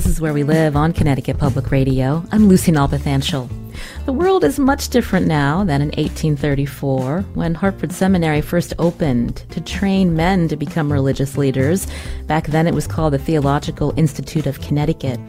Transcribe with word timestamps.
This 0.00 0.14
is 0.14 0.20
Where 0.22 0.32
We 0.32 0.44
Live 0.44 0.76
on 0.76 0.94
Connecticut 0.94 1.36
Public 1.36 1.70
Radio. 1.70 2.24
I'm 2.32 2.48
Lucy 2.48 2.72
Nalpathanchel. 2.72 3.50
The 4.06 4.14
world 4.14 4.44
is 4.44 4.58
much 4.58 4.88
different 4.88 5.26
now 5.26 5.62
than 5.62 5.82
in 5.82 5.88
1834 5.88 7.20
when 7.34 7.54
Hartford 7.54 7.92
Seminary 7.92 8.40
first 8.40 8.72
opened 8.78 9.44
to 9.50 9.60
train 9.60 10.16
men 10.16 10.48
to 10.48 10.56
become 10.56 10.90
religious 10.90 11.36
leaders. 11.36 11.86
Back 12.26 12.46
then 12.46 12.66
it 12.66 12.72
was 12.72 12.86
called 12.86 13.12
the 13.12 13.18
Theological 13.18 13.92
Institute 13.98 14.46
of 14.46 14.62
Connecticut. 14.62 15.20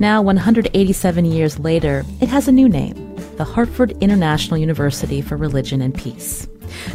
Now, 0.00 0.20
187 0.20 1.24
years 1.24 1.58
later, 1.58 2.04
it 2.20 2.28
has 2.28 2.46
a 2.46 2.52
new 2.52 2.68
name 2.68 3.16
the 3.38 3.44
Hartford 3.44 3.92
International 4.02 4.58
University 4.58 5.22
for 5.22 5.38
Religion 5.38 5.80
and 5.80 5.94
Peace. 5.94 6.46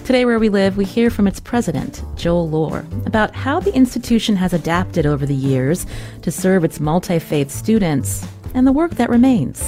Today, 0.05 0.25
where 0.25 0.39
we 0.39 0.49
live, 0.49 0.77
we 0.77 0.85
hear 0.85 1.09
from 1.09 1.27
its 1.27 1.39
president, 1.39 2.03
Joel 2.15 2.49
Lohr, 2.49 2.85
about 3.05 3.35
how 3.35 3.59
the 3.59 3.73
institution 3.73 4.35
has 4.35 4.53
adapted 4.53 5.05
over 5.05 5.25
the 5.25 5.35
years 5.35 5.85
to 6.21 6.31
serve 6.31 6.63
its 6.63 6.79
multi 6.79 7.19
faith 7.19 7.51
students 7.51 8.27
and 8.53 8.65
the 8.65 8.71
work 8.71 8.91
that 8.95 9.09
remains. 9.09 9.61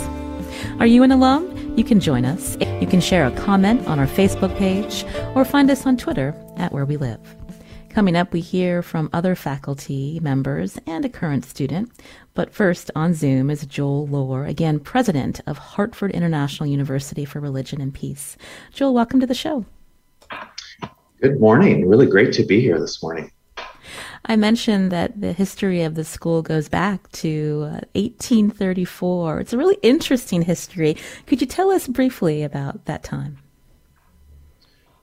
Are 0.80 0.88
you 0.88 1.04
an 1.04 1.12
alum? 1.12 1.76
You 1.78 1.84
can 1.84 2.00
join 2.00 2.26
us. 2.26 2.58
You 2.59 2.88
can 2.88 3.02
share 3.02 3.28
a 3.28 3.31
comment 3.31 3.88
on 3.88 4.00
our 4.00 4.08
Facebook 4.08 4.56
page 4.58 5.06
or 5.36 5.46
find 5.46 5.70
us 5.70 5.86
on 5.86 5.98
Twitter 5.98 6.36
at 6.58 6.72
Where 6.72 6.86
We 6.86 6.98
Live. 6.98 7.20
Coming 7.90 8.16
up, 8.16 8.31
we 8.31 8.42
hear 8.42 8.84
from 8.84 9.09
other 9.12 9.34
faculty 9.34 10.20
members 10.20 10.78
and 10.86 11.03
a 11.03 11.09
current 11.09 11.46
student. 11.46 11.92
But 12.36 12.53
first, 12.53 12.92
on 12.96 13.16
Zoom 13.16 13.50
is 13.50 13.66
Joel 13.66 14.06
Lohr, 14.06 14.46
again, 14.46 14.80
president 14.80 15.42
of 15.48 15.58
Hartford 15.58 16.12
International 16.12 16.70
University 16.70 17.26
for 17.26 17.40
Religion 17.40 17.81
and 17.81 17.92
Peace. 17.92 18.38
Joel, 18.72 18.94
welcome 18.94 19.20
to 19.20 19.26
the 19.26 19.34
show. 19.34 19.66
Good 21.20 21.40
morning. 21.40 21.88
Really 21.88 22.06
great 22.06 22.32
to 22.34 22.46
be 22.46 22.62
here 22.62 22.80
this 22.80 23.02
morning. 23.02 23.32
I 24.26 24.36
mentioned 24.36 24.92
that 24.92 25.20
the 25.20 25.34
history 25.34 25.82
of 25.82 25.96
the 25.96 26.04
school 26.04 26.44
goes 26.44 26.70
back 26.70 27.12
to 27.14 27.62
uh, 27.64 27.82
1834. 27.96 29.40
It's 29.40 29.52
a 29.52 29.58
really 29.58 29.80
interesting 29.82 30.44
history. 30.44 30.96
Could 31.26 31.42
you 31.42 31.48
tell 31.48 31.72
us 31.72 31.88
briefly 31.88 32.44
about 32.44 32.86
that 32.86 33.04
time? 33.04 33.40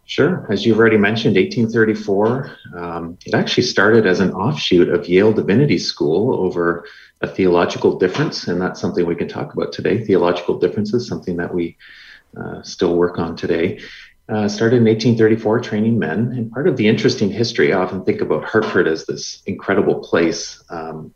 Sure. 0.04 0.46
As 0.52 0.64
you've 0.64 0.78
already 0.78 0.98
mentioned, 0.98 1.34
1834, 1.34 2.58
um, 2.76 3.18
it 3.26 3.34
actually 3.34 3.64
started 3.64 4.06
as 4.06 4.20
an 4.20 4.32
offshoot 4.34 4.90
of 4.90 5.08
Yale 5.08 5.32
Divinity 5.32 5.78
School 5.78 6.34
over 6.34 6.86
a 7.22 7.26
theological 7.26 7.98
difference, 7.98 8.46
and 8.46 8.60
that's 8.60 8.80
something 8.80 9.04
we 9.04 9.16
can 9.16 9.28
talk 9.28 9.52
about 9.52 9.72
today. 9.72 10.04
Theological 10.04 10.60
differences, 10.60 11.08
something 11.08 11.36
that 11.38 11.52
we 11.52 11.76
uh, 12.36 12.62
still 12.62 12.96
work 12.96 13.18
on 13.18 13.34
today. 13.34 13.80
Uh, 14.26 14.48
started 14.48 14.76
in 14.76 14.84
1834 14.84 15.60
training 15.60 15.98
men. 15.98 16.32
And 16.32 16.50
part 16.50 16.66
of 16.66 16.78
the 16.78 16.88
interesting 16.88 17.30
history, 17.30 17.74
I 17.74 17.78
often 17.78 18.04
think 18.06 18.22
about 18.22 18.42
Hartford 18.42 18.88
as 18.88 19.04
this 19.04 19.42
incredible 19.44 19.96
place. 19.96 20.64
Um, 20.70 21.12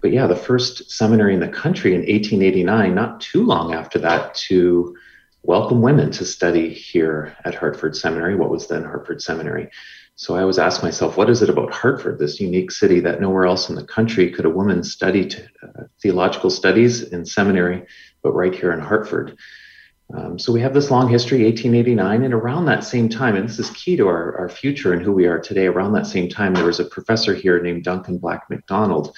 but 0.00 0.12
yeah, 0.12 0.28
the 0.28 0.36
first 0.36 0.88
seminary 0.88 1.34
in 1.34 1.40
the 1.40 1.48
country 1.48 1.94
in 1.94 2.02
1889, 2.02 2.94
not 2.94 3.20
too 3.20 3.44
long 3.44 3.74
after 3.74 3.98
that, 3.98 4.36
to 4.46 4.96
welcome 5.42 5.82
women 5.82 6.12
to 6.12 6.24
study 6.24 6.72
here 6.72 7.36
at 7.44 7.56
Hartford 7.56 7.96
Seminary, 7.96 8.36
what 8.36 8.50
was 8.50 8.68
then 8.68 8.84
Hartford 8.84 9.20
Seminary. 9.20 9.70
So 10.14 10.36
I 10.36 10.42
always 10.42 10.60
ask 10.60 10.80
myself, 10.80 11.16
what 11.16 11.30
is 11.30 11.42
it 11.42 11.50
about 11.50 11.72
Hartford, 11.72 12.20
this 12.20 12.40
unique 12.40 12.70
city 12.70 13.00
that 13.00 13.20
nowhere 13.20 13.46
else 13.46 13.68
in 13.68 13.74
the 13.74 13.84
country 13.84 14.30
could 14.30 14.44
a 14.44 14.50
woman 14.50 14.84
study 14.84 15.26
to, 15.26 15.42
uh, 15.62 15.82
theological 16.00 16.50
studies 16.50 17.02
in 17.02 17.24
seminary, 17.24 17.84
but 18.22 18.32
right 18.32 18.54
here 18.54 18.72
in 18.72 18.78
Hartford? 18.78 19.36
Um, 20.14 20.38
so 20.38 20.52
we 20.52 20.60
have 20.62 20.72
this 20.72 20.90
long 20.90 21.08
history, 21.08 21.44
1889, 21.44 22.22
and 22.22 22.32
around 22.32 22.64
that 22.64 22.82
same 22.82 23.08
time, 23.08 23.36
and 23.36 23.46
this 23.46 23.58
is 23.58 23.70
key 23.70 23.96
to 23.96 24.08
our, 24.08 24.38
our 24.38 24.48
future 24.48 24.94
and 24.94 25.02
who 25.02 25.12
we 25.12 25.26
are 25.26 25.38
today, 25.38 25.66
around 25.66 25.92
that 25.92 26.06
same 26.06 26.28
time, 26.28 26.54
there 26.54 26.64
was 26.64 26.80
a 26.80 26.86
professor 26.86 27.34
here 27.34 27.60
named 27.60 27.84
Duncan 27.84 28.16
Black 28.18 28.48
MacDonald 28.48 29.14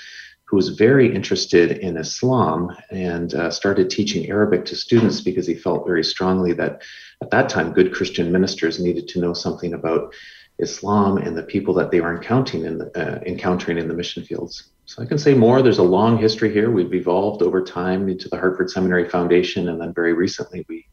who 0.50 0.56
was 0.56 0.70
very 0.70 1.14
interested 1.14 1.78
in 1.78 1.96
Islam 1.96 2.76
and 2.90 3.34
uh, 3.34 3.52
started 3.52 3.88
teaching 3.88 4.28
Arabic 4.28 4.64
to 4.64 4.74
students 4.74 5.20
because 5.20 5.46
he 5.46 5.54
felt 5.54 5.86
very 5.86 6.02
strongly 6.02 6.52
that 6.54 6.82
at 7.22 7.30
that 7.30 7.48
time, 7.48 7.72
good 7.72 7.94
Christian 7.94 8.32
ministers 8.32 8.80
needed 8.80 9.06
to 9.08 9.20
know 9.20 9.32
something 9.32 9.74
about 9.74 10.12
Islam 10.58 11.18
and 11.18 11.36
the 11.36 11.44
people 11.44 11.72
that 11.74 11.92
they 11.92 12.00
were 12.00 12.16
encountering 12.16 12.64
in 12.64 12.78
the, 12.78 12.90
uh, 12.98 13.20
encountering 13.24 13.78
in 13.78 13.86
the 13.86 13.94
mission 13.94 14.24
fields. 14.24 14.72
So 14.90 15.00
I 15.00 15.06
can 15.06 15.18
say 15.18 15.34
more. 15.34 15.62
There's 15.62 15.78
a 15.78 15.84
long 15.84 16.18
history 16.18 16.52
here. 16.52 16.68
We've 16.68 16.92
evolved 16.92 17.42
over 17.42 17.62
time 17.62 18.08
into 18.08 18.28
the 18.28 18.36
Hartford 18.36 18.70
Seminary 18.70 19.08
Foundation, 19.08 19.68
and 19.68 19.80
then 19.80 19.94
very 19.94 20.14
recently 20.14 20.66
we 20.68 20.84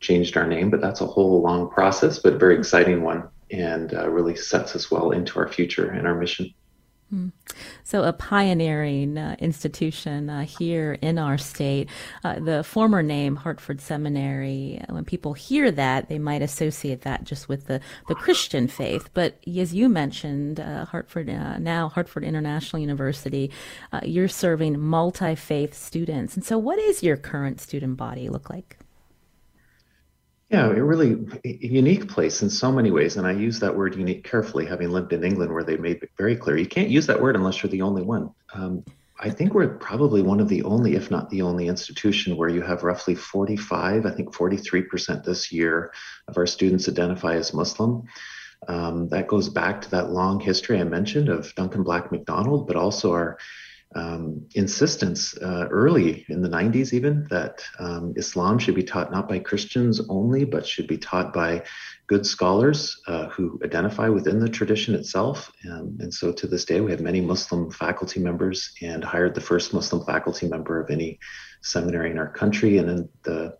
changed 0.00 0.36
our 0.36 0.46
name. 0.46 0.68
But 0.68 0.82
that's 0.82 1.00
a 1.00 1.06
whole 1.06 1.40
long 1.40 1.70
process, 1.70 2.18
but 2.18 2.34
a 2.34 2.38
very 2.38 2.58
exciting 2.58 3.02
one, 3.02 3.26
and 3.50 3.94
uh, 3.94 4.10
really 4.10 4.36
sets 4.36 4.76
us 4.76 4.90
well 4.90 5.12
into 5.12 5.38
our 5.38 5.48
future 5.48 5.88
and 5.88 6.06
our 6.06 6.14
mission. 6.14 6.52
So, 7.84 8.04
a 8.04 8.12
pioneering 8.12 9.16
uh, 9.16 9.36
institution 9.38 10.28
uh, 10.28 10.44
here 10.44 10.98
in 11.00 11.18
our 11.18 11.38
state. 11.38 11.88
Uh, 12.22 12.38
the 12.38 12.62
former 12.62 13.02
name 13.02 13.36
Hartford 13.36 13.80
Seminary, 13.80 14.82
when 14.88 15.04
people 15.04 15.32
hear 15.32 15.70
that, 15.70 16.08
they 16.08 16.18
might 16.18 16.42
associate 16.42 17.02
that 17.02 17.24
just 17.24 17.48
with 17.48 17.66
the, 17.66 17.80
the 18.08 18.14
Christian 18.14 18.68
faith. 18.68 19.08
But 19.14 19.38
as 19.46 19.74
you 19.74 19.88
mentioned, 19.88 20.60
uh, 20.60 20.84
Hartford, 20.84 21.30
uh, 21.30 21.58
now 21.58 21.88
Hartford 21.88 22.24
International 22.24 22.80
University, 22.80 23.50
uh, 23.92 24.00
you're 24.04 24.28
serving 24.28 24.78
multi 24.78 25.34
faith 25.34 25.74
students. 25.74 26.34
And 26.36 26.44
so, 26.44 26.58
what 26.58 26.78
is 26.78 27.02
your 27.02 27.16
current 27.16 27.60
student 27.60 27.96
body 27.96 28.28
look 28.28 28.50
like? 28.50 28.77
Yeah, 30.50 30.66
a 30.66 30.82
really 30.82 31.26
unique 31.44 32.08
place 32.08 32.40
in 32.40 32.48
so 32.48 32.72
many 32.72 32.90
ways. 32.90 33.18
And 33.18 33.26
I 33.26 33.32
use 33.32 33.60
that 33.60 33.76
word 33.76 33.94
unique 33.94 34.24
carefully, 34.24 34.64
having 34.64 34.90
lived 34.90 35.12
in 35.12 35.22
England 35.22 35.52
where 35.52 35.64
they 35.64 35.76
made 35.76 36.02
it 36.02 36.10
very 36.16 36.36
clear 36.36 36.56
you 36.56 36.66
can't 36.66 36.88
use 36.88 37.06
that 37.06 37.20
word 37.20 37.36
unless 37.36 37.62
you're 37.62 37.70
the 37.70 37.82
only 37.82 38.02
one. 38.02 38.30
Um, 38.54 38.82
I 39.20 39.30
think 39.30 39.52
we're 39.52 39.76
probably 39.76 40.22
one 40.22 40.40
of 40.40 40.48
the 40.48 40.62
only, 40.62 40.94
if 40.94 41.10
not 41.10 41.28
the 41.28 41.42
only, 41.42 41.66
institution 41.66 42.36
where 42.36 42.48
you 42.48 42.62
have 42.62 42.84
roughly 42.84 43.14
45, 43.14 44.06
I 44.06 44.10
think 44.10 44.32
43% 44.32 45.24
this 45.24 45.52
year 45.52 45.92
of 46.28 46.38
our 46.38 46.46
students 46.46 46.88
identify 46.88 47.34
as 47.34 47.52
Muslim. 47.52 48.04
Um, 48.68 49.08
that 49.08 49.26
goes 49.26 49.48
back 49.48 49.82
to 49.82 49.90
that 49.90 50.10
long 50.10 50.40
history 50.40 50.80
I 50.80 50.84
mentioned 50.84 51.28
of 51.28 51.54
Duncan 51.56 51.82
Black 51.82 52.10
McDonald, 52.10 52.66
but 52.66 52.76
also 52.76 53.12
our 53.12 53.38
um, 53.94 54.46
insistence 54.54 55.36
uh, 55.38 55.66
early 55.70 56.26
in 56.28 56.42
the 56.42 56.48
90s, 56.48 56.92
even 56.92 57.26
that 57.30 57.62
um, 57.78 58.12
Islam 58.16 58.58
should 58.58 58.74
be 58.74 58.82
taught 58.82 59.10
not 59.10 59.28
by 59.28 59.38
Christians 59.38 60.00
only, 60.08 60.44
but 60.44 60.66
should 60.66 60.86
be 60.86 60.98
taught 60.98 61.32
by 61.32 61.64
good 62.06 62.26
scholars 62.26 63.00
uh, 63.06 63.28
who 63.28 63.58
identify 63.64 64.08
within 64.08 64.40
the 64.40 64.48
tradition 64.48 64.94
itself. 64.94 65.50
Um, 65.70 65.96
and 66.00 66.12
so 66.12 66.32
to 66.32 66.46
this 66.46 66.64
day, 66.64 66.80
we 66.80 66.90
have 66.90 67.00
many 67.00 67.20
Muslim 67.20 67.70
faculty 67.70 68.20
members 68.20 68.72
and 68.82 69.02
hired 69.02 69.34
the 69.34 69.40
first 69.40 69.72
Muslim 69.72 70.04
faculty 70.04 70.48
member 70.48 70.80
of 70.80 70.90
any 70.90 71.18
seminary 71.62 72.10
in 72.10 72.18
our 72.18 72.30
country. 72.30 72.78
And 72.78 72.88
then 72.88 73.08
the 73.24 73.56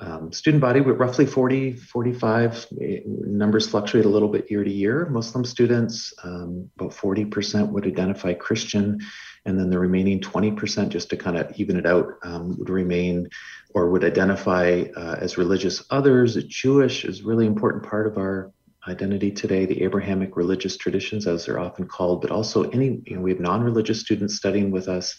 um, 0.00 0.32
student 0.32 0.60
body 0.60 0.80
with 0.80 0.98
roughly 0.98 1.26
40, 1.26 1.72
45, 1.72 2.66
eh, 2.80 3.00
numbers 3.04 3.68
fluctuate 3.68 4.04
a 4.04 4.08
little 4.08 4.28
bit 4.28 4.50
year 4.50 4.62
to 4.62 4.70
year. 4.70 5.06
Muslim 5.06 5.44
students, 5.44 6.14
um, 6.22 6.70
about 6.78 6.92
40% 6.92 7.70
would 7.70 7.86
identify 7.86 8.32
Christian 8.34 9.00
and 9.48 9.58
then 9.58 9.70
the 9.70 9.78
remaining 9.78 10.20
20% 10.20 10.90
just 10.90 11.08
to 11.10 11.16
kind 11.16 11.36
of 11.36 11.50
even 11.58 11.76
it 11.76 11.86
out 11.86 12.06
um, 12.22 12.56
would 12.58 12.68
remain 12.68 13.28
or 13.74 13.90
would 13.90 14.04
identify 14.04 14.84
uh, 14.96 15.16
as 15.20 15.38
religious 15.38 15.84
others 15.90 16.36
jewish 16.44 17.04
is 17.04 17.22
really 17.22 17.46
important 17.46 17.82
part 17.82 18.06
of 18.06 18.18
our 18.18 18.52
identity 18.86 19.30
today 19.30 19.64
the 19.64 19.82
abrahamic 19.82 20.36
religious 20.36 20.76
traditions 20.76 21.26
as 21.26 21.46
they're 21.46 21.58
often 21.58 21.86
called 21.86 22.20
but 22.20 22.30
also 22.30 22.68
any 22.70 23.00
you 23.06 23.16
know, 23.16 23.22
we 23.22 23.30
have 23.30 23.40
non-religious 23.40 24.00
students 24.00 24.36
studying 24.36 24.70
with 24.70 24.88
us 24.88 25.16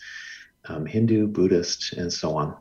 um, 0.65 0.85
hindu 0.85 1.27
buddhist 1.27 1.93
and 1.93 2.11
so 2.11 2.37
on 2.37 2.55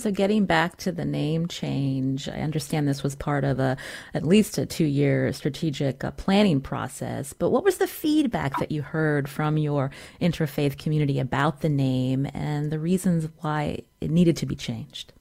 so, 0.00 0.10
getting 0.10 0.46
back 0.46 0.76
to 0.78 0.92
the 0.92 1.04
name 1.04 1.48
change, 1.48 2.28
I 2.28 2.40
understand 2.40 2.86
this 2.86 3.02
was 3.02 3.14
part 3.14 3.44
of 3.44 3.58
a 3.58 3.76
at 4.14 4.24
least 4.24 4.58
a 4.58 4.66
two-year 4.66 5.32
strategic 5.32 6.04
uh, 6.04 6.10
planning 6.12 6.60
process. 6.60 7.32
But 7.32 7.50
what 7.50 7.64
was 7.64 7.78
the 7.78 7.86
feedback 7.86 8.58
that 8.58 8.70
you 8.70 8.82
heard 8.82 9.28
from 9.28 9.56
your 9.56 9.90
interfaith 10.20 10.78
community 10.78 11.18
about 11.18 11.60
the 11.60 11.68
name 11.68 12.26
and 12.34 12.70
the 12.70 12.78
reasons 12.78 13.28
why 13.40 13.82
it 14.00 14.10
needed 14.10 14.36
to 14.38 14.46
be 14.46 14.56
changed? 14.56 15.12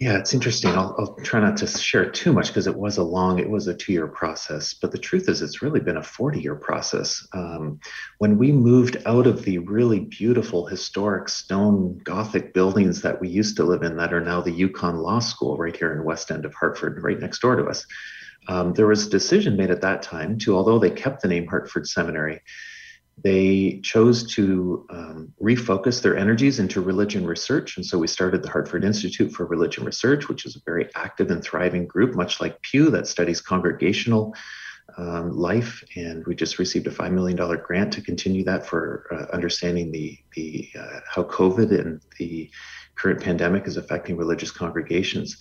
Yeah, 0.00 0.16
it's 0.16 0.32
interesting. 0.32 0.70
I'll, 0.70 0.96
I'll 0.98 1.14
try 1.16 1.40
not 1.40 1.58
to 1.58 1.66
share 1.66 2.10
too 2.10 2.32
much 2.32 2.46
because 2.46 2.66
it 2.66 2.74
was 2.74 2.96
a 2.96 3.02
long, 3.02 3.38
it 3.38 3.50
was 3.50 3.66
a 3.66 3.74
two 3.74 3.92
year 3.92 4.06
process. 4.06 4.72
But 4.72 4.92
the 4.92 4.98
truth 4.98 5.28
is, 5.28 5.42
it's 5.42 5.60
really 5.60 5.78
been 5.78 5.98
a 5.98 6.02
40 6.02 6.40
year 6.40 6.54
process. 6.54 7.28
Um, 7.34 7.80
when 8.16 8.38
we 8.38 8.50
moved 8.50 8.96
out 9.04 9.26
of 9.26 9.42
the 9.42 9.58
really 9.58 10.00
beautiful 10.00 10.64
historic 10.64 11.28
stone 11.28 12.00
Gothic 12.02 12.54
buildings 12.54 13.02
that 13.02 13.20
we 13.20 13.28
used 13.28 13.56
to 13.56 13.64
live 13.64 13.82
in, 13.82 13.98
that 13.98 14.14
are 14.14 14.22
now 14.22 14.40
the 14.40 14.68
UConn 14.68 15.02
Law 15.02 15.18
School 15.18 15.58
right 15.58 15.76
here 15.76 15.92
in 15.92 16.02
West 16.02 16.30
End 16.30 16.46
of 16.46 16.54
Hartford, 16.54 17.02
right 17.02 17.20
next 17.20 17.40
door 17.40 17.56
to 17.56 17.66
us, 17.66 17.84
um, 18.48 18.72
there 18.72 18.86
was 18.86 19.06
a 19.06 19.10
decision 19.10 19.54
made 19.54 19.70
at 19.70 19.82
that 19.82 20.00
time 20.00 20.38
to, 20.38 20.56
although 20.56 20.78
they 20.78 20.90
kept 20.90 21.20
the 21.20 21.28
name 21.28 21.46
Hartford 21.46 21.86
Seminary, 21.86 22.40
they 23.22 23.80
chose 23.82 24.24
to 24.34 24.86
um, 24.90 25.32
refocus 25.42 26.02
their 26.02 26.16
energies 26.16 26.58
into 26.58 26.80
religion 26.80 27.26
research. 27.26 27.76
And 27.76 27.84
so 27.84 27.98
we 27.98 28.06
started 28.06 28.42
the 28.42 28.50
Hartford 28.50 28.84
Institute 28.84 29.32
for 29.32 29.46
Religion 29.46 29.84
Research, 29.84 30.28
which 30.28 30.46
is 30.46 30.56
a 30.56 30.60
very 30.64 30.88
active 30.94 31.30
and 31.30 31.42
thriving 31.42 31.86
group, 31.86 32.14
much 32.14 32.40
like 32.40 32.60
Pew, 32.62 32.90
that 32.90 33.06
studies 33.06 33.40
congregational 33.40 34.34
um, 34.96 35.32
life. 35.32 35.82
And 35.96 36.26
we 36.26 36.34
just 36.34 36.58
received 36.58 36.86
a 36.86 36.90
$5 36.90 37.12
million 37.12 37.36
grant 37.62 37.92
to 37.94 38.02
continue 38.02 38.44
that 38.44 38.66
for 38.66 39.06
uh, 39.10 39.34
understanding 39.34 39.92
the, 39.92 40.18
the 40.34 40.68
uh, 40.78 41.00
how 41.08 41.24
COVID 41.24 41.78
and 41.78 42.00
the 42.18 42.50
current 42.94 43.22
pandemic 43.22 43.66
is 43.66 43.76
affecting 43.76 44.16
religious 44.16 44.50
congregations 44.50 45.36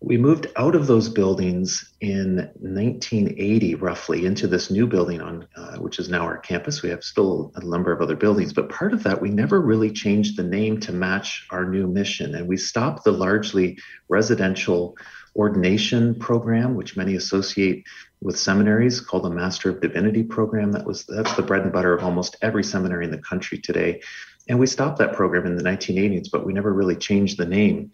we 0.00 0.18
moved 0.18 0.46
out 0.56 0.74
of 0.74 0.86
those 0.86 1.08
buildings 1.08 1.94
in 2.00 2.36
1980 2.60 3.76
roughly 3.76 4.26
into 4.26 4.46
this 4.46 4.70
new 4.70 4.86
building 4.86 5.22
on 5.22 5.48
uh, 5.56 5.76
which 5.78 5.98
is 5.98 6.10
now 6.10 6.22
our 6.22 6.36
campus. 6.36 6.82
We 6.82 6.90
have 6.90 7.02
still 7.02 7.50
a 7.56 7.64
number 7.64 7.92
of 7.92 8.02
other 8.02 8.16
buildings 8.16 8.52
but 8.52 8.68
part 8.68 8.92
of 8.92 9.02
that 9.04 9.20
we 9.20 9.30
never 9.30 9.60
really 9.60 9.90
changed 9.90 10.36
the 10.36 10.42
name 10.42 10.80
to 10.80 10.92
match 10.92 11.46
our 11.50 11.64
new 11.64 11.86
mission 11.86 12.34
and 12.34 12.46
we 12.46 12.58
stopped 12.58 13.04
the 13.04 13.12
largely 13.12 13.78
residential 14.08 14.96
ordination 15.34 16.14
program 16.14 16.74
which 16.74 16.96
many 16.96 17.16
associate 17.16 17.84
with 18.20 18.38
seminaries 18.38 19.00
called 19.00 19.24
the 19.24 19.30
master 19.30 19.70
of 19.70 19.80
divinity 19.80 20.22
program. 20.22 20.72
That 20.72 20.86
was 20.86 21.04
that's 21.06 21.34
the 21.36 21.42
bread 21.42 21.62
and 21.62 21.72
butter 21.72 21.94
of 21.94 22.04
almost 22.04 22.36
every 22.42 22.64
seminary 22.64 23.06
in 23.06 23.10
the 23.10 23.18
country 23.18 23.58
today. 23.58 24.02
And 24.48 24.58
we 24.58 24.66
stopped 24.66 24.98
that 24.98 25.14
program 25.14 25.46
in 25.46 25.56
the 25.56 25.64
1980s 25.64 26.28
but 26.30 26.44
we 26.44 26.52
never 26.52 26.72
really 26.72 26.96
changed 26.96 27.38
the 27.38 27.46
name 27.46 27.92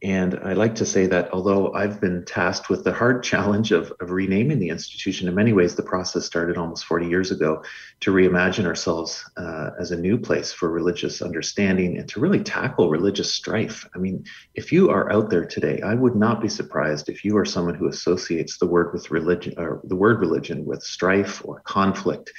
and 0.00 0.38
I 0.44 0.52
like 0.52 0.76
to 0.76 0.86
say 0.86 1.06
that 1.06 1.32
although 1.32 1.72
I've 1.72 2.00
been 2.00 2.24
tasked 2.24 2.70
with 2.70 2.84
the 2.84 2.92
hard 2.92 3.24
challenge 3.24 3.72
of, 3.72 3.92
of 4.00 4.12
renaming 4.12 4.60
the 4.60 4.68
institution, 4.68 5.26
in 5.26 5.34
many 5.34 5.52
ways 5.52 5.74
the 5.74 5.82
process 5.82 6.24
started 6.24 6.56
almost 6.56 6.84
40 6.84 7.08
years 7.08 7.32
ago 7.32 7.64
to 8.00 8.12
reimagine 8.12 8.64
ourselves 8.64 9.28
uh, 9.36 9.70
as 9.80 9.90
a 9.90 9.96
new 9.96 10.16
place 10.16 10.52
for 10.52 10.70
religious 10.70 11.20
understanding 11.20 11.98
and 11.98 12.08
to 12.10 12.20
really 12.20 12.44
tackle 12.44 12.90
religious 12.90 13.34
strife. 13.34 13.88
I 13.92 13.98
mean, 13.98 14.24
if 14.54 14.70
you 14.70 14.88
are 14.90 15.10
out 15.10 15.30
there 15.30 15.44
today, 15.44 15.80
I 15.80 15.94
would 15.94 16.14
not 16.14 16.40
be 16.40 16.48
surprised 16.48 17.08
if 17.08 17.24
you 17.24 17.36
are 17.36 17.44
someone 17.44 17.74
who 17.74 17.88
associates 17.88 18.58
the 18.58 18.66
word 18.66 18.92
with 18.92 19.10
religion 19.10 19.54
or 19.58 19.80
the 19.82 19.96
word 19.96 20.20
religion 20.20 20.64
with 20.64 20.80
strife 20.82 21.42
or 21.44 21.60
conflict, 21.62 22.32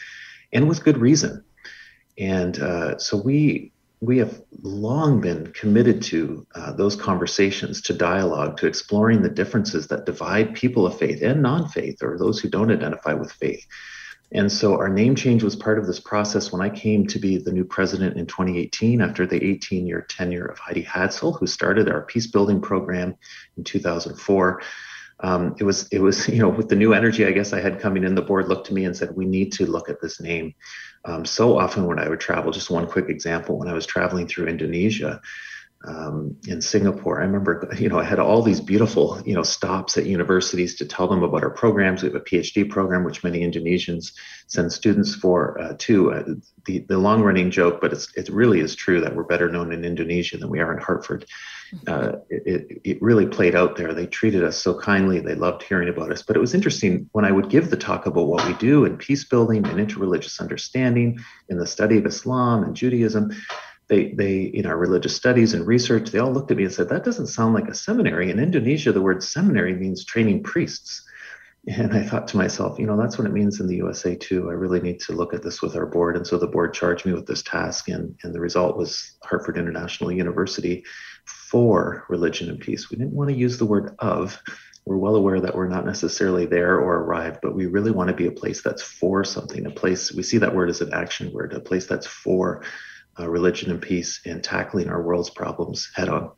and 0.53 0.69
with 0.69 0.85
good 0.85 0.97
reason. 0.97 1.43
And 2.17 2.57
uh, 2.59 2.97
so 2.99 3.17
we 3.17 3.73
we 4.01 4.17
have 4.17 4.41
long 4.61 5.19
been 5.19 5.51
committed 5.51 6.01
to 6.01 6.47
uh, 6.55 6.71
those 6.71 6.95
conversations, 6.95 7.81
to 7.81 7.93
dialogue, 7.93 8.57
to 8.57 8.67
exploring 8.67 9.21
the 9.21 9.29
differences 9.29 9.87
that 9.87 10.05
divide 10.05 10.55
people 10.55 10.85
of 10.85 10.97
faith 10.97 11.21
and 11.21 11.41
non 11.41 11.67
faith, 11.67 12.01
or 12.01 12.17
those 12.17 12.39
who 12.39 12.49
don't 12.49 12.71
identify 12.71 13.13
with 13.13 13.31
faith. 13.31 13.65
And 14.31 14.51
so 14.51 14.75
our 14.75 14.89
name 14.89 15.15
change 15.15 15.43
was 15.43 15.55
part 15.55 15.79
of 15.79 15.87
this 15.87 15.99
process 15.99 16.51
when 16.51 16.61
I 16.61 16.69
came 16.69 17.07
to 17.07 17.19
be 17.19 17.37
the 17.37 17.51
new 17.51 17.65
president 17.65 18.15
in 18.15 18.27
2018 18.27 19.01
after 19.01 19.25
the 19.25 19.43
18 19.43 19.87
year 19.87 20.05
tenure 20.07 20.45
of 20.45 20.59
Heidi 20.59 20.83
Hadsell, 20.83 21.37
who 21.37 21.47
started 21.47 21.89
our 21.89 22.03
peace 22.03 22.27
building 22.27 22.61
program 22.61 23.15
in 23.57 23.63
2004. 23.63 24.61
Um, 25.21 25.55
it 25.59 25.63
was 25.63 25.87
it 25.89 25.99
was 25.99 26.27
you 26.35 26.39
know 26.39 26.49
with 26.49 26.69
the 26.69 26.75
new 26.75 26.93
energy 26.93 27.25
I 27.25 27.31
guess 27.31 27.53
I 27.53 27.59
had 27.59 27.79
coming 27.79 28.03
in, 28.03 28.15
the 28.15 28.21
board 28.21 28.47
looked 28.47 28.67
to 28.67 28.73
me 28.73 28.85
and 28.85 28.95
said 28.95 29.15
we 29.15 29.25
need 29.25 29.51
to 29.53 29.65
look 29.65 29.89
at 29.89 30.01
this 30.01 30.19
name. 30.19 30.53
Um, 31.05 31.25
so 31.25 31.57
often 31.57 31.85
when 31.85 31.99
I 31.99 32.09
would 32.09 32.19
travel, 32.19 32.51
just 32.51 32.69
one 32.69 32.87
quick 32.87 33.09
example, 33.09 33.57
when 33.57 33.67
I 33.67 33.73
was 33.73 33.85
traveling 33.85 34.27
through 34.27 34.47
Indonesia, 34.47 35.21
um, 35.87 36.35
in 36.47 36.61
Singapore. 36.61 37.21
I 37.21 37.25
remember, 37.25 37.69
you 37.77 37.87
know, 37.87 37.99
I 37.99 38.03
had 38.03 38.19
all 38.19 38.41
these 38.41 38.59
beautiful, 38.59 39.21
you 39.25 39.33
know, 39.33 39.43
stops 39.43 39.97
at 39.97 40.05
universities 40.05 40.75
to 40.75 40.85
tell 40.85 41.07
them 41.07 41.23
about 41.23 41.43
our 41.43 41.49
programs. 41.49 42.03
We 42.03 42.09
have 42.09 42.15
a 42.15 42.21
PhD 42.21 42.69
program, 42.69 43.05
which 43.05 43.23
many 43.23 43.39
Indonesians 43.41 44.11
send 44.47 44.73
students 44.73 45.15
for 45.15 45.59
uh, 45.59 45.75
too. 45.77 46.11
Uh, 46.11 46.23
the, 46.65 46.79
the 46.79 46.97
long 46.97 47.23
running 47.23 47.49
joke, 47.49 47.79
but 47.79 47.93
it's, 47.93 48.13
it 48.15 48.29
really 48.29 48.59
is 48.59 48.75
true 48.75 48.99
that 49.01 49.15
we're 49.15 49.23
better 49.23 49.49
known 49.49 49.71
in 49.71 49.85
Indonesia 49.85 50.37
than 50.37 50.49
we 50.49 50.59
are 50.59 50.73
in 50.73 50.83
Hartford. 50.83 51.25
Uh, 51.87 52.13
it, 52.29 52.81
it 52.83 53.01
really 53.01 53.27
played 53.27 53.55
out 53.55 53.75
there. 53.75 53.93
They 53.93 54.07
treated 54.07 54.43
us 54.43 54.57
so 54.57 54.79
kindly. 54.79 55.19
They 55.19 55.35
loved 55.35 55.63
hearing 55.63 55.89
about 55.89 56.11
us. 56.11 56.21
But 56.23 56.35
it 56.35 56.39
was 56.39 56.53
interesting 56.53 57.09
when 57.11 57.25
I 57.25 57.31
would 57.31 57.49
give 57.49 57.69
the 57.69 57.77
talk 57.77 58.05
about 58.05 58.27
what 58.27 58.45
we 58.47 58.53
do 58.55 58.85
in 58.85 58.97
peace 58.97 59.23
building 59.23 59.65
and 59.65 59.79
interreligious 59.79 60.39
understanding, 60.39 61.19
in 61.49 61.57
the 61.57 61.67
study 61.67 61.97
of 61.97 62.05
Islam 62.05 62.63
and 62.63 62.75
Judaism 62.75 63.31
they 63.89 64.13
they 64.13 64.41
in 64.41 64.65
our 64.65 64.77
religious 64.77 65.15
studies 65.15 65.53
and 65.53 65.67
research 65.67 66.11
they 66.11 66.19
all 66.19 66.31
looked 66.31 66.51
at 66.51 66.57
me 66.57 66.63
and 66.63 66.73
said 66.73 66.89
that 66.89 67.03
doesn't 67.03 67.27
sound 67.27 67.53
like 67.53 67.67
a 67.67 67.75
seminary 67.75 68.31
in 68.31 68.39
indonesia 68.39 68.91
the 68.91 69.01
word 69.01 69.21
seminary 69.21 69.73
means 69.73 70.05
training 70.05 70.41
priests 70.43 71.03
and 71.67 71.93
i 71.93 72.01
thought 72.01 72.27
to 72.27 72.37
myself 72.37 72.79
you 72.79 72.85
know 72.85 72.95
that's 72.95 73.17
what 73.17 73.27
it 73.27 73.33
means 73.33 73.59
in 73.59 73.67
the 73.67 73.77
usa 73.77 74.15
too 74.15 74.49
i 74.49 74.53
really 74.53 74.79
need 74.79 74.99
to 74.99 75.11
look 75.11 75.33
at 75.33 75.43
this 75.43 75.61
with 75.61 75.75
our 75.75 75.85
board 75.85 76.15
and 76.15 76.25
so 76.25 76.37
the 76.37 76.47
board 76.47 76.73
charged 76.73 77.05
me 77.05 77.13
with 77.13 77.25
this 77.25 77.43
task 77.43 77.89
and 77.89 78.15
and 78.23 78.33
the 78.33 78.39
result 78.39 78.77
was 78.77 79.17
hartford 79.23 79.57
international 79.57 80.11
university 80.11 80.83
for 81.49 82.05
religion 82.09 82.49
and 82.49 82.59
peace 82.59 82.89
we 82.89 82.97
didn't 82.97 83.13
want 83.13 83.29
to 83.29 83.35
use 83.35 83.57
the 83.57 83.65
word 83.65 83.95
of 83.99 84.39
we're 84.89 84.97
well 84.97 85.15
aware 85.15 85.39
that 85.39 85.55
we're 85.55 85.67
not 85.67 85.85
necessarily 85.85 86.47
there 86.47 86.79
or 86.79 86.95
arrived, 86.95 87.41
but 87.43 87.53
we 87.53 87.67
really 87.67 87.91
want 87.91 88.07
to 88.07 88.15
be 88.15 88.25
a 88.25 88.31
place 88.31 88.63
that's 88.63 88.81
for 88.81 89.23
something, 89.23 89.67
a 89.67 89.69
place, 89.69 90.11
we 90.11 90.23
see 90.23 90.39
that 90.39 90.55
word 90.55 90.67
as 90.67 90.81
an 90.81 90.93
action 90.93 91.31
word, 91.31 91.53
a 91.53 91.59
place 91.59 91.85
that's 91.85 92.07
for 92.07 92.63
uh, 93.19 93.29
religion 93.29 93.69
and 93.69 93.83
peace 93.83 94.21
and 94.25 94.43
tackling 94.43 94.89
our 94.89 95.01
world's 95.01 95.29
problems 95.29 95.91
head 95.93 96.09
on. 96.09 96.31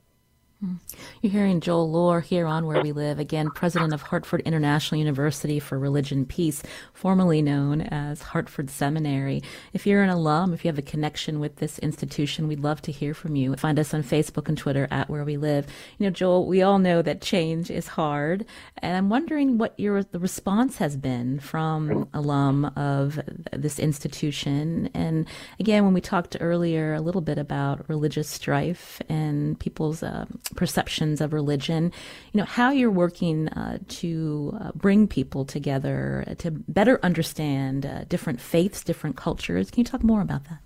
You're 1.22 1.32
hearing 1.32 1.60
Joel 1.60 1.90
Lohr 1.90 2.20
here 2.20 2.46
on 2.46 2.68
Where 2.68 2.84
We 2.84 2.92
Live, 2.92 3.18
again, 3.18 3.50
president 3.50 3.94
of 3.94 4.04
Hartford 4.04 4.42
International 4.42 5.00
University 5.00 5.60
for 5.60 5.80
Religion 5.80 6.24
Peace, 6.24 6.62
formerly 6.94 7.42
known 7.42 7.82
as 7.82 8.22
Hartford 8.22 8.70
Seminary. 8.70 9.42
If 9.74 9.88
you're 9.88 10.04
an 10.04 10.10
alum, 10.10 10.54
if 10.54 10.64
you 10.64 10.70
have 10.70 10.78
a 10.78 10.84
connection 10.84 11.40
with 11.40 11.56
this 11.56 11.80
institution, 11.80 12.48
we'd 12.48 12.60
love 12.60 12.80
to 12.84 12.92
hear 12.92 13.16
from 13.16 13.36
you. 13.36 13.56
Find 13.56 13.80
us 13.80 13.94
on 13.94 14.04
Facebook 14.04 14.48
and 14.50 14.58
Twitter 14.58 14.88
at 14.92 15.10
Where 15.10 15.24
We 15.24 15.38
Live. 15.38 15.66
You 15.98 16.06
know, 16.06 16.12
Joel, 16.12 16.46
we 16.46 16.62
all 16.62 16.78
know 16.78 17.02
that 17.02 17.22
change 17.22 17.72
is 17.72 17.88
hard, 17.88 18.46
and 18.78 18.96
I'm 18.96 19.10
wondering 19.10 19.58
what 19.58 19.80
your 19.80 20.04
the 20.04 20.20
response 20.20 20.78
has 20.78 20.96
been 20.96 21.40
from 21.40 22.08
alum 22.14 22.66
of 22.76 23.20
this 23.52 23.80
institution. 23.80 24.90
And 24.94 25.28
again, 25.60 25.86
when 25.86 25.94
we 25.94 26.02
talked 26.02 26.38
earlier 26.40 26.94
a 26.94 27.02
little 27.02 27.22
bit 27.22 27.40
about 27.40 27.90
religious 27.90 28.28
strife 28.28 29.02
and 29.10 29.60
people's 29.60 30.04
uh, 30.04 30.26
perceptions 30.56 31.22
of 31.22 31.34
religion, 31.34 31.92
you 32.32 32.38
know, 32.40 32.46
how 32.46 32.72
you're 32.72 32.92
working 32.92 33.48
uh, 33.50 33.78
to 33.88 34.58
uh, 34.60 34.72
bring 34.76 35.08
people 35.08 35.46
together 35.46 36.36
to 36.38 36.52
better 36.52 37.00
understand 37.04 37.86
uh, 37.86 38.04
different 38.06 38.40
faiths, 38.40 38.84
different 38.84 39.16
cultures. 39.16 39.72
Can 39.72 39.82
you 39.82 39.86
talk 39.86 40.04
more 40.04 40.22
about 40.22 40.46
that? 40.46 40.60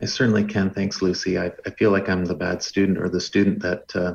I 0.00 0.06
certainly 0.06 0.44
can. 0.44 0.70
Thanks, 0.70 1.00
Lucy. 1.00 1.38
I, 1.38 1.52
I 1.64 1.70
feel 1.70 1.90
like 1.90 2.08
I'm 2.08 2.24
the 2.24 2.34
bad 2.34 2.62
student 2.62 2.98
or 2.98 3.08
the 3.08 3.20
student 3.20 3.62
that 3.62 3.96
uh, 3.96 4.14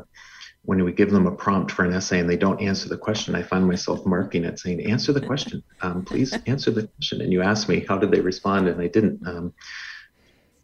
when 0.63 0.83
we 0.83 0.91
give 0.91 1.09
them 1.09 1.25
a 1.25 1.31
prompt 1.31 1.71
for 1.71 1.83
an 1.83 1.93
essay 1.93 2.19
and 2.19 2.29
they 2.29 2.37
don't 2.37 2.61
answer 2.61 2.87
the 2.87 2.97
question, 2.97 3.33
I 3.33 3.41
find 3.41 3.67
myself 3.67 4.05
marking 4.05 4.45
it 4.45 4.59
saying, 4.59 4.85
answer 4.85 5.11
the 5.11 5.21
question. 5.21 5.63
Um, 5.81 6.05
please 6.05 6.37
answer 6.45 6.69
the 6.69 6.87
question. 6.87 7.21
And 7.21 7.33
you 7.33 7.41
ask 7.41 7.67
me, 7.67 7.83
how 7.87 7.97
did 7.97 8.11
they 8.11 8.21
respond? 8.21 8.67
And 8.67 8.79
I 8.79 8.87
didn't. 8.87 9.25
Um, 9.27 9.53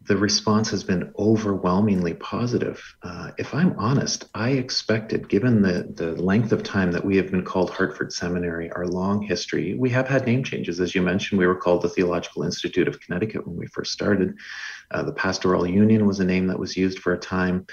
the 0.08 0.16
response 0.16 0.70
has 0.70 0.82
been 0.82 1.12
overwhelmingly 1.18 2.14
positive. 2.14 2.82
Uh, 3.02 3.30
if 3.36 3.54
I'm 3.54 3.78
honest, 3.78 4.24
I 4.34 4.50
expected, 4.52 5.28
given 5.28 5.60
the, 5.60 5.86
the 5.94 6.20
length 6.20 6.50
of 6.50 6.62
time 6.62 6.90
that 6.92 7.04
we 7.04 7.18
have 7.18 7.30
been 7.30 7.44
called 7.44 7.70
Hartford 7.70 8.12
Seminary, 8.12 8.72
our 8.72 8.86
long 8.86 9.20
history, 9.20 9.74
we 9.74 9.90
have 9.90 10.08
had 10.08 10.24
name 10.24 10.42
changes. 10.42 10.80
As 10.80 10.94
you 10.94 11.02
mentioned, 11.02 11.38
we 11.38 11.46
were 11.46 11.54
called 11.54 11.82
the 11.82 11.90
Theological 11.90 12.42
Institute 12.42 12.88
of 12.88 12.98
Connecticut 13.00 13.46
when 13.46 13.58
we 13.58 13.66
first 13.66 13.92
started. 13.92 14.34
Uh, 14.90 15.02
the 15.02 15.12
Pastoral 15.12 15.66
Union 15.66 16.06
was 16.06 16.20
a 16.20 16.24
name 16.24 16.46
that 16.46 16.58
was 16.58 16.74
used 16.74 17.00
for 17.00 17.12
a 17.12 17.18
time. 17.18 17.66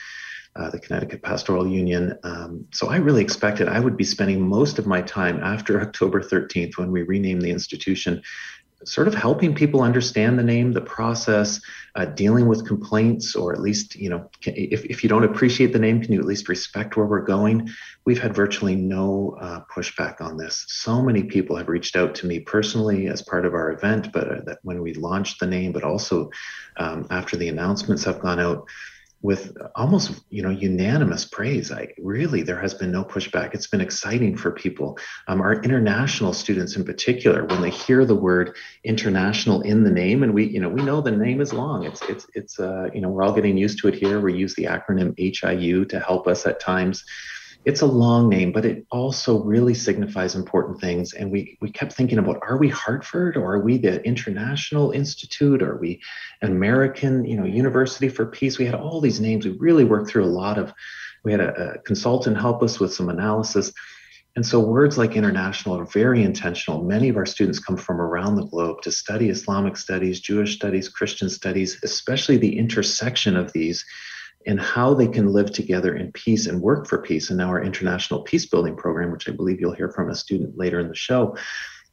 Uh, 0.57 0.69
the 0.69 0.79
Connecticut 0.79 1.21
Pastoral 1.21 1.67
Union. 1.67 2.17
Um, 2.23 2.65
so 2.71 2.87
I 2.87 2.95
really 2.95 3.21
expected 3.21 3.67
I 3.67 3.81
would 3.81 3.97
be 3.97 4.05
spending 4.05 4.47
most 4.47 4.79
of 4.79 4.87
my 4.87 5.01
time 5.01 5.41
after 5.43 5.81
October 5.85 6.21
13th 6.21 6.77
when 6.77 6.91
we 6.91 7.01
renamed 7.01 7.41
the 7.41 7.51
institution 7.51 8.21
sort 8.85 9.07
of 9.07 9.13
helping 9.13 9.53
people 9.53 9.81
understand 9.81 10.37
the 10.37 10.43
name, 10.43 10.71
the 10.71 10.81
process, 10.81 11.61
uh, 11.95 12.05
dealing 12.05 12.47
with 12.47 12.67
complaints, 12.67 13.35
or 13.35 13.53
at 13.53 13.61
least, 13.61 13.95
you 13.95 14.09
know, 14.09 14.29
if, 14.45 14.85
if 14.85 15.03
you 15.03 15.09
don't 15.09 15.23
appreciate 15.23 15.73
the 15.73 15.79
name, 15.79 16.01
can 16.01 16.13
you 16.13 16.19
at 16.19 16.25
least 16.25 16.49
respect 16.49 16.95
where 16.95 17.05
we're 17.05 17.21
going? 17.21 17.69
We've 18.05 18.21
had 18.21 18.35
virtually 18.35 18.75
no 18.75 19.37
uh, 19.39 19.61
pushback 19.73 20.21
on 20.21 20.37
this. 20.37 20.65
So 20.67 21.01
many 21.01 21.23
people 21.23 21.55
have 21.55 21.69
reached 21.69 21.95
out 21.95 22.15
to 22.15 22.27
me 22.27 22.39
personally 22.39 23.07
as 23.07 23.21
part 23.21 23.45
of 23.45 23.53
our 23.53 23.71
event, 23.71 24.11
but 24.13 24.29
uh, 24.29 24.41
that 24.45 24.59
when 24.63 24.81
we 24.81 24.93
launched 24.93 25.39
the 25.39 25.47
name, 25.47 25.71
but 25.71 25.83
also 25.83 26.29
um, 26.77 27.07
after 27.09 27.37
the 27.37 27.49
announcements 27.49 28.03
have 28.03 28.19
gone 28.19 28.39
out. 28.39 28.67
With 29.21 29.57
almost 29.75 30.21
you 30.29 30.41
know 30.41 30.49
unanimous 30.49 31.25
praise. 31.25 31.71
I 31.71 31.89
really 31.97 32.43
there 32.43 32.59
has 32.59 32.73
been 32.73 32.91
no 32.91 33.03
pushback. 33.03 33.53
It's 33.53 33.67
been 33.67 33.81
exciting 33.81 34.37
for 34.37 34.51
people. 34.51 34.97
Um, 35.27 35.41
our 35.41 35.61
international 35.63 36.33
students 36.33 36.75
in 36.75 36.85
particular 36.85 37.45
when 37.45 37.61
they 37.61 37.69
hear 37.69 38.05
the 38.05 38.15
word 38.15 38.55
international 38.83 39.61
in 39.61 39.83
the 39.83 39.91
name 39.91 40.23
and 40.23 40.33
we 40.33 40.45
you 40.45 40.59
know 40.59 40.69
we 40.69 40.83
know 40.83 41.01
the 41.01 41.11
name 41.11 41.41
is 41.41 41.53
long. 41.53 41.85
It's 41.85 42.01
it's 42.03 42.27
it's 42.33 42.59
uh, 42.59 42.89
you 42.93 43.01
know 43.01 43.09
we're 43.09 43.23
all 43.23 43.33
getting 43.33 43.57
used 43.57 43.79
to 43.79 43.87
it 43.87 43.95
here. 43.95 44.19
We 44.19 44.35
use 44.35 44.53
the 44.55 44.65
acronym 44.65 45.15
hiu 45.17 45.89
to 45.89 45.99
help 45.99 46.27
us 46.27 46.45
at 46.45 46.59
times 46.59 47.03
it's 47.65 47.81
a 47.81 47.87
long 47.87 48.29
name, 48.29 48.51
but 48.51 48.63
it 48.63 48.85
also 48.91 49.43
really 49.43 49.73
signifies 49.73 50.35
important 50.35 50.79
things. 50.79 51.13
And 51.13 51.31
we 51.31 51.57
we 51.61 51.71
kept 51.71 51.93
thinking 51.93 52.19
about: 52.19 52.39
Are 52.43 52.57
we 52.57 52.69
Hartford, 52.69 53.35
or 53.35 53.53
are 53.53 53.59
we 53.59 53.77
the 53.77 54.03
International 54.03 54.91
Institute? 54.91 55.63
Are 55.63 55.77
we 55.77 55.99
American, 56.43 57.25
you 57.25 57.35
know, 57.35 57.45
University 57.45 58.07
for 58.07 58.27
Peace? 58.27 58.59
We 58.59 58.65
had 58.65 58.75
all 58.75 59.01
these 59.01 59.19
names. 59.19 59.45
We 59.45 59.51
really 59.51 59.83
worked 59.83 60.09
through 60.09 60.25
a 60.25 60.27
lot 60.27 60.57
of. 60.59 60.73
We 61.23 61.31
had 61.31 61.41
a, 61.41 61.73
a 61.73 61.79
consultant 61.79 62.37
help 62.37 62.61
us 62.61 62.79
with 62.79 62.93
some 62.93 63.09
analysis. 63.09 63.73
And 64.35 64.45
so 64.45 64.59
words 64.59 64.97
like 64.97 65.15
international 65.15 65.79
are 65.79 65.85
very 65.85 66.21
intentional. 66.21 66.83
Many 66.83 67.07
of 67.07 67.15
our 67.15 67.25
students 67.25 67.57
come 67.57 67.77
from 67.77 68.01
around 68.01 68.35
the 68.35 68.45
globe 68.45 68.81
to 68.81 68.91
study 68.91 69.29
Islamic 69.29 69.77
studies, 69.77 70.19
Jewish 70.19 70.55
studies, 70.55 70.89
Christian 70.89 71.29
studies, 71.29 71.79
especially 71.83 72.37
the 72.37 72.59
intersection 72.59 73.37
of 73.37 73.53
these 73.53 73.85
and 74.45 74.59
how 74.59 74.93
they 74.93 75.07
can 75.07 75.31
live 75.31 75.51
together 75.51 75.95
in 75.95 76.11
peace 76.11 76.47
and 76.47 76.61
work 76.61 76.87
for 76.87 76.99
peace. 76.99 77.29
And 77.29 77.37
now 77.37 77.49
our 77.49 77.63
international 77.63 78.21
peace 78.21 78.45
building 78.45 78.75
program, 78.75 79.11
which 79.11 79.27
I 79.27 79.31
believe 79.31 79.59
you'll 79.59 79.73
hear 79.73 79.91
from 79.91 80.09
a 80.09 80.15
student 80.15 80.57
later 80.57 80.79
in 80.79 80.87
the 80.87 80.95
show. 80.95 81.35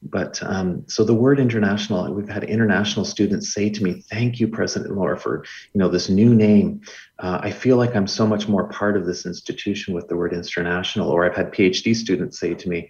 But 0.03 0.43
um, 0.43 0.85
so 0.89 1.05
the 1.05 1.15
word 1.15 1.39
international, 1.39 2.13
we've 2.13 2.29
had 2.29 2.43
international 2.43 3.05
students 3.05 3.55
say 3.55 3.71
to 3.71 3.85
me, 3.85 4.03
"Thank 4.11 4.41
you, 4.41 4.49
President 4.49 4.97
Lohr, 4.97 5.17
for 5.17 5.45
you 5.73 5.79
know 5.79 5.89
this 5.89 6.09
new 6.09 6.35
name. 6.35 6.81
Uh, 7.21 7.39
I 7.41 7.53
feel 7.53 7.77
like 7.77 7.95
I'm 7.95 8.09
so 8.09 8.27
much 8.27 8.49
more 8.49 8.69
part 8.69 8.97
of 8.97 9.07
this 9.07 9.27
institution 9.27 9.95
with 9.95 10.09
the 10.09 10.17
word 10.17 10.33
international." 10.33 11.09
Or 11.09 11.25
I've 11.25 11.37
had 11.37 11.53
PhD 11.53 11.95
students 11.95 12.41
say 12.41 12.55
to 12.55 12.69
me, 12.69 12.89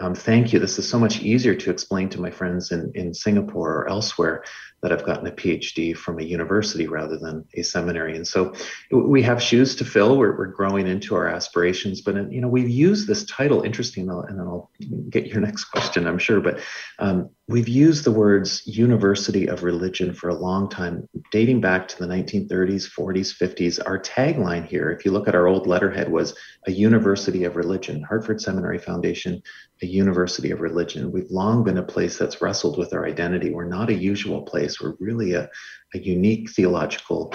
um, 0.00 0.14
thank 0.14 0.52
you. 0.52 0.58
This 0.58 0.78
is 0.78 0.88
so 0.88 0.98
much 0.98 1.20
easier 1.20 1.54
to 1.54 1.70
explain 1.70 2.08
to 2.10 2.20
my 2.20 2.30
friends 2.30 2.72
in, 2.72 2.90
in 2.94 3.12
Singapore 3.12 3.70
or 3.70 3.88
elsewhere 3.88 4.44
that 4.82 4.92
I've 4.92 5.04
gotten 5.04 5.26
a 5.26 5.32
PhD 5.32 5.94
from 5.94 6.18
a 6.18 6.22
university 6.22 6.86
rather 6.86 7.18
than 7.18 7.44
a 7.54 7.62
seminary. 7.62 8.16
And 8.16 8.26
so 8.26 8.54
we 8.90 9.22
have 9.22 9.42
shoes 9.42 9.76
to 9.76 9.84
fill. 9.84 10.16
We're, 10.16 10.36
we're 10.36 10.46
growing 10.46 10.86
into 10.86 11.14
our 11.14 11.28
aspirations, 11.28 12.00
but 12.00 12.14
you 12.32 12.40
know 12.40 12.48
we've 12.48 12.68
used 12.68 13.06
this 13.06 13.24
title. 13.24 13.62
Interesting, 13.62 14.08
and 14.08 14.38
then 14.38 14.46
I'll 14.46 14.70
get 15.10 15.26
your 15.26 15.40
next 15.48 15.64
question, 15.64 16.06
I'm 16.06 16.18
sure. 16.18 16.40
But 16.40 16.60
um, 16.98 17.30
we've 17.46 17.68
used 17.68 18.04
the 18.04 18.10
words 18.10 18.66
University 18.66 19.48
of 19.48 19.64
Religion 19.64 20.14
for 20.14 20.28
a 20.28 20.34
long 20.34 20.68
time, 20.68 21.08
dating 21.30 21.60
back 21.60 21.88
to 21.88 21.98
the 21.98 22.06
1930s, 22.06 22.88
40s, 22.90 23.36
50s. 23.36 23.80
Our 23.84 23.98
tagline 23.98 24.66
here, 24.66 24.90
if 24.90 25.04
you 25.04 25.10
look 25.10 25.28
at 25.28 25.34
our 25.34 25.46
old 25.46 25.66
letterhead, 25.66 26.10
was 26.10 26.34
a 26.66 26.72
University 26.72 27.44
of 27.44 27.56
Religion, 27.56 28.02
Hartford 28.02 28.40
Seminary 28.40 28.78
Foundation, 28.78 29.42
a 29.82 29.86
University 29.86 30.50
of 30.50 30.60
Religion. 30.60 31.10
We've 31.10 31.30
long 31.30 31.64
been 31.64 31.78
a 31.78 31.82
place 31.82 32.18
that's 32.18 32.40
wrestled 32.42 32.78
with 32.78 32.92
our 32.92 33.06
identity. 33.06 33.50
We're 33.50 33.64
not 33.64 33.90
a 33.90 33.94
usual 33.94 34.42
place. 34.42 34.69
We're 34.78 34.94
really 35.00 35.32
a, 35.32 35.48
a 35.94 35.98
unique 35.98 36.50
theological 36.50 37.32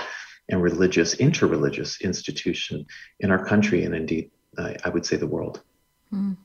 and 0.50 0.62
religious, 0.62 1.16
interreligious 1.16 2.00
institution 2.02 2.86
in 3.20 3.32
our 3.32 3.44
country 3.44 3.84
and 3.84 3.96
indeed, 3.96 4.30
uh, 4.58 4.74
I 4.84 4.90
would 4.90 5.06
say, 5.06 5.18
the 5.18 5.28
world. 5.28 5.62
Mm. 6.14 6.38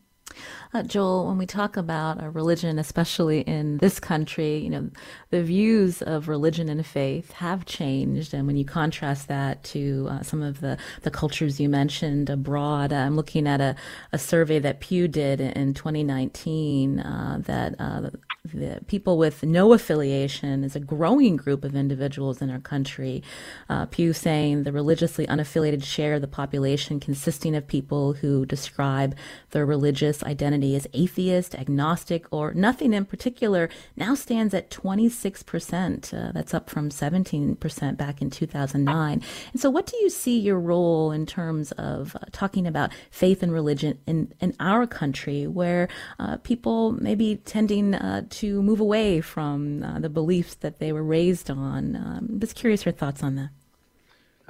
Uh, 0.72 0.84
Joel, 0.84 1.26
when 1.26 1.36
we 1.36 1.46
talk 1.46 1.76
about 1.76 2.32
religion, 2.32 2.78
especially 2.78 3.40
in 3.40 3.78
this 3.78 3.98
country, 3.98 4.58
you 4.58 4.70
know, 4.70 4.88
the 5.30 5.42
views 5.42 6.00
of 6.00 6.28
religion 6.28 6.68
and 6.68 6.86
faith 6.86 7.32
have 7.32 7.66
changed. 7.66 8.32
And 8.32 8.46
when 8.46 8.56
you 8.56 8.64
contrast 8.64 9.26
that 9.26 9.64
to 9.64 10.06
uh, 10.08 10.22
some 10.22 10.42
of 10.42 10.60
the, 10.60 10.78
the 11.02 11.10
cultures 11.10 11.58
you 11.58 11.68
mentioned 11.68 12.30
abroad, 12.30 12.92
I'm 12.92 13.16
looking 13.16 13.48
at 13.48 13.60
a, 13.60 13.74
a 14.12 14.18
survey 14.18 14.60
that 14.60 14.78
Pew 14.78 15.08
did 15.08 15.40
in 15.40 15.74
2019 15.74 17.00
uh, 17.00 17.42
that 17.46 17.74
uh, 17.80 18.10
the 18.52 18.80
people 18.86 19.18
with 19.18 19.42
no 19.42 19.72
affiliation 19.72 20.64
is 20.64 20.74
a 20.74 20.80
growing 20.80 21.36
group 21.36 21.64
of 21.64 21.74
individuals 21.74 22.40
in 22.40 22.48
our 22.50 22.58
country. 22.58 23.22
Uh, 23.68 23.86
Pew 23.86 24.12
saying 24.12 24.62
the 24.62 24.72
religiously 24.72 25.26
unaffiliated 25.26 25.84
share 25.84 26.14
of 26.14 26.20
the 26.20 26.28
population 26.28 27.00
consisting 27.00 27.54
of 27.54 27.66
people 27.66 28.14
who 28.14 28.46
describe 28.46 29.14
their 29.50 29.66
religious 29.66 30.22
identity 30.22 30.59
as 30.62 30.86
atheist, 30.92 31.54
agnostic, 31.54 32.26
or 32.30 32.54
nothing 32.54 32.92
in 32.92 33.04
particular 33.04 33.68
now 33.96 34.14
stands 34.14 34.54
at 34.54 34.70
26%. 34.70 36.12
Uh, 36.12 36.32
that's 36.32 36.54
up 36.54 36.70
from 36.70 36.90
17% 36.90 37.96
back 37.96 38.22
in 38.22 38.30
2009. 38.30 39.22
And 39.52 39.60
so, 39.60 39.70
what 39.70 39.86
do 39.86 39.96
you 39.98 40.10
see 40.10 40.38
your 40.38 40.58
role 40.58 41.10
in 41.10 41.26
terms 41.26 41.72
of 41.72 42.16
uh, 42.16 42.26
talking 42.32 42.66
about 42.66 42.90
faith 43.10 43.42
and 43.42 43.52
religion 43.52 43.98
in, 44.06 44.32
in 44.40 44.54
our 44.60 44.86
country 44.86 45.46
where 45.46 45.88
uh, 46.18 46.36
people 46.38 46.92
may 46.92 47.14
be 47.14 47.36
tending 47.36 47.94
uh, 47.94 48.22
to 48.30 48.62
move 48.62 48.80
away 48.80 49.20
from 49.20 49.82
uh, 49.82 49.98
the 49.98 50.08
beliefs 50.08 50.54
that 50.56 50.78
they 50.78 50.92
were 50.92 51.02
raised 51.02 51.50
on. 51.50 51.96
Um, 51.96 52.38
just 52.38 52.54
curious 52.54 52.84
your 52.84 52.92
thoughts 52.92 53.22
on 53.22 53.36
that. 53.36 53.50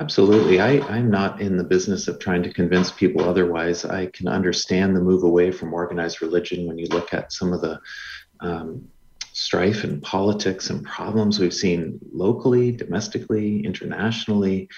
Absolutely. 0.01 0.61
I, 0.61 0.81
I'm 0.89 1.11
not 1.11 1.43
in 1.43 1.59
the 1.59 1.65
business 1.65 2.09
of 2.09 2.19
trying 2.19 2.43
to 2.45 2.53
convince 2.53 2.91
people 2.91 3.23
otherwise. 3.23 3.85
I 3.85 4.07
can 4.07 4.29
understand 4.29 4.97
the 4.97 5.01
move 5.01 5.25
away 5.25 5.51
from 5.51 5.75
organized 5.75 6.23
religion 6.23 6.67
when 6.67 6.79
you 6.79 6.87
look 6.87 7.13
at 7.13 7.35
some 7.35 7.53
of 7.53 7.61
the 7.61 7.79
um, 8.41 8.89
strife 9.33 9.85
and 9.85 10.03
politics 10.03 10.71
and 10.71 10.87
problems 10.87 11.39
we've 11.39 11.53
seen 11.53 12.01
locally, 12.15 12.73
domestically, 12.73 13.63
internationally. 13.63 14.71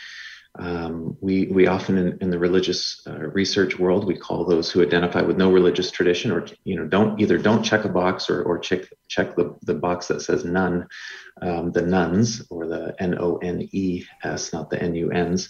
Um, 0.59 1.17
we, 1.21 1.47
we 1.47 1.67
often 1.67 1.97
in, 1.97 2.19
in 2.21 2.31
the 2.31 2.39
religious 2.39 3.03
uh, 3.07 3.19
research 3.19 3.79
world, 3.79 4.07
we 4.07 4.17
call 4.17 4.45
those 4.45 4.71
who 4.71 4.83
identify 4.83 5.23
with 5.23 5.39
no 5.39 5.51
religious 5.51 5.91
tradition 5.91 6.31
or, 6.31 6.47
you 6.65 6.77
know, 6.77 6.87
don't 6.87 7.19
either 7.21 7.39
don't 7.39 7.63
check 7.63 7.85
a 7.85 7.89
box 7.89 8.29
or, 8.29 8.43
or 8.43 8.59
check, 8.59 8.83
check 9.09 9.35
the, 9.35 9.57
the 9.63 9.75
box 9.75 10.09
that 10.09 10.21
says 10.21 10.45
none, 10.45 10.87
um, 11.41 11.73
the 11.73 11.83
nuns 11.83 12.43
or 12.51 12.67
the 12.67 12.95
N-O-N-E-S, 12.99 14.53
not 14.53 14.69
the 14.69 14.83
N-U-Ns. 14.83 15.49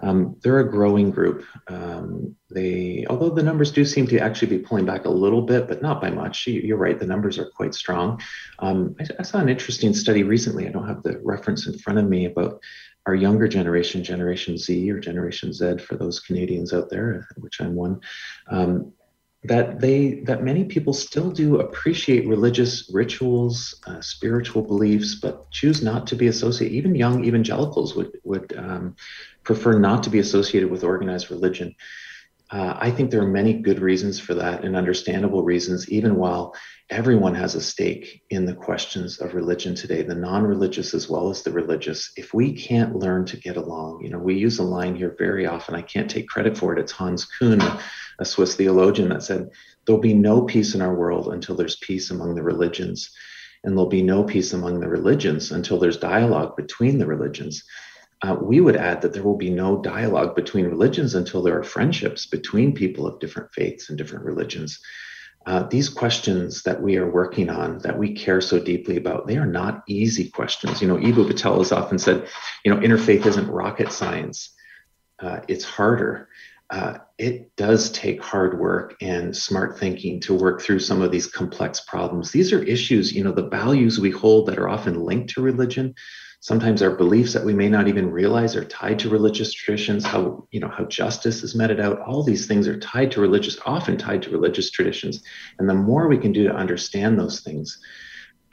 Um, 0.00 0.36
they're 0.42 0.60
a 0.60 0.70
growing 0.70 1.10
group. 1.10 1.44
Um, 1.66 2.36
they, 2.50 3.04
although 3.10 3.30
the 3.30 3.42
numbers 3.42 3.72
do 3.72 3.84
seem 3.84 4.06
to 4.08 4.18
actually 4.20 4.56
be 4.56 4.64
pulling 4.64 4.86
back 4.86 5.06
a 5.06 5.10
little 5.10 5.42
bit, 5.42 5.66
but 5.66 5.82
not 5.82 6.00
by 6.00 6.10
much. 6.10 6.46
You, 6.46 6.74
are 6.74 6.78
right; 6.78 6.98
the 6.98 7.06
numbers 7.06 7.38
are 7.38 7.50
quite 7.50 7.74
strong. 7.74 8.20
Um, 8.60 8.94
I, 9.00 9.06
I, 9.18 9.22
saw 9.22 9.38
an 9.38 9.48
interesting 9.48 9.92
study 9.92 10.22
recently. 10.22 10.68
I 10.68 10.70
don't 10.70 10.86
have 10.86 11.02
the 11.02 11.18
reference 11.24 11.66
in 11.66 11.78
front 11.78 11.98
of 11.98 12.08
me 12.08 12.26
about 12.26 12.62
our 13.08 13.14
younger 13.14 13.48
generation, 13.48 14.04
Generation 14.04 14.58
Z 14.58 14.90
or 14.90 15.00
Generation 15.00 15.50
Z, 15.50 15.78
for 15.78 15.96
those 15.96 16.20
Canadians 16.20 16.74
out 16.74 16.90
there, 16.90 17.26
which 17.38 17.58
I'm 17.58 17.74
one, 17.74 18.02
um, 18.48 18.92
that 19.44 19.80
they 19.80 20.20
that 20.26 20.44
many 20.44 20.64
people 20.64 20.92
still 20.92 21.30
do 21.30 21.60
appreciate 21.60 22.28
religious 22.28 22.90
rituals, 22.92 23.80
uh, 23.86 24.02
spiritual 24.02 24.60
beliefs, 24.60 25.14
but 25.14 25.50
choose 25.50 25.82
not 25.82 26.06
to 26.08 26.16
be 26.16 26.26
associated. 26.26 26.76
Even 26.76 26.94
young 26.94 27.24
evangelicals 27.24 27.94
would 27.94 28.12
would 28.24 28.54
um, 28.58 28.94
prefer 29.42 29.78
not 29.78 30.02
to 30.02 30.10
be 30.10 30.18
associated 30.18 30.70
with 30.70 30.84
organized 30.84 31.30
religion. 31.30 31.74
Uh, 32.50 32.74
I 32.78 32.90
think 32.90 33.10
there 33.10 33.20
are 33.20 33.28
many 33.28 33.52
good 33.52 33.78
reasons 33.78 34.18
for 34.18 34.32
that 34.34 34.64
and 34.64 34.74
understandable 34.74 35.42
reasons, 35.42 35.90
even 35.90 36.16
while 36.16 36.54
everyone 36.88 37.34
has 37.34 37.54
a 37.54 37.60
stake 37.60 38.22
in 38.30 38.46
the 38.46 38.54
questions 38.54 39.18
of 39.18 39.34
religion 39.34 39.74
today, 39.74 40.02
the 40.02 40.14
non 40.14 40.44
religious 40.44 40.94
as 40.94 41.10
well 41.10 41.28
as 41.28 41.42
the 41.42 41.52
religious. 41.52 42.10
If 42.16 42.32
we 42.32 42.54
can't 42.54 42.96
learn 42.96 43.26
to 43.26 43.36
get 43.36 43.58
along, 43.58 44.00
you 44.02 44.08
know, 44.08 44.18
we 44.18 44.34
use 44.34 44.58
a 44.58 44.62
line 44.62 44.96
here 44.96 45.14
very 45.18 45.46
often. 45.46 45.74
I 45.74 45.82
can't 45.82 46.10
take 46.10 46.28
credit 46.28 46.56
for 46.56 46.72
it. 46.72 46.80
It's 46.80 46.92
Hans 46.92 47.26
Küng, 47.38 47.82
a 48.18 48.24
Swiss 48.24 48.54
theologian, 48.54 49.10
that 49.10 49.22
said, 49.22 49.50
There'll 49.84 50.00
be 50.00 50.14
no 50.14 50.42
peace 50.42 50.74
in 50.74 50.80
our 50.80 50.94
world 50.94 51.28
until 51.28 51.54
there's 51.54 51.76
peace 51.76 52.10
among 52.10 52.34
the 52.34 52.42
religions. 52.42 53.10
And 53.64 53.76
there'll 53.76 53.90
be 53.90 54.02
no 54.02 54.24
peace 54.24 54.54
among 54.54 54.80
the 54.80 54.88
religions 54.88 55.50
until 55.52 55.78
there's 55.78 55.98
dialogue 55.98 56.56
between 56.56 56.98
the 56.98 57.06
religions. 57.06 57.64
Uh, 58.22 58.36
we 58.40 58.60
would 58.60 58.76
add 58.76 59.00
that 59.00 59.12
there 59.12 59.22
will 59.22 59.36
be 59.36 59.50
no 59.50 59.80
dialogue 59.80 60.34
between 60.34 60.66
religions 60.66 61.14
until 61.14 61.42
there 61.42 61.58
are 61.58 61.62
friendships 61.62 62.26
between 62.26 62.74
people 62.74 63.06
of 63.06 63.20
different 63.20 63.52
faiths 63.52 63.88
and 63.88 63.96
different 63.96 64.24
religions. 64.24 64.80
Uh, 65.46 65.62
these 65.62 65.88
questions 65.88 66.62
that 66.64 66.82
we 66.82 66.96
are 66.96 67.10
working 67.10 67.48
on, 67.48 67.78
that 67.78 67.96
we 67.96 68.12
care 68.12 68.40
so 68.40 68.58
deeply 68.58 68.96
about, 68.96 69.26
they 69.26 69.36
are 69.38 69.46
not 69.46 69.82
easy 69.88 70.28
questions. 70.28 70.82
You 70.82 70.88
know, 70.88 70.96
Eboo 70.96 71.26
Patel 71.26 71.58
has 71.58 71.72
often 71.72 71.98
said, 71.98 72.28
you 72.64 72.74
know, 72.74 72.80
interfaith 72.80 73.24
isn't 73.24 73.48
rocket 73.48 73.92
science. 73.92 74.50
Uh, 75.20 75.40
it's 75.48 75.64
harder. 75.64 76.28
Uh, 76.70 76.98
it 77.16 77.56
does 77.56 77.90
take 77.92 78.22
hard 78.22 78.60
work 78.60 78.94
and 79.00 79.34
smart 79.34 79.78
thinking 79.78 80.20
to 80.20 80.34
work 80.34 80.60
through 80.60 80.78
some 80.78 81.00
of 81.00 81.10
these 81.10 81.26
complex 81.26 81.80
problems. 81.80 82.30
These 82.30 82.52
are 82.52 82.62
issues, 82.62 83.12
you 83.12 83.24
know, 83.24 83.32
the 83.32 83.48
values 83.48 83.98
we 83.98 84.10
hold 84.10 84.46
that 84.46 84.58
are 84.58 84.68
often 84.68 85.02
linked 85.02 85.30
to 85.30 85.42
religion. 85.42 85.94
Sometimes 86.40 86.82
our 86.82 86.94
beliefs 86.94 87.32
that 87.32 87.44
we 87.44 87.54
may 87.54 87.68
not 87.68 87.88
even 87.88 88.12
realize 88.12 88.54
are 88.54 88.64
tied 88.64 88.98
to 89.00 89.08
religious 89.08 89.52
traditions 89.52 90.04
how 90.04 90.46
you 90.52 90.60
know 90.60 90.68
how 90.68 90.84
justice 90.84 91.42
is 91.42 91.56
meted 91.56 91.80
out. 91.80 92.00
All 92.00 92.22
these 92.22 92.46
things 92.46 92.68
are 92.68 92.78
tied 92.78 93.10
to 93.12 93.20
religious 93.20 93.58
often 93.66 93.96
tied 93.96 94.22
to 94.22 94.30
religious 94.30 94.70
traditions. 94.70 95.22
And 95.58 95.68
the 95.68 95.74
more 95.74 96.06
we 96.06 96.18
can 96.18 96.32
do 96.32 96.44
to 96.44 96.54
understand 96.54 97.18
those 97.18 97.40
things 97.40 97.80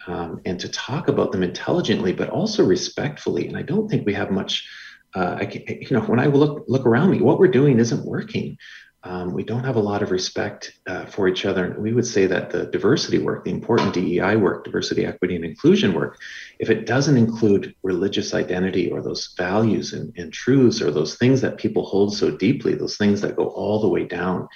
um, 0.08 0.42
and 0.46 0.60
to 0.60 0.70
talk 0.70 1.08
about 1.08 1.32
them 1.32 1.44
intelligently 1.44 2.14
but 2.14 2.30
also 2.30 2.64
respectfully 2.64 3.48
and 3.48 3.58
i 3.58 3.62
don't 3.62 3.90
think 3.90 4.06
we 4.06 4.14
have 4.14 4.32
much 4.32 4.68
uh, 5.16 5.38
I 5.40 5.46
can, 5.46 5.64
you 5.68 5.92
know, 5.92 6.02
when 6.02 6.20
I 6.20 6.28
look 6.28 6.66
look 6.68 6.86
around 6.86 7.12
me, 7.12 7.22
what 7.22 7.40
we're 7.40 7.48
doing 7.48 7.80
isn't 7.80 8.06
working. 8.06 8.58
Um, 9.04 9.34
we 9.34 9.44
don't 9.44 9.64
have 9.64 9.76
a 9.76 9.82
lot 9.82 10.02
of 10.02 10.10
respect 10.10 10.74
uh, 10.88 11.06
for 11.06 11.28
each 11.28 11.46
other. 11.46 11.64
And 11.64 11.78
we 11.78 11.94
would 11.94 12.08
say 12.08 12.26
that 12.26 12.50
the 12.50 12.66
diversity 12.66 13.20
work, 13.20 13.46
the 13.46 13.52
important 13.52 13.94
DEI 13.94 14.36
work, 14.36 14.66
diversity, 14.66 15.06
equity, 15.06 15.36
and 15.36 15.46
inclusion 15.46 15.94
work, 15.94 16.20
if 16.58 16.72
it 16.72 16.88
doesn't 16.88 17.16
include 17.16 17.76
religious 17.84 18.34
identity 18.34 18.92
or 18.92 19.04
those 19.04 19.36
values 19.38 19.94
and, 19.94 20.12
and 20.18 20.34
truths 20.34 20.82
or 20.82 20.90
those 20.90 21.18
things 21.18 21.42
that 21.42 21.58
people 21.58 21.86
hold 21.86 22.16
so 22.16 22.32
deeply, 22.32 22.74
those 22.74 22.98
things 22.98 23.22
that 23.22 23.36
go 23.36 23.46
all 23.46 23.80
the 23.80 23.88
way 23.88 24.06
down, 24.06 24.48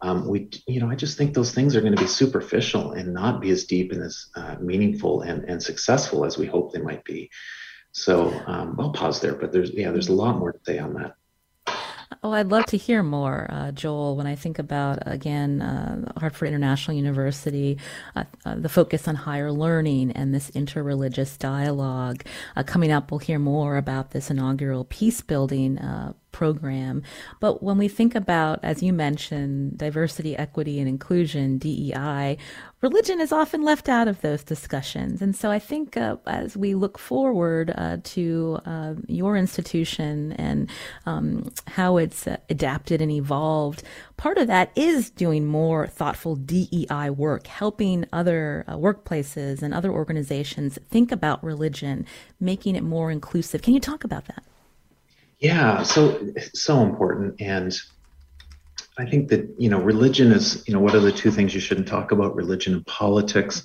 um, 0.00 0.28
we, 0.28 0.48
you 0.68 0.78
know, 0.78 0.88
I 0.88 0.94
just 0.94 1.18
think 1.18 1.34
those 1.34 1.52
things 1.52 1.74
are 1.74 1.80
going 1.80 1.96
to 1.96 2.00
be 2.00 2.06
superficial 2.06 2.92
and 2.92 3.12
not 3.12 3.40
be 3.40 3.50
as 3.50 3.64
deep 3.64 3.90
and 3.90 4.04
as 4.04 4.26
uh, 4.36 4.54
meaningful 4.60 5.22
and, 5.22 5.42
and 5.44 5.60
successful 5.60 6.24
as 6.24 6.38
we 6.38 6.46
hope 6.46 6.72
they 6.72 6.80
might 6.80 7.02
be. 7.02 7.30
So 7.98 8.32
um, 8.46 8.76
I'll 8.78 8.92
pause 8.92 9.20
there, 9.20 9.34
but 9.34 9.52
there's 9.52 9.72
yeah, 9.72 9.90
there's 9.90 10.08
a 10.08 10.12
lot 10.12 10.38
more 10.38 10.52
to 10.52 10.58
say 10.64 10.78
on 10.78 10.94
that. 10.94 11.16
Oh, 12.22 12.32
I'd 12.32 12.46
love 12.46 12.64
to 12.66 12.76
hear 12.76 13.02
more, 13.02 13.46
uh, 13.50 13.72
Joel. 13.72 14.16
When 14.16 14.26
I 14.26 14.36
think 14.36 14.60
about 14.60 14.98
again 15.04 15.60
uh, 15.60 16.12
Hartford 16.16 16.48
International 16.48 16.96
University, 16.96 17.76
uh, 18.14 18.24
uh 18.46 18.54
the 18.54 18.68
focus 18.68 19.08
on 19.08 19.16
higher 19.16 19.50
learning 19.50 20.12
and 20.12 20.32
this 20.32 20.50
interreligious 20.52 21.36
dialogue. 21.38 22.22
Uh, 22.54 22.62
coming 22.62 22.92
up, 22.92 23.10
we'll 23.10 23.18
hear 23.18 23.40
more 23.40 23.76
about 23.76 24.12
this 24.12 24.30
inaugural 24.30 24.84
peace 24.84 25.20
building 25.20 25.78
uh, 25.78 26.12
program. 26.32 27.02
But 27.40 27.62
when 27.62 27.78
we 27.78 27.88
think 27.88 28.14
about, 28.14 28.60
as 28.62 28.82
you 28.82 28.92
mentioned, 28.92 29.78
diversity, 29.78 30.36
equity, 30.36 30.78
and 30.78 30.88
inclusion, 30.88 31.58
DEI, 31.58 32.36
religion 32.80 33.20
is 33.20 33.32
often 33.32 33.62
left 33.62 33.88
out 33.88 34.08
of 34.08 34.20
those 34.20 34.44
discussions. 34.44 35.20
And 35.20 35.34
so 35.34 35.50
I 35.50 35.58
think 35.58 35.96
uh, 35.96 36.16
as 36.26 36.56
we 36.56 36.74
look 36.74 36.98
forward 36.98 37.72
uh, 37.76 37.98
to 38.04 38.60
uh, 38.64 38.94
your 39.06 39.36
institution 39.36 40.32
and 40.32 40.70
um, 41.06 41.50
how 41.66 41.96
it's 41.96 42.26
adapted 42.48 43.00
and 43.00 43.10
evolved, 43.10 43.82
part 44.16 44.38
of 44.38 44.46
that 44.46 44.70
is 44.76 45.10
doing 45.10 45.46
more 45.46 45.86
thoughtful 45.86 46.36
DEI 46.36 47.10
work, 47.10 47.46
helping 47.46 48.04
other 48.12 48.64
uh, 48.68 48.76
workplaces 48.76 49.62
and 49.62 49.74
other 49.74 49.90
organizations 49.90 50.78
think 50.88 51.10
about 51.10 51.42
religion, 51.42 52.06
making 52.38 52.76
it 52.76 52.82
more 52.82 53.10
inclusive. 53.10 53.62
Can 53.62 53.74
you 53.74 53.80
talk 53.80 54.04
about 54.04 54.26
that? 54.26 54.44
Yeah, 55.40 55.84
so 55.84 56.32
so 56.52 56.82
important, 56.82 57.40
and 57.40 57.76
I 58.98 59.06
think 59.06 59.28
that 59.28 59.48
you 59.56 59.70
know 59.70 59.80
religion 59.80 60.32
is 60.32 60.64
you 60.66 60.74
know 60.74 60.80
what 60.80 60.94
are 60.94 61.00
the 61.00 61.12
two 61.12 61.30
things 61.30 61.54
you 61.54 61.60
shouldn't 61.60 61.86
talk 61.86 62.10
about? 62.10 62.34
Religion 62.34 62.74
and 62.74 62.86
politics. 62.86 63.62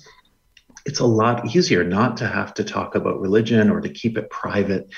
It's 0.86 1.00
a 1.00 1.06
lot 1.06 1.54
easier 1.56 1.82
not 1.82 2.16
to 2.18 2.28
have 2.28 2.54
to 2.54 2.64
talk 2.64 2.94
about 2.94 3.20
religion 3.20 3.70
or 3.70 3.80
to 3.80 3.88
keep 3.88 4.16
it 4.16 4.30
private. 4.30 4.88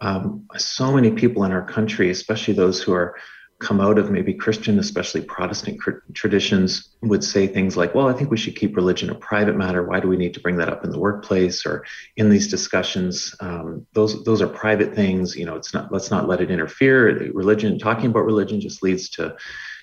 Um, 0.00 0.46
so 0.56 0.92
many 0.92 1.10
people 1.10 1.44
in 1.44 1.52
our 1.52 1.64
country, 1.64 2.10
especially 2.10 2.54
those 2.54 2.82
who 2.82 2.94
are 2.94 3.16
come 3.60 3.80
out 3.80 3.98
of 3.98 4.10
maybe 4.10 4.32
Christian, 4.32 4.78
especially 4.78 5.20
Protestant 5.20 5.78
traditions, 6.14 6.96
would 7.02 7.22
say 7.22 7.46
things 7.46 7.76
like, 7.76 7.94
well, 7.94 8.08
I 8.08 8.14
think 8.14 8.30
we 8.30 8.38
should 8.38 8.56
keep 8.56 8.74
religion 8.74 9.10
a 9.10 9.14
private 9.14 9.54
matter. 9.54 9.82
Why 9.82 10.00
do 10.00 10.08
we 10.08 10.16
need 10.16 10.32
to 10.34 10.40
bring 10.40 10.56
that 10.56 10.70
up 10.70 10.82
in 10.82 10.90
the 10.90 10.98
workplace 10.98 11.66
or 11.66 11.84
in 12.16 12.30
these 12.30 12.48
discussions? 12.48 13.34
Um, 13.40 13.86
those, 13.92 14.24
those 14.24 14.40
are 14.40 14.48
private 14.48 14.94
things. 14.94 15.36
You 15.36 15.44
know, 15.44 15.56
it's 15.56 15.74
not, 15.74 15.92
let's 15.92 16.10
not 16.10 16.26
let 16.26 16.40
it 16.40 16.50
interfere. 16.50 17.30
Religion, 17.32 17.78
talking 17.78 18.06
about 18.06 18.24
religion 18.24 18.60
just 18.60 18.82
leads 18.82 19.10
to 19.10 19.36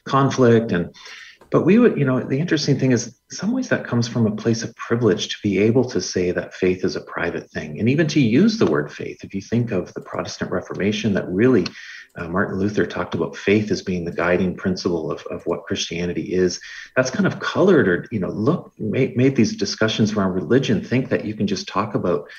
conflict. 0.06 0.72
And, 0.72 0.96
but 1.52 1.64
we 1.64 1.78
would, 1.78 1.98
you 1.98 2.04
know, 2.04 2.20
the 2.20 2.40
interesting 2.40 2.80
thing 2.80 2.92
is, 2.92 3.14
some 3.30 3.52
ways 3.52 3.68
that 3.70 3.86
comes 3.86 4.08
from 4.08 4.26
a 4.26 4.36
place 4.36 4.64
of 4.64 4.74
privilege 4.76 5.28
to 5.28 5.36
be 5.44 5.60
able 5.60 5.84
to 5.84 6.00
say 6.00 6.32
that 6.32 6.54
faith 6.54 6.86
is 6.86 6.96
a 6.96 7.02
private 7.02 7.52
thing. 7.52 7.78
And 7.78 7.90
even 7.90 8.08
to 8.08 8.22
use 8.22 8.58
the 8.58 8.66
word 8.66 8.92
faith, 8.92 9.24
if 9.24 9.34
you 9.34 9.42
think 9.42 9.72
of 9.72 9.94
the 9.94 10.02
Protestant 10.02 10.50
Reformation, 10.50 11.14
that 11.14 11.28
really 11.28 11.68
uh, 12.18 12.28
Martin 12.28 12.60
Luther 12.60 12.86
talked 12.86 13.16
about 13.16 13.36
faith 13.36 13.72
as 13.72 13.82
being 13.82 14.06
the 14.06 14.12
guiding 14.12 14.56
principle 14.56 15.12
of, 15.12 15.22
of 15.28 15.46
what 15.46 15.64
Christianity 15.64 16.34
is. 16.34 16.60
That's 16.96 17.12
kind 17.12 17.28
of 17.28 17.40
colored 17.40 17.88
or, 17.88 18.08
you 18.12 18.20
know, 18.20 18.30
look, 18.30 18.74
made, 18.80 19.16
made 19.16 19.36
these 19.36 19.56
discussions 19.56 20.14
around 20.14 20.34
religion 20.34 20.84
think 20.84 21.10
that 21.10 21.26
you 21.26 21.36
can 21.36 21.48
just 21.48 21.68
talk 21.68 21.96
about 21.96 22.30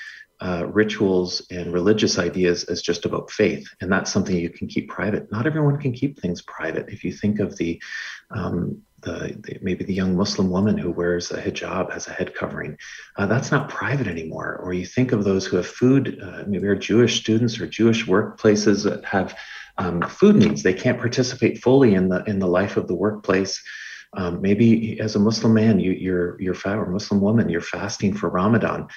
uh, 0.41 0.67
rituals 0.69 1.45
and 1.51 1.73
religious 1.73 2.19
ideas 2.19 2.65
as 2.65 2.81
just 2.81 3.05
about 3.05 3.31
faith. 3.31 3.69
And 3.81 3.91
that's 3.91 4.13
something 4.13 4.37
you 4.37 4.51
can 4.51 4.69
keep 4.69 4.89
private. 4.89 5.31
Not 5.33 5.47
everyone 5.47 5.79
can 5.79 5.93
keep 5.93 6.21
things 6.21 6.43
private. 6.43 6.89
If 6.89 7.03
you 7.03 7.13
think 7.13 7.41
of 7.41 7.57
the, 7.57 7.83
um, 8.31 8.83
the, 9.01 9.37
the, 9.41 9.59
maybe 9.63 9.85
the 9.85 9.95
young 9.95 10.17
Muslim 10.17 10.51
woman 10.51 10.79
who 10.79 10.91
wears 10.91 11.31
a 11.31 11.41
hijab 11.41 11.93
has 11.93 12.07
a 12.07 12.13
head 12.13 12.35
covering. 12.35 12.77
Uh, 13.17 13.27
that's 13.27 13.51
not 13.51 13.69
private 13.69 14.07
anymore. 14.07 14.57
Or 14.63 14.73
you 14.73 14.87
think 14.87 15.13
of 15.13 15.25
those 15.25 15.47
who 15.47 15.57
have 15.57 15.67
food, 15.67 16.21
uh, 16.23 16.45
maybe 16.47 16.67
are 16.67 16.77
Jewish 16.77 17.21
students 17.21 17.61
or 17.61 17.67
Jewish 17.67 18.07
workplaces 18.07 18.85
that 18.85 19.05
have 19.05 19.37
um, 19.79 20.03
food 20.03 20.37
needs. 20.37 20.63
They 20.63 20.75
can't 20.75 20.99
participate 20.99 21.63
fully 21.63 21.95
in 21.95 22.09
the 22.09 22.23
in 22.25 22.39
the 22.39 22.47
life 22.47 22.77
of 22.77 22.89
the 22.89 22.95
workplace. 22.95 23.63
Um, 24.15 24.41
maybe 24.41 24.99
as 25.01 25.17
a 25.17 25.21
Muslim 25.21 25.55
man, 25.55 25.81
you, 25.81 25.93
you're 25.93 26.41
you're 26.41 26.55
fat 26.55 26.79
or 26.79 26.87
Muslim 26.87 27.21
woman, 27.21 27.49
you're 27.49 27.61
fasting 27.61 28.15
for 28.15 28.29
Ramadan. 28.29 28.89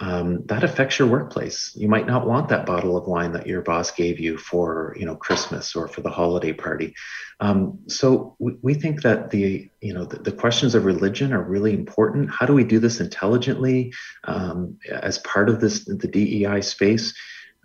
Um, 0.00 0.44
that 0.46 0.62
affects 0.62 0.98
your 0.98 1.08
workplace. 1.08 1.72
You 1.74 1.88
might 1.88 2.06
not 2.06 2.26
want 2.26 2.48
that 2.48 2.66
bottle 2.66 2.96
of 2.96 3.08
wine 3.08 3.32
that 3.32 3.48
your 3.48 3.62
boss 3.62 3.90
gave 3.90 4.20
you 4.20 4.38
for, 4.38 4.94
you 4.96 5.04
know, 5.04 5.16
Christmas 5.16 5.74
or 5.74 5.88
for 5.88 6.02
the 6.02 6.10
holiday 6.10 6.52
party. 6.52 6.94
Um, 7.40 7.80
so 7.88 8.36
we, 8.38 8.56
we, 8.62 8.74
think 8.74 9.02
that 9.02 9.30
the, 9.30 9.68
you 9.80 9.94
know, 9.94 10.04
the, 10.04 10.18
the, 10.18 10.30
questions 10.30 10.76
of 10.76 10.84
religion 10.84 11.32
are 11.32 11.42
really 11.42 11.72
important. 11.74 12.30
How 12.30 12.46
do 12.46 12.52
we 12.52 12.62
do 12.62 12.78
this 12.78 13.00
intelligently 13.00 13.92
um, 14.22 14.78
as 14.88 15.18
part 15.18 15.48
of 15.48 15.60
this 15.60 15.84
the 15.84 16.08
DEI 16.08 16.60
space? 16.60 17.12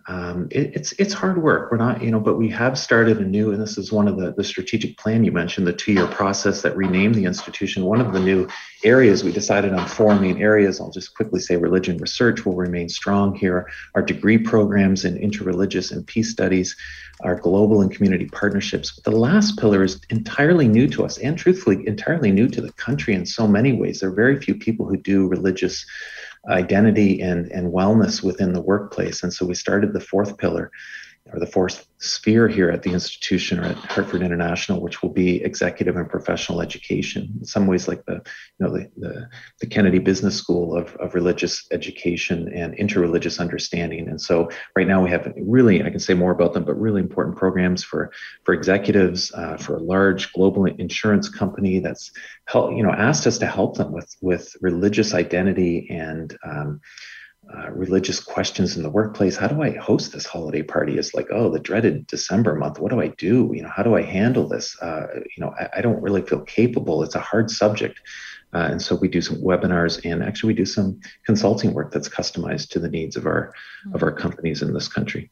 Um, 0.06 0.48
it, 0.50 0.72
it's 0.74 0.92
it's 0.92 1.14
hard 1.14 1.42
work. 1.42 1.70
We're 1.70 1.78
not, 1.78 2.02
you 2.02 2.10
know, 2.10 2.20
but 2.20 2.36
we 2.36 2.50
have 2.50 2.78
started 2.78 3.18
a 3.18 3.24
new, 3.24 3.52
and 3.52 3.62
this 3.62 3.78
is 3.78 3.90
one 3.90 4.06
of 4.06 4.18
the 4.18 4.32
the 4.32 4.44
strategic 4.44 4.98
plan 4.98 5.24
you 5.24 5.32
mentioned, 5.32 5.66
the 5.66 5.72
two 5.72 5.92
year 5.92 6.06
process 6.06 6.60
that 6.62 6.76
renamed 6.76 7.14
the 7.14 7.24
institution. 7.24 7.84
One 7.84 8.02
of 8.02 8.12
the 8.12 8.20
new 8.20 8.46
areas 8.84 9.24
we 9.24 9.32
decided 9.32 9.72
on 9.72 9.88
four 9.88 10.14
main 10.14 10.42
areas. 10.42 10.78
I'll 10.78 10.90
just 10.90 11.14
quickly 11.16 11.40
say 11.40 11.56
religion 11.56 11.96
research 11.96 12.44
will 12.44 12.54
remain 12.54 12.90
strong 12.90 13.34
here. 13.34 13.70
Our 13.94 14.02
degree 14.02 14.36
programs 14.36 15.06
in 15.06 15.16
interreligious 15.16 15.90
and 15.90 16.06
peace 16.06 16.30
studies, 16.30 16.76
our 17.22 17.36
global 17.36 17.80
and 17.80 17.90
community 17.90 18.26
partnerships. 18.26 18.92
But 18.92 19.10
the 19.10 19.18
last 19.18 19.58
pillar 19.58 19.84
is 19.84 20.02
entirely 20.10 20.68
new 20.68 20.86
to 20.88 21.06
us, 21.06 21.16
and 21.16 21.38
truthfully, 21.38 21.86
entirely 21.86 22.30
new 22.30 22.48
to 22.48 22.60
the 22.60 22.72
country 22.72 23.14
in 23.14 23.24
so 23.24 23.46
many 23.46 23.72
ways. 23.72 24.00
There 24.00 24.10
are 24.10 24.14
very 24.14 24.38
few 24.38 24.54
people 24.54 24.86
who 24.86 24.98
do 24.98 25.28
religious 25.28 25.86
identity 26.48 27.20
and, 27.20 27.50
and 27.52 27.72
wellness 27.72 28.22
within 28.22 28.52
the 28.52 28.60
workplace. 28.60 29.22
And 29.22 29.32
so 29.32 29.46
we 29.46 29.54
started 29.54 29.92
the 29.92 30.00
fourth 30.00 30.36
pillar 30.38 30.70
or 31.32 31.40
the 31.40 31.46
fourth 31.46 31.86
sphere 31.98 32.48
here 32.48 32.68
at 32.70 32.82
the 32.82 32.92
institution 32.92 33.58
or 33.58 33.64
at 33.64 33.76
Hartford 33.76 34.20
International, 34.20 34.80
which 34.80 35.02
will 35.02 35.08
be 35.08 35.42
executive 35.42 35.96
and 35.96 36.08
professional 36.08 36.60
education. 36.60 37.32
In 37.40 37.46
some 37.46 37.66
ways, 37.66 37.88
like 37.88 38.04
the 38.04 38.20
you 38.58 38.66
know 38.66 38.70
the 38.70 38.90
the, 38.98 39.28
the 39.60 39.66
Kennedy 39.66 39.98
Business 39.98 40.36
School 40.36 40.76
of, 40.76 40.94
of 40.96 41.14
religious 41.14 41.66
education 41.70 42.52
and 42.54 42.76
interreligious 42.76 43.40
understanding. 43.40 44.06
And 44.06 44.20
so 44.20 44.50
right 44.76 44.86
now 44.86 45.02
we 45.02 45.08
have 45.10 45.32
really 45.38 45.82
I 45.82 45.88
can 45.88 45.98
say 45.98 46.12
more 46.12 46.32
about 46.32 46.52
them, 46.52 46.64
but 46.64 46.78
really 46.78 47.00
important 47.00 47.38
programs 47.38 47.82
for 47.82 48.12
for 48.42 48.52
executives 48.52 49.32
uh, 49.32 49.56
for 49.56 49.76
a 49.76 49.82
large 49.82 50.30
global 50.34 50.66
insurance 50.66 51.30
company 51.30 51.78
that's 51.78 52.12
help 52.44 52.72
you 52.76 52.82
know 52.82 52.92
asked 52.92 53.26
us 53.26 53.38
to 53.38 53.46
help 53.46 53.78
them 53.78 53.92
with 53.92 54.14
with 54.20 54.54
religious 54.60 55.14
identity 55.14 55.88
and 55.90 56.36
um, 56.44 56.80
uh, 57.52 57.70
religious 57.70 58.20
questions 58.20 58.76
in 58.76 58.82
the 58.82 58.90
workplace. 58.90 59.36
How 59.36 59.48
do 59.48 59.62
I 59.62 59.76
host 59.76 60.12
this 60.12 60.26
holiday 60.26 60.62
party? 60.62 60.96
It's 60.96 61.14
like, 61.14 61.28
oh, 61.30 61.50
the 61.50 61.58
dreaded 61.58 62.06
December 62.06 62.54
month. 62.54 62.78
What 62.78 62.90
do 62.90 63.00
I 63.00 63.08
do? 63.08 63.50
You 63.54 63.62
know, 63.62 63.68
how 63.68 63.82
do 63.82 63.94
I 63.94 64.02
handle 64.02 64.48
this? 64.48 64.80
Uh, 64.80 65.06
you 65.14 65.44
know, 65.44 65.54
I, 65.58 65.68
I, 65.76 65.80
don't 65.80 66.02
really 66.02 66.22
feel 66.22 66.40
capable. 66.40 67.02
It's 67.02 67.14
a 67.14 67.20
hard 67.20 67.50
subject. 67.50 68.00
Uh, 68.54 68.68
and 68.70 68.80
so 68.80 68.94
we 68.94 69.08
do 69.08 69.20
some 69.20 69.36
webinars 69.42 70.00
and 70.04 70.22
actually 70.22 70.48
we 70.48 70.54
do 70.54 70.64
some 70.64 71.00
consulting 71.26 71.74
work 71.74 71.92
that's 71.92 72.08
customized 72.08 72.68
to 72.70 72.78
the 72.78 72.88
needs 72.88 73.16
of 73.16 73.26
our 73.26 73.52
of 73.92 74.02
our 74.02 74.12
companies 74.12 74.62
in 74.62 74.72
this 74.72 74.88
country. 74.88 75.30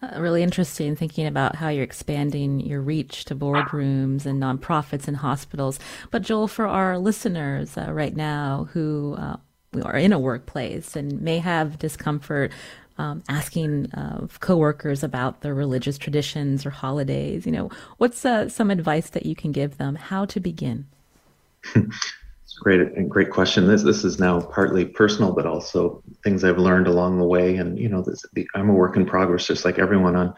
Uh, 0.00 0.20
really 0.20 0.42
interesting 0.42 0.94
thinking 0.94 1.26
about 1.26 1.56
how 1.56 1.68
you're 1.68 1.82
expanding 1.82 2.60
your 2.60 2.80
reach 2.80 3.24
to 3.24 3.34
boardrooms 3.34 4.26
and 4.26 4.40
nonprofits 4.40 5.08
and 5.08 5.18
hospitals. 5.18 5.78
But 6.10 6.22
Joel, 6.22 6.48
for 6.48 6.66
our 6.66 6.98
listeners 6.98 7.76
uh, 7.76 7.92
right 7.92 8.14
now 8.14 8.68
who 8.72 9.16
uh, 9.18 9.36
are 9.82 9.96
in 9.96 10.12
a 10.12 10.18
workplace 10.18 10.96
and 10.96 11.20
may 11.20 11.38
have 11.38 11.78
discomfort 11.78 12.52
um, 12.98 13.22
asking 13.28 13.92
uh, 13.92 14.26
coworkers 14.40 15.02
about 15.04 15.40
their 15.40 15.54
religious 15.54 15.98
traditions 15.98 16.66
or 16.66 16.70
holidays. 16.70 17.46
You 17.46 17.52
know, 17.52 17.70
what's 17.98 18.24
uh, 18.24 18.48
some 18.48 18.70
advice 18.70 19.10
that 19.10 19.24
you 19.24 19.36
can 19.36 19.52
give 19.52 19.78
them? 19.78 19.94
How 19.94 20.24
to 20.26 20.40
begin? 20.40 20.86
it's 21.74 22.58
great, 22.60 23.08
great 23.08 23.30
question. 23.30 23.68
This 23.68 23.82
this 23.82 24.04
is 24.04 24.18
now 24.18 24.40
partly 24.40 24.84
personal, 24.84 25.32
but 25.32 25.46
also 25.46 26.02
things 26.24 26.42
I've 26.42 26.58
learned 26.58 26.88
along 26.88 27.18
the 27.18 27.24
way. 27.24 27.56
And 27.56 27.78
you 27.78 27.88
know, 27.88 28.02
this, 28.02 28.24
the, 28.32 28.48
I'm 28.54 28.68
a 28.68 28.74
work 28.74 28.96
in 28.96 29.06
progress, 29.06 29.46
just 29.46 29.64
like 29.64 29.78
everyone 29.78 30.16
on 30.16 30.34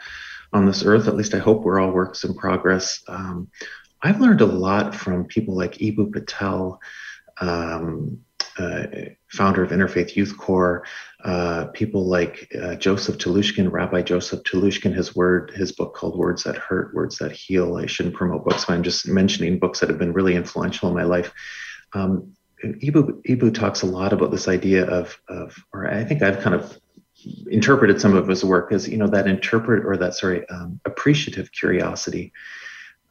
on 0.53 0.67
this 0.67 0.85
earth. 0.85 1.09
At 1.09 1.17
least 1.17 1.35
I 1.35 1.39
hope 1.39 1.63
we're 1.63 1.81
all 1.81 1.93
works 1.93 2.25
in 2.25 2.35
progress. 2.35 3.03
Um, 3.09 3.49
I've 4.03 4.21
learned 4.21 4.41
a 4.41 4.47
lot 4.47 4.95
from 4.95 5.25
people 5.25 5.55
like 5.55 5.75
Eboo 5.75 6.13
Patel. 6.13 6.81
Um, 7.41 8.21
uh, 8.59 8.87
founder 9.33 9.63
of 9.63 9.71
Interfaith 9.71 10.17
Youth 10.17 10.37
Core, 10.37 10.85
uh, 11.25 11.67
people 11.73 12.07
like 12.07 12.51
uh, 12.61 12.75
Joseph 12.75 13.19
Telushkin, 13.19 13.71
Rabbi 13.71 14.03
Joseph 14.03 14.43
Telushkin, 14.43 14.95
his 14.95 15.15
word, 15.15 15.53
his 15.55 15.73
book 15.73 15.95
called 15.95 16.19
Words 16.19 16.43
That 16.45 16.57
Hurt, 16.57 16.95
Words 16.95 17.19
That 17.19 17.33
Heal. 17.33 17.77
I 17.77 17.87
shouldn't 17.87 18.17
promote 18.17 18.45
books, 18.45 18.65
but 18.65 18.75
I'm 18.75 18.83
just 18.83 19.07
mentioning 19.07 19.59
books 19.59 19.81
that 19.81 19.89
have 19.89 19.99
been 19.99 20.13
really 20.13 20.35
influential 20.35 20.89
in 20.89 20.95
my 20.95 21.05
life. 21.05 21.33
Um, 21.93 22.35
Eboo, 22.65 23.23
Eboo 23.27 23.55
talks 23.55 23.83
a 23.83 23.87
lot 23.87 24.13
about 24.13 24.31
this 24.31 24.49
idea 24.49 24.85
of, 24.85 25.19
of, 25.29 25.57
or 25.73 25.89
I 25.89 26.05
think 26.05 26.23
I've 26.23 26.41
kind 26.41 26.55
of 26.55 26.79
interpreted 27.51 28.01
some 28.01 28.17
of 28.17 28.29
his 28.29 28.45
work 28.45 28.73
as, 28.73 28.89
you 28.89 28.97
know, 28.97 29.07
that 29.09 29.27
interpret 29.27 29.85
or 29.87 29.97
that, 29.97 30.15
sorry, 30.15 30.49
um, 30.49 30.81
appreciative 30.85 31.53
curiosity. 31.53 32.33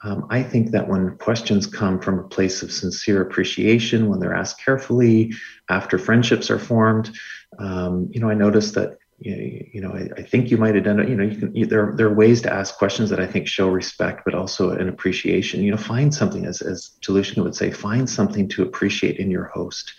Um, 0.02 0.28
I 0.30 0.44
think 0.44 0.72
that 0.72 0.88
when 0.88 1.18
questions 1.18 1.68
come 1.68 2.00
from 2.00 2.20
a 2.20 2.28
place 2.28 2.64
of 2.64 2.72
sincere 2.72 3.22
appreciation, 3.22 4.08
when 4.08 4.20
they're 4.20 4.36
asked 4.36 4.64
carefully, 4.64 5.34
after 5.70 5.98
friendships 5.98 6.50
are 6.50 6.60
formed, 6.60 7.12
um, 7.58 8.10
you 8.12 8.22
know, 8.22 8.30
I 8.30 8.34
noticed 8.34 8.76
that 8.76 8.98
you 9.22 9.82
know, 9.82 9.92
I, 9.92 10.08
I, 10.18 10.24
think 10.24 10.50
you 10.50 10.58
might 10.58 10.76
identify, 10.76 11.10
you 11.10 11.16
know, 11.16 11.24
you 11.24 11.38
can, 11.38 11.54
you, 11.54 11.66
there, 11.66 11.94
there 11.96 12.08
are 12.08 12.14
ways 12.14 12.42
to 12.44 12.54
ask 12.54 12.78
questions 12.78 13.10
that 13.10 13.20
I 13.20 13.28
think 13.28 13.48
show 13.48 13.70
respect, 13.70 14.22
but 14.24 14.34
also 14.34 14.72
an 14.72 14.88
appreciation, 14.88 15.62
you 15.62 15.72
know, 15.72 15.78
find 15.78 16.14
something 16.14 16.46
as, 16.46 16.62
as 16.62 16.92
Telushkin 17.02 17.44
would 17.44 17.56
say, 17.56 17.70
find 17.70 18.10
something 18.10 18.48
to 18.50 18.64
appreciate 18.64 19.18
in 19.18 19.30
your 19.30 19.46
host, 19.46 19.94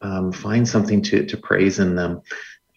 um, 0.00 0.32
find 0.32 0.66
something 0.66 1.02
to, 1.02 1.26
to 1.26 1.36
praise 1.36 1.78
in 1.78 1.94
them. 1.94 2.22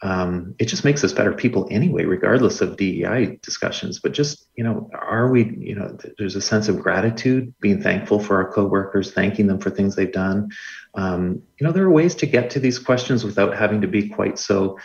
Um, 0.03 0.55
it 0.57 0.65
just 0.65 0.83
makes 0.83 1.03
us 1.03 1.13
better 1.13 1.31
people 1.31 1.67
anyway, 1.69 2.05
regardless 2.05 2.61
of 2.61 2.75
DEI 2.75 3.37
discussions. 3.43 3.99
But 3.99 4.13
just, 4.13 4.47
you 4.55 4.63
know, 4.63 4.89
are 4.93 5.29
we, 5.29 5.55
you 5.57 5.75
know, 5.75 5.95
there's 6.17 6.35
a 6.35 6.41
sense 6.41 6.67
of 6.67 6.79
gratitude, 6.79 7.53
being 7.61 7.81
thankful 7.81 8.19
for 8.19 8.37
our 8.37 8.51
coworkers, 8.51 9.11
thanking 9.11 9.45
them 9.47 9.59
for 9.59 9.69
things 9.69 9.95
they've 9.95 10.11
done. 10.11 10.49
Um, 10.95 11.43
you 11.59 11.67
know, 11.67 11.71
there 11.71 11.83
are 11.83 11.91
ways 11.91 12.15
to 12.15 12.25
get 12.25 12.49
to 12.51 12.59
these 12.59 12.79
questions 12.79 13.23
without 13.23 13.55
having 13.55 13.81
to 13.81 13.87
be 13.87 14.09
quite 14.09 14.39
so, 14.39 14.79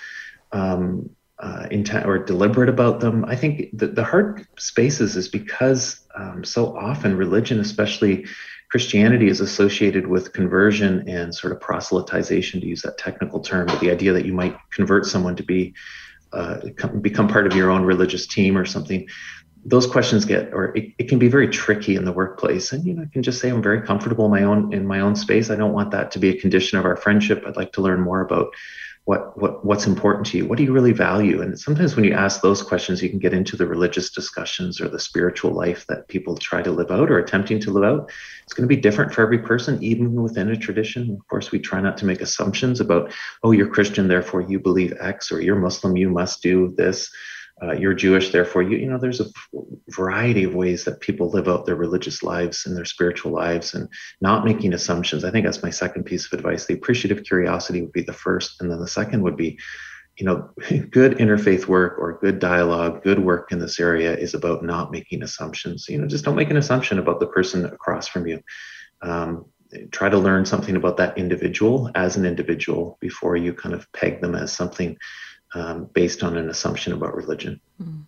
um, 0.52 1.08
uh, 1.38 1.66
intent 1.70 2.06
or 2.06 2.18
deliberate 2.18 2.68
about 2.68 3.00
them. 3.00 3.24
I 3.26 3.36
think 3.36 3.68
the, 3.72 3.88
the 3.88 4.04
hard 4.04 4.46
spaces 4.58 5.16
is 5.16 5.28
because 5.28 6.00
um, 6.14 6.44
so 6.44 6.76
often 6.76 7.16
religion, 7.16 7.60
especially 7.60 8.26
Christianity, 8.70 9.28
is 9.28 9.40
associated 9.40 10.06
with 10.06 10.32
conversion 10.32 11.08
and 11.08 11.34
sort 11.34 11.52
of 11.52 11.60
proselytization, 11.60 12.60
to 12.60 12.66
use 12.66 12.82
that 12.82 12.98
technical 12.98 13.40
term, 13.40 13.66
but 13.66 13.80
the 13.80 13.90
idea 13.90 14.12
that 14.12 14.26
you 14.26 14.32
might 14.32 14.56
convert 14.70 15.06
someone 15.06 15.36
to 15.36 15.42
be 15.42 15.74
uh, 16.32 16.60
become 17.00 17.28
part 17.28 17.46
of 17.46 17.54
your 17.54 17.70
own 17.70 17.82
religious 17.82 18.26
team 18.26 18.58
or 18.58 18.64
something. 18.64 19.08
Those 19.64 19.86
questions 19.86 20.24
get, 20.24 20.52
or 20.52 20.76
it, 20.76 20.92
it 20.98 21.08
can 21.08 21.18
be 21.18 21.28
very 21.28 21.48
tricky 21.48 21.96
in 21.96 22.04
the 22.04 22.12
workplace. 22.12 22.72
And 22.72 22.84
you 22.84 22.94
know, 22.94 23.02
I 23.02 23.06
can 23.12 23.22
just 23.22 23.40
say 23.40 23.48
I'm 23.48 23.62
very 23.62 23.80
comfortable 23.80 24.26
in 24.26 24.30
my 24.30 24.42
own 24.42 24.72
in 24.72 24.86
my 24.86 25.00
own 25.00 25.16
space. 25.16 25.50
I 25.50 25.56
don't 25.56 25.72
want 25.72 25.90
that 25.92 26.10
to 26.12 26.18
be 26.18 26.28
a 26.28 26.40
condition 26.40 26.78
of 26.78 26.84
our 26.84 26.96
friendship. 26.96 27.42
I'd 27.46 27.56
like 27.56 27.72
to 27.72 27.80
learn 27.80 28.00
more 28.00 28.20
about 28.20 28.54
what 29.06 29.38
what 29.40 29.64
what's 29.64 29.86
important 29.86 30.26
to 30.26 30.36
you? 30.36 30.46
What 30.46 30.58
do 30.58 30.64
you 30.64 30.72
really 30.72 30.92
value? 30.92 31.40
And 31.40 31.58
sometimes 31.58 31.94
when 31.94 32.04
you 32.04 32.12
ask 32.12 32.42
those 32.42 32.60
questions 32.60 33.00
you 33.00 33.08
can 33.08 33.20
get 33.20 33.32
into 33.32 33.56
the 33.56 33.66
religious 33.66 34.10
discussions 34.10 34.80
or 34.80 34.88
the 34.88 34.98
spiritual 34.98 35.52
life 35.52 35.86
that 35.86 36.08
people 36.08 36.36
try 36.36 36.60
to 36.60 36.72
live 36.72 36.90
out 36.90 37.08
or 37.08 37.18
attempting 37.18 37.60
to 37.60 37.70
live 37.70 37.84
out. 37.84 38.10
It's 38.42 38.52
going 38.52 38.68
to 38.68 38.74
be 38.74 38.80
different 38.80 39.14
for 39.14 39.22
every 39.22 39.38
person 39.38 39.82
even 39.82 40.12
within 40.20 40.50
a 40.50 40.56
tradition. 40.56 41.12
Of 41.12 41.26
course 41.28 41.52
we 41.52 41.60
try 41.60 41.80
not 41.80 41.96
to 41.98 42.04
make 42.04 42.20
assumptions 42.20 42.80
about 42.80 43.12
oh 43.44 43.52
you're 43.52 43.68
christian 43.68 44.08
therefore 44.08 44.40
you 44.40 44.58
believe 44.58 44.92
x 45.00 45.30
or 45.30 45.40
you're 45.40 45.56
muslim 45.56 45.96
you 45.96 46.10
must 46.10 46.42
do 46.42 46.74
this 46.76 47.10
uh, 47.62 47.72
you're 47.72 47.94
Jewish, 47.94 48.32
therefore 48.32 48.62
you 48.62 48.76
you 48.76 48.86
know 48.86 48.98
there's 48.98 49.20
a 49.20 49.26
variety 49.88 50.44
of 50.44 50.54
ways 50.54 50.84
that 50.84 51.00
people 51.00 51.30
live 51.30 51.48
out 51.48 51.64
their 51.64 51.76
religious 51.76 52.22
lives 52.22 52.66
and 52.66 52.76
their 52.76 52.84
spiritual 52.84 53.32
lives, 53.32 53.72
and 53.72 53.88
not 54.20 54.44
making 54.44 54.74
assumptions. 54.74 55.24
I 55.24 55.30
think 55.30 55.46
that's 55.46 55.62
my 55.62 55.70
second 55.70 56.04
piece 56.04 56.26
of 56.26 56.38
advice. 56.38 56.66
The 56.66 56.74
appreciative 56.74 57.24
curiosity 57.24 57.80
would 57.80 57.92
be 57.92 58.02
the 58.02 58.12
first, 58.12 58.60
and 58.60 58.70
then 58.70 58.78
the 58.78 58.88
second 58.88 59.22
would 59.22 59.38
be, 59.38 59.58
you 60.18 60.26
know, 60.26 60.50
good 60.90 61.16
interfaith 61.18 61.66
work 61.66 61.98
or 61.98 62.18
good 62.20 62.40
dialogue, 62.40 63.02
good 63.02 63.20
work 63.20 63.50
in 63.50 63.58
this 63.58 63.80
area 63.80 64.14
is 64.14 64.34
about 64.34 64.62
not 64.62 64.92
making 64.92 65.22
assumptions. 65.22 65.86
You 65.88 65.98
know, 65.98 66.06
just 66.06 66.26
don't 66.26 66.36
make 66.36 66.50
an 66.50 66.58
assumption 66.58 66.98
about 66.98 67.20
the 67.20 67.26
person 67.26 67.64
across 67.64 68.06
from 68.06 68.26
you. 68.26 68.42
Um, 69.00 69.46
try 69.90 70.08
to 70.08 70.18
learn 70.18 70.44
something 70.44 70.76
about 70.76 70.98
that 70.98 71.16
individual 71.16 71.90
as 71.94 72.16
an 72.16 72.24
individual 72.24 72.98
before 73.00 73.36
you 73.36 73.52
kind 73.52 73.74
of 73.74 73.90
peg 73.92 74.20
them 74.20 74.34
as 74.34 74.52
something 74.52 74.96
um, 75.54 75.88
based 75.92 76.22
on 76.22 76.36
an 76.36 76.50
assumption 76.50 76.92
about 76.92 77.14
religion. 77.14 77.60
Mm. 77.82 78.04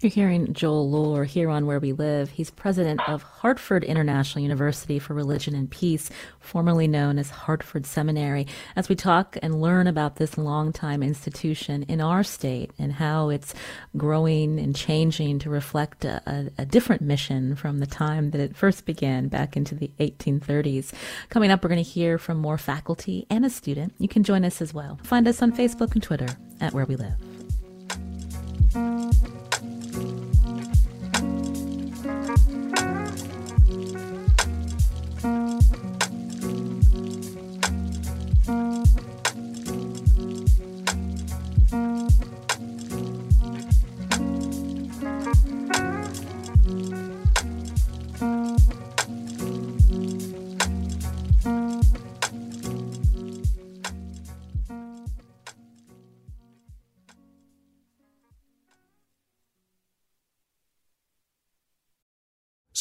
You're 0.00 0.10
hearing 0.10 0.52
Joel 0.52 0.90
Lohr 0.90 1.24
here 1.24 1.50
on 1.50 1.66
Where 1.66 1.80
We 1.80 1.92
Live. 1.92 2.30
He's 2.30 2.50
president 2.50 3.00
of 3.08 3.22
Hartford 3.22 3.84
International 3.84 4.42
University 4.42 4.98
for 4.98 5.14
Religion 5.14 5.54
and 5.54 5.70
Peace, 5.70 6.10
formerly 6.40 6.86
known 6.86 7.18
as 7.18 7.30
Hartford 7.30 7.86
Seminary, 7.86 8.46
as 8.76 8.88
we 8.88 8.94
talk 8.94 9.36
and 9.42 9.60
learn 9.60 9.86
about 9.86 10.16
this 10.16 10.36
longtime 10.36 11.02
institution 11.02 11.84
in 11.84 12.00
our 12.00 12.22
state 12.22 12.70
and 12.78 12.92
how 12.92 13.28
it's 13.28 13.54
growing 13.96 14.58
and 14.58 14.76
changing 14.76 15.38
to 15.40 15.50
reflect 15.50 16.04
a, 16.04 16.22
a, 16.26 16.62
a 16.62 16.66
different 16.66 17.02
mission 17.02 17.56
from 17.56 17.78
the 17.78 17.86
time 17.86 18.30
that 18.30 18.40
it 18.40 18.56
first 18.56 18.84
began 18.84 19.28
back 19.28 19.56
into 19.56 19.74
the 19.74 19.90
1830s. 19.98 20.92
Coming 21.28 21.50
up, 21.50 21.62
we're 21.62 21.68
going 21.70 21.82
to 21.82 21.90
hear 21.90 22.18
from 22.18 22.38
more 22.38 22.58
faculty 22.58 23.26
and 23.30 23.44
a 23.44 23.50
student. 23.50 23.94
You 23.98 24.08
can 24.08 24.22
join 24.24 24.44
us 24.44 24.60
as 24.60 24.74
well. 24.74 24.98
Find 25.02 25.26
us 25.26 25.42
on 25.42 25.52
Facebook 25.52 25.92
and 25.94 26.02
Twitter 26.02 26.28
at 26.60 26.72
Where 26.72 26.86
We 26.86 26.96
Live. 26.96 27.14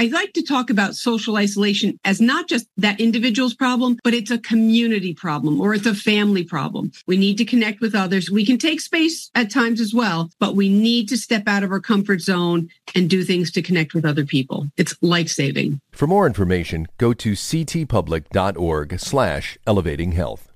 I 0.00 0.06
like 0.06 0.32
to 0.34 0.44
talk 0.44 0.70
about 0.70 0.94
social 0.94 1.36
isolation 1.36 1.98
as 2.04 2.20
not 2.20 2.48
just 2.48 2.68
that 2.76 3.00
individual's 3.00 3.52
problem, 3.52 3.98
but 4.04 4.14
it's 4.14 4.30
a 4.30 4.38
community 4.38 5.12
problem 5.12 5.60
or 5.60 5.74
it's 5.74 5.86
a 5.86 5.94
family 5.94 6.44
problem. 6.44 6.92
We 7.08 7.16
need 7.16 7.36
to 7.38 7.44
connect 7.44 7.80
with 7.80 7.96
others. 7.96 8.30
We 8.30 8.46
can 8.46 8.58
take 8.58 8.80
space 8.80 9.28
at 9.34 9.50
times 9.50 9.80
as 9.80 9.92
well, 9.92 10.30
but 10.38 10.54
we 10.54 10.68
need 10.68 11.08
to 11.08 11.16
step 11.16 11.48
out 11.48 11.64
of 11.64 11.72
our 11.72 11.80
comfort 11.80 12.20
zone 12.20 12.68
and 12.94 13.10
do 13.10 13.24
things 13.24 13.50
to 13.50 13.60
connect 13.60 13.92
with 13.92 14.04
other 14.04 14.24
people. 14.24 14.68
It's 14.76 14.94
life 15.02 15.30
saving. 15.30 15.80
For 15.90 16.06
more 16.06 16.28
information, 16.28 16.86
go 16.96 17.12
to 17.14 17.32
ctpublic.org 17.32 19.00
slash 19.00 19.58
elevating 19.66 20.12
health. 20.12 20.47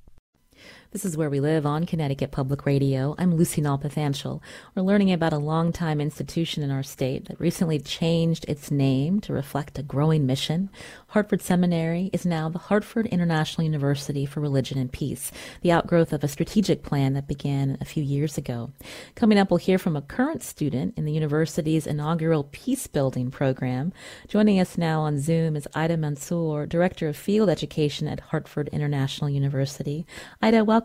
This 0.93 1.07
is 1.07 1.17
Where 1.17 1.31
We 1.31 1.41
Live 1.41 1.65
on 1.65 1.87
Connecticut 1.87 2.33
Public 2.33 2.67
Radio. 2.67 3.15
I'm 3.17 3.35
Lucy 3.35 3.63
Nalpathanchel. 3.63 4.43
We're 4.75 4.83
learning 4.83 5.11
about 5.11 5.33
a 5.33 5.39
longtime 5.39 6.03
institution 6.03 6.63
in 6.63 6.71
our 6.71 6.83
state 6.83 7.29
that 7.29 7.41
recently 7.41 7.79
changed 7.79 8.45
its 8.47 8.71
name 8.71 9.19
to 9.23 9.33
reflect 9.33 9.79
a 9.79 9.83
growing 9.83 10.27
mission. 10.27 10.69
Hartford 11.07 11.41
Seminary 11.41 12.11
is 12.13 12.27
now 12.27 12.51
the 12.51 12.59
Hartford 12.59 13.07
International 13.07 13.65
University 13.65 14.27
for 14.27 14.41
Religion 14.41 14.77
and 14.77 14.93
Peace, 14.93 15.33
the 15.63 15.73
outgrowth 15.73 16.13
of 16.13 16.23
a 16.23 16.29
strategic 16.29 16.83
plan 16.83 17.15
that 17.15 17.27
began 17.27 17.79
a 17.81 17.87
few 17.87 18.03
years 18.03 18.37
ago. 18.37 18.71
Coming 19.15 19.39
up, 19.39 19.51
we'll 19.51 19.57
hear 19.57 19.79
from 19.79 19.97
a 19.97 20.03
current 20.03 20.43
student 20.43 20.99
in 20.99 21.07
the 21.07 21.13
university's 21.13 21.87
inaugural 21.87 22.51
peace 22.53 22.87
building 22.87 23.31
program. 23.31 23.95
Joining 24.29 24.61
us 24.61 24.77
now 24.77 25.01
on 25.01 25.19
Zoom 25.19 25.57
is 25.57 25.67
Ida 25.75 25.97
Mansoor, 25.97 26.67
Director 26.67 27.09
of 27.09 27.17
Field 27.17 27.49
Education 27.49 28.09
at 28.09 28.21
Hartford 28.21 28.69
International 28.75 29.31
University. 29.31 30.05
Ida, 30.43 30.63
welcome. 30.67 30.82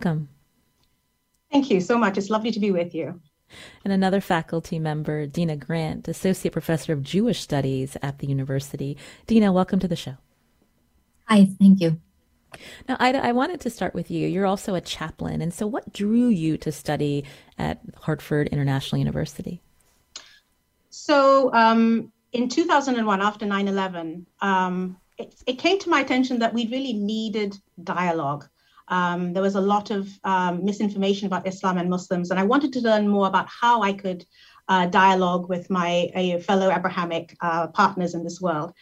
Thank 1.52 1.70
you 1.70 1.82
so 1.82 1.98
much. 1.98 2.18
It's 2.18 2.30
lovely 2.30 2.52
to 2.52 2.60
be 2.60 2.72
with 2.72 2.94
you. 2.94 3.20
And 3.84 3.94
another 3.94 4.20
faculty 4.20 4.80
member, 4.80 5.26
Deena 5.26 5.56
Grant, 5.56 6.08
Associate 6.08 6.52
Professor 6.52 6.94
of 6.94 7.04
Jewish 7.04 7.42
Studies 7.42 7.96
at 8.02 8.20
the 8.20 8.28
university. 8.28 8.98
Deena, 9.26 9.52
welcome 9.54 9.80
to 9.80 9.88
the 9.88 9.96
show. 9.96 10.18
Hi, 11.26 11.48
thank 11.60 11.80
you. 11.80 12.00
Now, 12.88 12.98
Ida, 13.00 13.24
I 13.24 13.32
wanted 13.32 13.60
to 13.62 13.70
start 13.70 13.94
with 13.94 14.10
you. 14.10 14.28
You're 14.28 14.46
also 14.46 14.76
a 14.76 14.82
chaplain. 14.82 15.42
And 15.42 15.54
so, 15.54 15.68
what 15.68 15.94
drew 15.94 16.28
you 16.28 16.58
to 16.58 16.72
study 16.72 17.26
at 17.58 17.82
Hartford 17.96 18.48
International 18.48 19.00
University? 19.00 19.62
So, 20.90 21.54
um, 21.54 22.12
in 22.32 22.50
2001, 22.50 23.22
after 23.22 23.46
9 23.46 23.68
11, 23.68 24.26
um, 24.42 24.98
it, 25.18 25.36
it, 25.46 25.60
came 25.60 25.80
to 25.80 25.90
my 25.90 26.02
attention 26.02 26.40
that 26.40 26.54
we 26.54 26.68
really 26.68 26.94
needed 26.94 27.58
dialogue. 27.84 28.48
Um, 28.88 29.34
there 29.34 29.44
was 29.44 29.56
a 29.56 29.62
lot 29.62 29.92
of 29.92 30.08
um, 30.24 30.64
misinformation 30.64 31.28
about 31.28 31.48
Islam 31.48 31.78
and 31.78 31.90
Muslims, 31.90 32.32
and 32.32 32.40
I 32.40 32.44
wanted 32.44 32.74
to 32.74 32.82
learn 32.82 33.08
more 33.08 33.28
about 33.28 33.48
how 33.48 33.82
I 33.82 33.94
could 33.94 34.26
uh, 34.70 34.86
dialogue 34.88 35.50
with 35.50 35.70
my 35.70 36.12
uh, 36.16 36.40
fellow 36.40 36.72
Abrahamic 36.72 37.36
uh, 37.42 37.68
partners 37.68 38.14
in 38.14 38.24
this 38.24 38.42
world. 38.42 38.74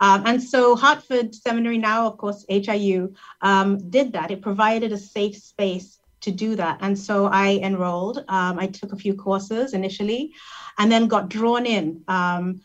Um, 0.00 0.22
and 0.26 0.42
so 0.42 0.74
Hartford 0.74 1.34
Seminary, 1.34 1.78
now 1.78 2.06
of 2.06 2.16
course 2.16 2.44
HIU, 2.48 3.14
um, 3.42 3.90
did 3.90 4.12
that. 4.12 4.30
It 4.30 4.42
provided 4.42 4.92
a 4.92 4.98
safe 4.98 5.36
space 5.36 6.00
to 6.22 6.32
do 6.32 6.56
that. 6.56 6.78
And 6.80 6.98
so 6.98 7.26
I 7.26 7.60
enrolled. 7.62 8.24
Um, 8.28 8.58
I 8.58 8.66
took 8.66 8.92
a 8.92 8.96
few 8.96 9.14
courses 9.14 9.74
initially, 9.74 10.32
and 10.78 10.90
then 10.90 11.06
got 11.06 11.28
drawn 11.28 11.66
in. 11.66 12.02
Um, 12.08 12.60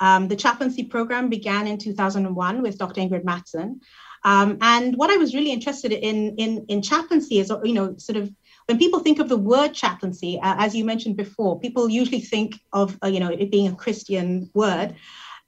the 0.00 0.36
chaplaincy 0.36 0.84
program 0.84 1.28
began 1.28 1.66
in 1.66 1.78
2001 1.78 2.62
with 2.62 2.78
Dr. 2.78 3.00
Ingrid 3.00 3.24
Mattson. 3.24 3.80
Um, 4.24 4.58
and 4.60 4.96
what 4.96 5.10
I 5.10 5.16
was 5.16 5.34
really 5.34 5.52
interested 5.52 5.92
in, 5.92 6.36
in, 6.36 6.64
in 6.68 6.82
chaplaincy 6.82 7.38
is, 7.38 7.52
you 7.64 7.74
know, 7.74 7.96
sort 7.98 8.16
of 8.16 8.30
when 8.66 8.78
people 8.78 9.00
think 9.00 9.18
of 9.18 9.28
the 9.28 9.36
word 9.36 9.74
chaplaincy, 9.74 10.38
uh, 10.40 10.54
as 10.58 10.74
you 10.74 10.84
mentioned 10.84 11.16
before, 11.16 11.58
people 11.58 11.88
usually 11.88 12.20
think 12.20 12.60
of, 12.72 12.96
uh, 13.02 13.08
you 13.08 13.20
know, 13.20 13.30
it 13.30 13.50
being 13.50 13.68
a 13.68 13.74
Christian 13.74 14.50
word. 14.54 14.94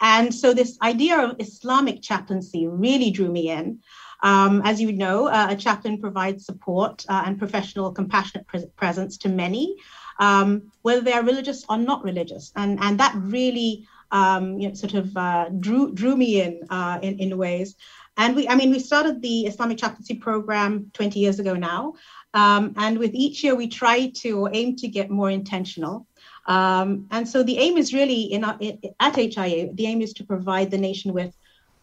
And 0.01 0.35
so 0.35 0.53
this 0.53 0.77
idea 0.83 1.19
of 1.19 1.37
Islamic 1.39 2.03
chaplaincy 2.03 2.67
really 2.67 3.11
drew 3.11 3.31
me 3.31 3.51
in. 3.51 3.81
Um, 4.23 4.63
as 4.65 4.81
you 4.81 4.93
know, 4.93 5.29
uh, 5.29 5.49
a 5.51 5.57
chaplain 5.57 6.01
provides 6.01 6.47
support 6.47 7.05
uh, 7.09 7.23
and 7.27 7.39
professional, 7.39 7.93
compassionate 7.93 8.47
pre- 8.47 8.67
presence 8.77 9.19
to 9.19 9.29
many, 9.29 9.77
um, 10.19 10.73
whether 10.83 11.01
they 11.01 11.13
are 11.13 11.23
religious 11.23 11.65
or 11.69 11.77
not 11.77 12.03
religious. 12.03 12.51
And, 12.57 12.79
and 12.81 12.99
that 12.99 13.15
really 13.17 13.87
um, 14.11 14.59
you 14.59 14.69
know, 14.69 14.75
sort 14.75 14.95
of 14.95 15.17
uh, 15.17 15.49
drew, 15.61 15.93
drew 15.93 16.17
me 16.17 16.41
in, 16.41 16.63
uh, 16.71 16.99
in, 17.03 17.19
in 17.19 17.37
ways. 17.37 17.77
And 18.17 18.37
we, 18.37 18.49
I 18.49 18.55
mean, 18.55 18.71
we 18.71 18.79
started 18.79 19.21
the 19.21 19.47
Islamic 19.47 19.79
chaplaincy 19.79 20.15
program 20.15 20.91
20 20.93 21.19
years 21.19 21.39
ago 21.41 21.55
now. 21.55 21.95
Um, 22.33 22.75
and 22.77 22.99
with 22.99 23.15
each 23.15 23.45
year, 23.45 23.55
we 23.55 23.69
try 23.69 24.11
to 24.23 24.49
aim 24.53 24.77
to 24.77 24.89
get 24.89 25.11
more 25.11 25.31
intentional. 25.31 26.07
Um, 26.47 27.07
and 27.11 27.29
so 27.29 27.43
the 27.43 27.59
aim 27.59 27.77
is 27.77 27.95
really 27.95 28.23
in, 28.23 28.45
our, 28.45 28.59
at 29.01 29.17
HIA, 29.17 29.73
the 29.73 29.87
aim 29.87 30.03
is 30.03 30.13
to 30.15 30.25
provide 30.25 30.71
the 30.71 30.79
nation 30.79 31.13
with 31.13 31.35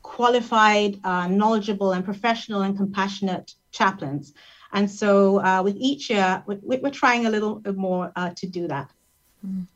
qualified, 0.02 1.00
uh, 1.04 1.28
knowledgeable, 1.28 1.94
and 1.94 2.04
professional 2.04 2.62
and 2.62 2.78
compassionate 2.78 3.54
chaplains. 3.72 4.34
And 4.74 4.90
so 4.90 5.44
uh, 5.44 5.62
with 5.64 5.76
each 5.78 6.10
year, 6.10 6.44
we're, 6.46 6.90
trying 6.92 7.26
a 7.26 7.30
little 7.30 7.62
more 7.76 8.12
uh, 8.16 8.32
to 8.38 8.48
do 8.48 8.68
that. 8.68 8.92
Mm. 9.46 9.68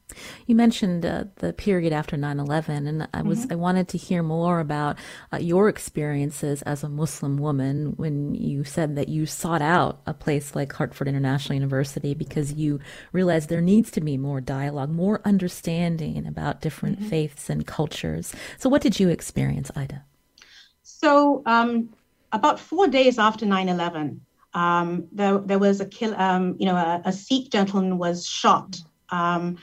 You 0.46 0.56
mentioned 0.56 1.06
uh, 1.06 1.26
the 1.38 1.52
period 1.52 1.92
after 1.92 2.16
9/11, 2.16 2.88
and 2.88 3.08
I 3.14 3.24
was 3.24 3.42
mm-hmm. 3.42 3.54
I 3.54 3.56
wanted 3.56 3.88
to 3.90 3.98
hear 3.98 4.22
more 4.22 4.60
about 4.60 4.98
uh, 5.34 5.38
your 5.38 5.68
experiences 5.70 6.62
as 6.62 6.84
a 6.84 6.90
Muslim 6.90 7.38
woman 7.38 7.94
when 7.98 8.36
you 8.36 8.64
said 8.64 8.96
that 8.96 9.10
you 9.10 9.26
sought 9.26 9.64
out 9.64 10.02
a 10.06 10.14
place 10.14 10.56
like 10.56 10.72
Hartford 10.72 11.08
International 11.08 11.56
University 11.56 12.14
because 12.14 12.54
you 12.54 12.80
realized 13.12 13.50
there 13.50 13.62
needs 13.62 13.90
to 13.92 14.02
be 14.02 14.18
more 14.18 14.40
dialogue, 14.40 14.92
more 14.92 15.20
understanding 15.26 16.28
about 16.28 16.62
different 16.62 17.00
mm-hmm. 17.00 17.10
faiths 17.10 17.50
and 17.50 17.66
cultures. 17.66 18.34
So, 18.60 18.70
what 18.70 18.84
did 18.84 19.00
you 19.00 19.10
experience, 19.10 19.72
Ida? 19.76 20.04
So, 20.84 21.42
um, 21.48 21.90
about 22.32 22.60
four 22.60 22.88
days 22.88 23.18
after 23.18 23.48
9/11, 23.48 24.20
um, 24.54 25.08
there 25.12 25.40
there 25.40 25.60
was 25.60 25.82
a 25.82 25.86
kill. 25.88 26.14
Um, 26.16 26.56
you 26.60 26.68
know, 26.68 26.76
a, 26.76 27.02
a 27.06 27.12
Sikh 27.12 27.52
gentleman 27.52 27.98
was 27.98 28.28
shot. 28.28 28.80
Um, 29.10 29.58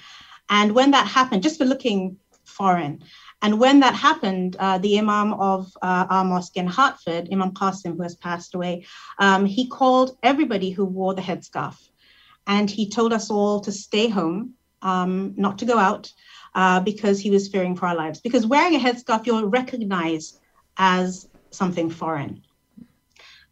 and 0.48 0.72
when 0.72 0.90
that 0.92 1.06
happened, 1.06 1.42
just 1.42 1.58
for 1.58 1.64
looking 1.64 2.18
foreign, 2.44 3.02
and 3.42 3.58
when 3.58 3.80
that 3.80 3.94
happened, 3.94 4.56
uh, 4.58 4.78
the 4.78 4.98
Imam 4.98 5.32
of 5.34 5.72
uh, 5.82 6.06
our 6.08 6.24
mosque 6.24 6.56
in 6.56 6.66
Hartford, 6.68 7.28
Imam 7.32 7.52
Qasim, 7.52 7.96
who 7.96 8.02
has 8.02 8.14
passed 8.14 8.54
away, 8.54 8.86
um, 9.18 9.46
he 9.46 9.66
called 9.66 10.16
everybody 10.22 10.70
who 10.70 10.84
wore 10.84 11.14
the 11.14 11.22
headscarf. 11.22 11.76
And 12.46 12.70
he 12.70 12.88
told 12.88 13.12
us 13.12 13.30
all 13.30 13.60
to 13.60 13.72
stay 13.72 14.08
home, 14.08 14.54
um, 14.80 15.34
not 15.36 15.58
to 15.58 15.64
go 15.64 15.76
out, 15.76 16.12
uh, 16.54 16.80
because 16.80 17.18
he 17.18 17.30
was 17.30 17.48
fearing 17.48 17.74
for 17.74 17.86
our 17.86 17.96
lives. 17.96 18.20
Because 18.20 18.46
wearing 18.46 18.76
a 18.76 18.78
headscarf, 18.78 19.26
you're 19.26 19.46
recognized 19.46 20.38
as 20.76 21.26
something 21.50 21.90
foreign. 21.90 22.42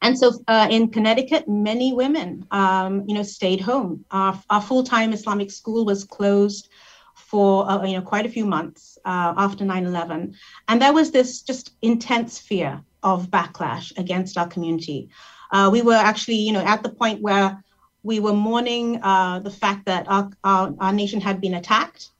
And 0.03 0.19
so 0.19 0.33
uh, 0.49 0.69
in 0.71 0.91
Connecticut, 0.91 1.49
many 1.49 1.93
women, 1.93 2.47
um, 2.51 3.05
you 3.07 3.15
know, 3.15 3.23
stayed 3.23 3.61
home. 3.61 4.05
Our, 4.11 4.41
our 4.49 4.63
full-time 4.63 5.13
Islamic 5.13 5.51
school 5.51 5.85
was 5.85 6.05
closed 6.05 6.71
for, 7.15 7.71
uh, 7.71 7.85
you 7.85 7.97
know, 7.97 8.03
quite 8.03 8.27
a 8.27 8.31
few 8.31 8.47
months 8.47 8.99
uh, 9.05 9.35
after 9.37 9.65
9/11, 9.65 10.35
and 10.69 10.83
there 10.83 10.93
was 10.93 11.11
this 11.11 11.43
just 11.43 11.73
intense 11.83 12.39
fear 12.39 12.83
of 13.03 13.31
backlash 13.31 13.97
against 13.99 14.37
our 14.39 14.49
community. 14.49 15.09
Uh, 15.53 15.69
we 15.73 15.83
were 15.83 15.95
actually, 15.95 16.37
you 16.37 16.53
know, 16.53 16.65
at 16.65 16.83
the 16.83 16.89
point 16.89 17.21
where 17.21 17.63
we 18.03 18.21
were 18.21 18.33
mourning 18.33 19.03
uh, 19.03 19.39
the 19.41 19.51
fact 19.51 19.87
that 19.87 20.09
our, 20.09 20.31
our, 20.45 20.75
our 20.81 20.93
nation 20.93 21.21
had 21.21 21.41
been 21.41 21.55
attacked, 21.55 22.11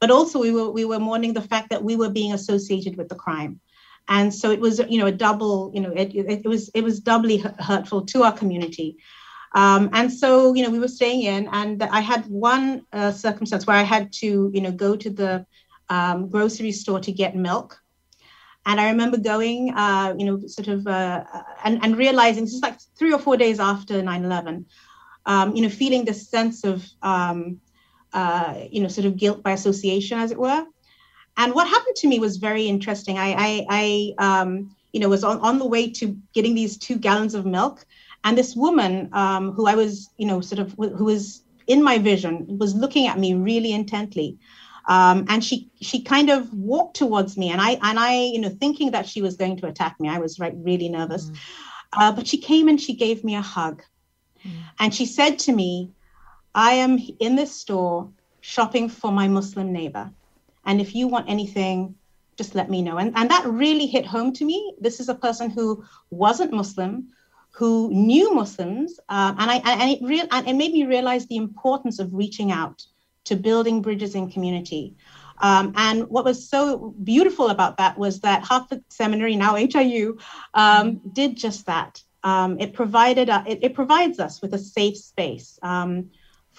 but 0.00 0.10
also 0.10 0.38
we 0.38 0.52
were 0.52 0.70
we 0.70 0.84
were 0.84 0.98
mourning 0.98 1.32
the 1.32 1.48
fact 1.52 1.70
that 1.70 1.82
we 1.82 1.96
were 1.96 2.10
being 2.10 2.32
associated 2.32 2.96
with 2.96 3.08
the 3.08 3.14
crime 3.14 3.60
and 4.08 4.34
so 4.34 4.50
it 4.50 4.60
was 4.60 4.80
you 4.88 4.98
know 4.98 5.06
a 5.06 5.12
double 5.12 5.70
you 5.74 5.80
know 5.80 5.90
it, 5.90 6.14
it, 6.14 6.44
it 6.44 6.48
was 6.48 6.70
it 6.74 6.82
was 6.82 7.00
doubly 7.00 7.38
hurtful 7.58 8.04
to 8.06 8.22
our 8.22 8.32
community. 8.32 8.96
Um, 9.54 9.90
and 9.92 10.10
so 10.10 10.54
you 10.54 10.62
know 10.62 10.70
we 10.70 10.78
were 10.78 10.88
staying 10.88 11.22
in 11.22 11.46
and 11.52 11.82
i 11.82 12.00
had 12.00 12.24
one 12.26 12.86
uh, 12.92 13.12
circumstance 13.12 13.66
where 13.66 13.76
i 13.76 13.82
had 13.82 14.10
to 14.14 14.50
you 14.54 14.62
know 14.62 14.72
go 14.72 14.96
to 14.96 15.10
the 15.10 15.46
um, 15.90 16.30
grocery 16.30 16.72
store 16.72 17.00
to 17.00 17.12
get 17.12 17.36
milk. 17.36 17.78
And 18.64 18.80
i 18.80 18.90
remember 18.90 19.18
going 19.18 19.74
uh, 19.74 20.14
you 20.18 20.24
know 20.24 20.40
sort 20.46 20.68
of 20.68 20.86
uh, 20.86 21.24
and, 21.64 21.84
and 21.84 21.96
realizing 21.96 22.44
this 22.44 22.54
is 22.54 22.62
like 22.62 22.78
three 22.98 23.12
or 23.12 23.18
four 23.18 23.36
days 23.36 23.60
after 23.60 24.00
9-11 24.00 24.64
um, 25.26 25.54
you 25.54 25.62
know 25.62 25.68
feeling 25.68 26.04
this 26.04 26.28
sense 26.30 26.64
of 26.64 26.84
um, 27.02 27.60
uh, 28.12 28.54
you 28.70 28.80
know 28.82 28.88
sort 28.88 29.06
of 29.06 29.16
guilt 29.16 29.42
by 29.42 29.52
association 29.52 30.18
as 30.18 30.30
it 30.30 30.38
were 30.38 30.64
and 31.36 31.54
what 31.54 31.68
happened 31.68 31.96
to 31.96 32.08
me 32.08 32.18
was 32.18 32.36
very 32.36 32.66
interesting. 32.66 33.18
I, 33.18 33.34
I, 33.38 33.66
I 34.18 34.40
um, 34.40 34.74
you 34.92 35.00
know, 35.00 35.08
was 35.08 35.24
on, 35.24 35.38
on 35.40 35.58
the 35.58 35.66
way 35.66 35.90
to 35.90 36.16
getting 36.34 36.54
these 36.54 36.76
two 36.76 36.96
gallons 36.96 37.34
of 37.34 37.46
milk, 37.46 37.86
and 38.24 38.36
this 38.36 38.54
woman 38.54 39.08
um, 39.12 39.52
who 39.52 39.66
I 39.66 39.74
was, 39.74 40.10
you 40.18 40.26
know, 40.26 40.40
sort 40.40 40.60
of 40.60 40.72
who 40.72 41.04
was 41.04 41.42
in 41.66 41.82
my 41.82 41.98
vision 41.98 42.58
was 42.58 42.74
looking 42.74 43.06
at 43.06 43.18
me 43.18 43.34
really 43.34 43.72
intently. 43.72 44.38
Um, 44.88 45.24
and 45.28 45.44
she 45.44 45.70
she 45.80 46.02
kind 46.02 46.28
of 46.28 46.52
walked 46.52 46.96
towards 46.96 47.36
me, 47.36 47.50
and 47.50 47.60
I 47.60 47.78
and 47.82 47.98
I, 47.98 48.14
you 48.14 48.40
know, 48.40 48.48
thinking 48.48 48.90
that 48.90 49.08
she 49.08 49.22
was 49.22 49.36
going 49.36 49.56
to 49.58 49.66
attack 49.66 49.98
me. 50.00 50.08
I 50.08 50.18
was 50.18 50.38
right 50.38 50.54
really 50.56 50.88
nervous, 50.88 51.30
mm. 51.30 51.36
uh, 51.92 52.12
but 52.12 52.26
she 52.26 52.38
came 52.38 52.68
and 52.68 52.80
she 52.80 52.94
gave 52.94 53.22
me 53.22 53.36
a 53.36 53.40
hug, 53.40 53.82
mm. 54.44 54.50
and 54.80 54.92
she 54.92 55.06
said 55.06 55.38
to 55.40 55.52
me, 55.52 55.92
"I 56.54 56.72
am 56.72 56.98
in 57.20 57.36
this 57.36 57.54
store 57.54 58.10
shopping 58.40 58.88
for 58.88 59.12
my 59.12 59.28
Muslim 59.28 59.72
neighbor." 59.72 60.10
And 60.64 60.80
if 60.80 60.94
you 60.94 61.08
want 61.08 61.28
anything, 61.28 61.96
just 62.36 62.54
let 62.54 62.70
me 62.70 62.82
know. 62.82 62.98
And, 62.98 63.12
and 63.16 63.30
that 63.30 63.46
really 63.46 63.86
hit 63.86 64.06
home 64.06 64.32
to 64.34 64.44
me. 64.44 64.74
This 64.80 65.00
is 65.00 65.08
a 65.08 65.14
person 65.14 65.50
who 65.50 65.84
wasn't 66.10 66.52
Muslim, 66.52 67.08
who 67.50 67.90
knew 67.92 68.34
Muslims, 68.34 68.98
uh, 69.08 69.34
and 69.38 69.50
I 69.50 69.56
and 69.56 69.90
it 69.90 69.98
real 70.02 70.26
and 70.30 70.48
it 70.48 70.54
made 70.54 70.72
me 70.72 70.84
realize 70.84 71.26
the 71.26 71.36
importance 71.36 71.98
of 71.98 72.14
reaching 72.14 72.50
out 72.50 72.82
to 73.24 73.36
building 73.36 73.82
bridges 73.82 74.14
in 74.14 74.30
community. 74.30 74.96
Um, 75.38 75.72
and 75.76 76.08
what 76.08 76.24
was 76.24 76.48
so 76.48 76.94
beautiful 77.02 77.48
about 77.48 77.76
that 77.78 77.98
was 77.98 78.20
that 78.20 78.42
Hartford 78.42 78.84
Seminary, 78.88 79.36
now 79.36 79.56
HIU, 79.56 80.18
um, 80.54 81.00
did 81.12 81.36
just 81.36 81.66
that. 81.66 82.02
Um, 82.22 82.60
it 82.60 82.72
provided 82.72 83.28
a, 83.28 83.44
it, 83.46 83.58
it, 83.62 83.74
provides 83.74 84.20
us 84.20 84.40
with 84.40 84.54
a 84.54 84.58
safe 84.58 84.96
space. 84.96 85.58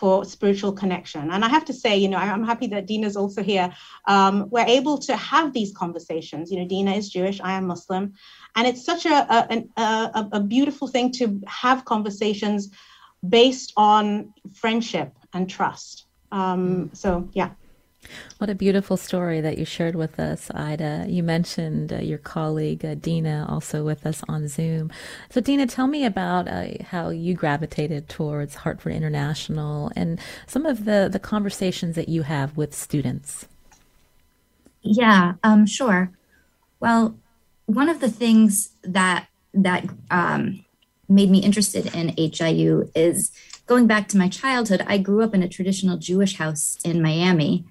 For 0.03 0.25
spiritual 0.25 0.73
connection. 0.73 1.31
And 1.31 1.45
I 1.45 1.47
have 1.47 1.63
to 1.63 1.73
say, 1.83 1.95
you 1.95 2.09
know, 2.09 2.17
I'm 2.17 2.43
happy 2.43 2.67
that 2.67 2.85
Deena's 2.89 3.15
also 3.15 3.41
here. 3.41 3.67
Um, 4.05 4.49
we're 4.49 4.71
able 4.79 4.97
to 5.07 5.15
have 5.15 5.53
these 5.53 5.71
conversations. 5.83 6.51
You 6.51 6.59
know, 6.59 6.67
Deena 6.67 6.91
is 6.91 7.07
Jewish, 7.09 7.39
I 7.39 7.53
am 7.53 7.67
Muslim. 7.67 8.03
And 8.53 8.67
it's 8.67 8.83
such 8.83 9.05
a, 9.05 9.17
a, 9.37 9.63
a, 9.77 10.29
a 10.33 10.41
beautiful 10.41 10.89
thing 10.89 11.13
to 11.19 11.39
have 11.47 11.85
conversations 11.85 12.69
based 13.37 13.71
on 13.77 14.33
friendship 14.61 15.13
and 15.33 15.49
trust. 15.49 16.05
Um, 16.33 16.89
so, 16.93 17.29
yeah. 17.31 17.51
What 18.37 18.49
a 18.49 18.55
beautiful 18.55 18.97
story 18.97 19.41
that 19.41 19.57
you 19.57 19.65
shared 19.65 19.95
with 19.95 20.19
us, 20.19 20.51
Ida. 20.53 21.05
You 21.07 21.23
mentioned 21.23 21.93
uh, 21.93 21.97
your 21.97 22.17
colleague, 22.17 22.83
uh, 22.83 22.95
Deena, 22.95 23.45
also 23.49 23.83
with 23.83 24.05
us 24.05 24.23
on 24.27 24.47
Zoom. 24.47 24.91
So, 25.29 25.41
Deena, 25.41 25.67
tell 25.67 25.87
me 25.87 26.05
about 26.05 26.47
uh, 26.47 26.83
how 26.85 27.09
you 27.09 27.33
gravitated 27.33 28.09
towards 28.09 28.55
Hartford 28.55 28.93
International 28.93 29.91
and 29.95 30.19
some 30.47 30.65
of 30.65 30.85
the, 30.85 31.09
the 31.11 31.19
conversations 31.19 31.95
that 31.95 32.09
you 32.09 32.23
have 32.23 32.57
with 32.57 32.73
students. 32.73 33.47
Yeah, 34.81 35.33
um, 35.43 35.65
sure. 35.65 36.11
Well, 36.79 37.15
one 37.65 37.89
of 37.89 38.01
the 38.01 38.09
things 38.09 38.71
that 38.83 39.27
that 39.53 39.87
um, 40.09 40.65
made 41.07 41.29
me 41.29 41.39
interested 41.39 41.93
in 41.95 42.13
HIU 42.17 42.91
is 42.95 43.31
going 43.65 43.87
back 43.87 44.07
to 44.09 44.17
my 44.17 44.27
childhood. 44.27 44.83
I 44.87 44.97
grew 44.97 45.23
up 45.23 45.33
in 45.33 45.43
a 45.43 45.47
traditional 45.47 45.97
Jewish 45.97 46.37
house 46.37 46.77
in 46.83 47.01
Miami, 47.01 47.65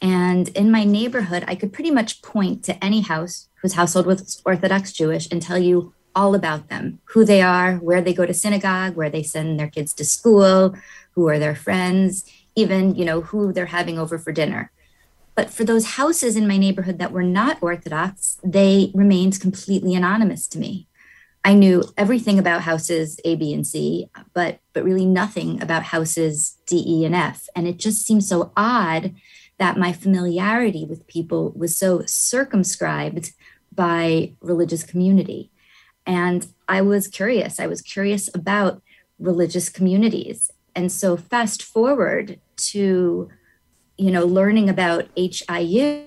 and 0.00 0.48
in 0.50 0.70
my 0.70 0.84
neighborhood, 0.84 1.44
I 1.46 1.54
could 1.54 1.72
pretty 1.72 1.90
much 1.90 2.22
point 2.22 2.64
to 2.64 2.84
any 2.84 3.00
house 3.00 3.48
whose 3.62 3.74
household 3.74 4.06
was 4.06 4.42
Orthodox 4.44 4.92
Jewish 4.92 5.28
and 5.30 5.40
tell 5.40 5.58
you 5.58 5.94
all 6.14 6.34
about 6.34 6.68
them 6.68 7.00
who 7.06 7.24
they 7.24 7.42
are, 7.42 7.76
where 7.76 8.00
they 8.00 8.14
go 8.14 8.26
to 8.26 8.34
synagogue, 8.34 8.96
where 8.96 9.10
they 9.10 9.22
send 9.22 9.58
their 9.58 9.68
kids 9.68 9.92
to 9.94 10.04
school, 10.04 10.76
who 11.12 11.28
are 11.28 11.38
their 11.38 11.54
friends, 11.56 12.30
even, 12.54 12.94
you 12.94 13.04
know, 13.04 13.22
who 13.22 13.52
they're 13.52 13.66
having 13.66 13.98
over 13.98 14.18
for 14.18 14.32
dinner. 14.32 14.70
But 15.34 15.50
for 15.50 15.64
those 15.64 15.86
houses 15.86 16.36
in 16.36 16.46
my 16.46 16.56
neighborhood 16.56 16.98
that 16.98 17.10
were 17.10 17.24
not 17.24 17.62
Orthodox, 17.62 18.38
they 18.44 18.92
remained 18.94 19.40
completely 19.40 19.94
anonymous 19.94 20.46
to 20.48 20.58
me. 20.58 20.86
I 21.44 21.52
knew 21.54 21.82
everything 21.98 22.38
about 22.38 22.62
houses 22.62 23.20
A, 23.24 23.34
B, 23.36 23.52
and 23.52 23.66
C, 23.66 24.08
but 24.32 24.60
but 24.72 24.84
really 24.84 25.04
nothing 25.04 25.60
about 25.62 25.82
houses 25.82 26.56
D, 26.66 26.82
E, 26.86 27.04
and 27.04 27.14
F. 27.14 27.48
And 27.54 27.66
it 27.68 27.76
just 27.76 28.06
seemed 28.06 28.24
so 28.24 28.52
odd 28.56 29.14
that 29.58 29.78
my 29.78 29.92
familiarity 29.92 30.84
with 30.84 31.06
people 31.06 31.52
was 31.54 31.76
so 31.76 32.02
circumscribed 32.06 33.32
by 33.74 34.32
religious 34.40 34.82
community. 34.82 35.50
And 36.06 36.46
I 36.68 36.80
was 36.80 37.08
curious. 37.08 37.58
I 37.58 37.66
was 37.66 37.80
curious 37.80 38.32
about 38.34 38.82
religious 39.18 39.68
communities. 39.68 40.50
And 40.74 40.90
so 40.90 41.16
fast 41.16 41.62
forward 41.62 42.40
to, 42.56 43.28
you 43.96 44.10
know, 44.10 44.26
learning 44.26 44.68
about 44.68 45.08
HIU 45.16 46.06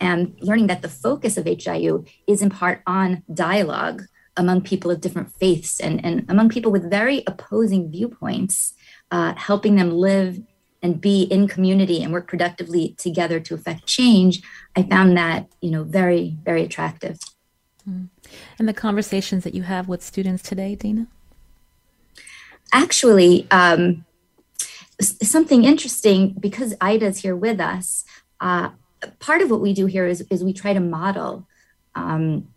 and 0.00 0.36
learning 0.40 0.68
that 0.68 0.82
the 0.82 0.88
focus 0.88 1.36
of 1.36 1.46
HIU 1.46 2.04
is 2.26 2.42
in 2.42 2.50
part 2.50 2.82
on 2.86 3.22
dialogue 3.32 4.04
among 4.36 4.62
people 4.62 4.90
of 4.90 5.00
different 5.00 5.32
faiths 5.34 5.80
and, 5.80 6.02
and 6.04 6.24
among 6.28 6.48
people 6.48 6.70
with 6.70 6.88
very 6.90 7.24
opposing 7.26 7.90
viewpoints, 7.90 8.74
uh, 9.10 9.34
helping 9.34 9.74
them 9.74 9.90
live 9.90 10.40
and 10.82 11.00
be 11.00 11.22
in 11.22 11.48
community 11.48 12.02
and 12.02 12.12
work 12.12 12.28
productively 12.28 12.94
together 12.98 13.40
to 13.40 13.54
affect 13.54 13.86
change, 13.86 14.42
I 14.76 14.82
found 14.82 15.16
that, 15.16 15.48
you 15.60 15.70
know, 15.70 15.84
very, 15.84 16.36
very 16.44 16.62
attractive. 16.62 17.18
Hmm. 17.84 18.04
And 18.58 18.68
the 18.68 18.74
conversations 18.74 19.44
that 19.44 19.54
you 19.54 19.62
have 19.62 19.88
with 19.88 20.02
students 20.02 20.42
today, 20.42 20.74
Deena? 20.74 21.06
Actually, 22.72 23.46
um, 23.50 24.04
something 25.00 25.64
interesting 25.64 26.34
because 26.38 26.74
Ida's 26.80 27.22
here 27.22 27.36
with 27.36 27.60
us. 27.60 28.04
Uh, 28.40 28.70
part 29.18 29.42
of 29.42 29.50
what 29.50 29.60
we 29.60 29.72
do 29.72 29.86
here 29.86 30.06
is, 30.06 30.24
is 30.30 30.44
we 30.44 30.52
try 30.52 30.72
to 30.72 30.80
model 30.80 31.46
um, 31.94 32.48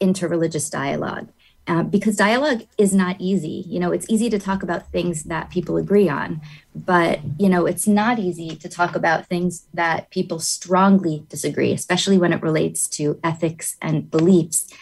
interreligious 0.00 0.70
dialogue. 0.70 1.28
Uh, 1.66 1.84
because 1.84 2.16
dialogue 2.16 2.62
is 2.78 2.92
not 2.92 3.14
easy. 3.20 3.64
You 3.68 3.78
know, 3.78 3.92
it's 3.92 4.06
easy 4.08 4.28
to 4.30 4.40
talk 4.40 4.62
about 4.62 4.90
things 4.90 5.24
that 5.24 5.50
people 5.50 5.76
agree 5.76 6.08
on, 6.08 6.40
but, 6.74 7.20
you 7.38 7.48
know, 7.48 7.66
it's 7.66 7.86
not 7.86 8.18
easy 8.18 8.56
to 8.56 8.68
talk 8.68 8.96
about 8.96 9.26
things 9.26 9.68
that 9.74 10.10
people 10.10 10.40
strongly 10.40 11.24
disagree, 11.28 11.72
especially 11.72 12.18
when 12.18 12.32
it 12.32 12.42
relates 12.42 12.88
to 12.88 13.20
ethics 13.22 13.76
and 13.80 14.10
beliefs. 14.10 14.72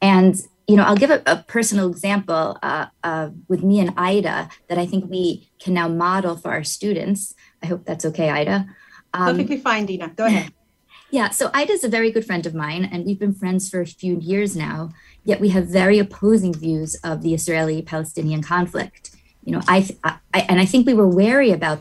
And, 0.00 0.40
you 0.66 0.76
know, 0.76 0.84
I'll 0.84 0.96
give 0.96 1.10
a, 1.10 1.22
a 1.26 1.44
personal 1.48 1.90
example 1.90 2.58
uh, 2.62 2.86
uh, 3.02 3.30
with 3.48 3.62
me 3.62 3.80
and 3.80 3.92
Ida 3.98 4.48
that 4.68 4.78
I 4.78 4.86
think 4.86 5.10
we 5.10 5.50
can 5.58 5.74
now 5.74 5.88
model 5.88 6.36
for 6.36 6.50
our 6.50 6.64
students. 6.64 7.34
I 7.62 7.66
hope 7.66 7.84
that's 7.84 8.06
okay, 8.06 8.30
Ida. 8.30 8.66
Um, 9.12 9.36
Perfectly 9.36 9.58
fine, 9.58 9.86
Deena. 9.86 10.08
Go 10.08 10.26
ahead. 10.26 10.52
Yeah, 11.10 11.30
so 11.30 11.50
Ida's 11.54 11.84
a 11.84 11.88
very 11.88 12.10
good 12.10 12.26
friend 12.26 12.44
of 12.44 12.54
mine, 12.54 12.84
and 12.84 13.06
we've 13.06 13.18
been 13.18 13.32
friends 13.32 13.70
for 13.70 13.80
a 13.80 13.86
few 13.86 14.18
years 14.18 14.54
now. 14.54 14.90
Yet 15.24 15.40
we 15.40 15.50
have 15.50 15.66
very 15.66 15.98
opposing 15.98 16.54
views 16.54 16.94
of 17.04 17.22
the 17.22 17.34
Israeli-Palestinian 17.34 18.42
conflict. 18.42 19.14
You 19.44 19.52
know, 19.52 19.60
I, 19.68 19.88
I 20.04 20.18
and 20.40 20.60
I 20.60 20.64
think 20.64 20.86
we 20.86 20.94
were 20.94 21.08
wary 21.08 21.50
about 21.50 21.80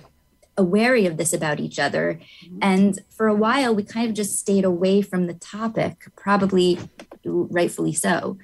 wary 0.57 1.05
of 1.05 1.17
this 1.17 1.33
about 1.33 1.59
each 1.59 1.77
other, 1.79 2.19
and 2.61 2.99
for 3.09 3.27
a 3.27 3.35
while 3.35 3.75
we 3.75 3.83
kind 3.83 4.07
of 4.09 4.15
just 4.15 4.39
stayed 4.39 4.65
away 4.65 5.01
from 5.01 5.27
the 5.27 5.33
topic, 5.33 6.09
probably 6.15 6.79
rightfully 7.23 7.93
so. 7.93 8.37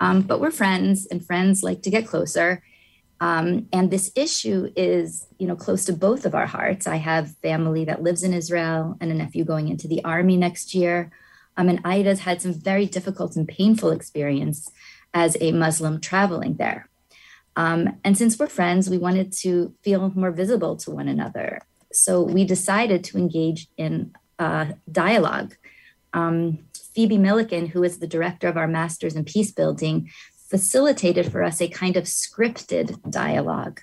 Um, 0.00 0.22
but 0.22 0.40
we're 0.40 0.50
friends, 0.50 1.06
and 1.06 1.24
friends 1.24 1.62
like 1.62 1.82
to 1.82 1.90
get 1.90 2.06
closer. 2.06 2.62
Um, 3.18 3.66
and 3.72 3.90
this 3.90 4.12
issue 4.14 4.70
is, 4.76 5.26
you 5.38 5.46
know, 5.46 5.56
close 5.56 5.86
to 5.86 5.94
both 5.94 6.26
of 6.26 6.34
our 6.34 6.46
hearts. 6.46 6.86
I 6.86 6.96
have 6.96 7.34
family 7.36 7.84
that 7.86 8.02
lives 8.02 8.22
in 8.22 8.34
Israel 8.34 8.96
and 9.00 9.10
a 9.10 9.14
nephew 9.14 9.44
going 9.44 9.68
into 9.68 9.88
the 9.88 10.04
army 10.04 10.36
next 10.36 10.74
year. 10.74 11.10
Um, 11.56 11.68
and 11.68 11.80
Ida's 11.84 12.20
had 12.20 12.42
some 12.42 12.52
very 12.52 12.86
difficult 12.86 13.36
and 13.36 13.48
painful 13.48 13.90
experience 13.90 14.70
as 15.14 15.36
a 15.40 15.52
Muslim 15.52 16.00
traveling 16.00 16.54
there. 16.56 16.88
Um, 17.56 17.98
and 18.04 18.16
since 18.18 18.38
we're 18.38 18.48
friends, 18.48 18.90
we 18.90 18.98
wanted 18.98 19.32
to 19.40 19.74
feel 19.82 20.12
more 20.14 20.30
visible 20.30 20.76
to 20.76 20.90
one 20.90 21.08
another. 21.08 21.60
So 21.92 22.22
we 22.22 22.44
decided 22.44 23.02
to 23.04 23.18
engage 23.18 23.68
in 23.78 24.14
uh, 24.38 24.66
dialogue. 24.90 25.56
Um, 26.12 26.58
Phoebe 26.94 27.18
Milliken, 27.18 27.66
who 27.66 27.82
is 27.82 27.98
the 27.98 28.06
director 28.06 28.48
of 28.48 28.56
our 28.56 28.68
Masters 28.68 29.16
in 29.16 29.24
Peace 29.24 29.50
Building, 29.50 30.10
facilitated 30.50 31.32
for 31.32 31.42
us 31.42 31.60
a 31.60 31.68
kind 31.68 31.96
of 31.96 32.04
scripted 32.04 33.10
dialogue. 33.10 33.80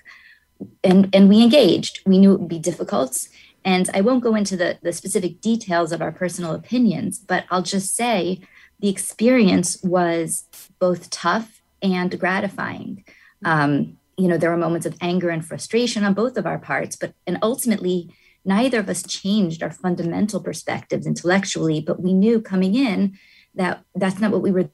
And, 0.82 1.12
and 1.12 1.28
we 1.28 1.42
engaged. 1.42 2.00
We 2.06 2.18
knew 2.18 2.34
it 2.34 2.40
would 2.40 2.48
be 2.48 2.58
difficult. 2.58 3.28
And 3.64 3.88
I 3.94 4.02
won't 4.02 4.22
go 4.22 4.34
into 4.34 4.56
the, 4.56 4.78
the 4.82 4.92
specific 4.92 5.40
details 5.40 5.92
of 5.92 6.02
our 6.02 6.12
personal 6.12 6.52
opinions, 6.52 7.18
but 7.18 7.44
I'll 7.50 7.62
just 7.62 7.96
say 7.96 8.40
the 8.80 8.88
experience 8.88 9.82
was 9.82 10.44
both 10.78 11.10
tough 11.10 11.62
and 11.82 12.18
gratifying. 12.18 13.04
Um, 13.44 13.96
you 14.16 14.28
know, 14.28 14.36
there 14.36 14.50
were 14.50 14.56
moments 14.56 14.86
of 14.86 14.96
anger 15.00 15.30
and 15.30 15.44
frustration 15.44 16.04
on 16.04 16.14
both 16.14 16.36
of 16.36 16.46
our 16.46 16.58
parts, 16.58 16.96
but 16.96 17.14
and 17.26 17.38
ultimately, 17.42 18.14
neither 18.44 18.80
of 18.80 18.88
us 18.88 19.02
changed 19.02 19.62
our 19.62 19.70
fundamental 19.70 20.40
perspectives 20.40 21.06
intellectually, 21.06 21.80
but 21.80 22.00
we 22.00 22.12
knew 22.12 22.40
coming 22.40 22.74
in 22.74 23.18
that 23.54 23.82
that's 23.94 24.20
not 24.20 24.30
what 24.30 24.42
we 24.42 24.52
were 24.52 24.68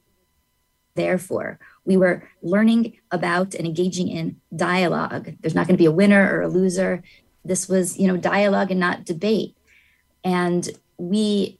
there 0.95 1.17
for. 1.17 1.59
We 1.85 1.97
were 1.97 2.27
learning 2.41 2.97
about 3.11 3.55
and 3.55 3.65
engaging 3.65 4.09
in 4.09 4.41
dialogue. 4.55 5.33
There's 5.39 5.55
not 5.55 5.67
going 5.67 5.77
to 5.77 5.81
be 5.81 5.85
a 5.85 5.91
winner 5.91 6.35
or 6.35 6.41
a 6.41 6.47
loser. 6.47 7.01
This 7.43 7.67
was, 7.67 7.97
you 7.97 8.07
know, 8.07 8.17
dialogue 8.17 8.71
and 8.71 8.79
not 8.79 9.05
debate. 9.05 9.55
And 10.23 10.69
we, 10.97 11.59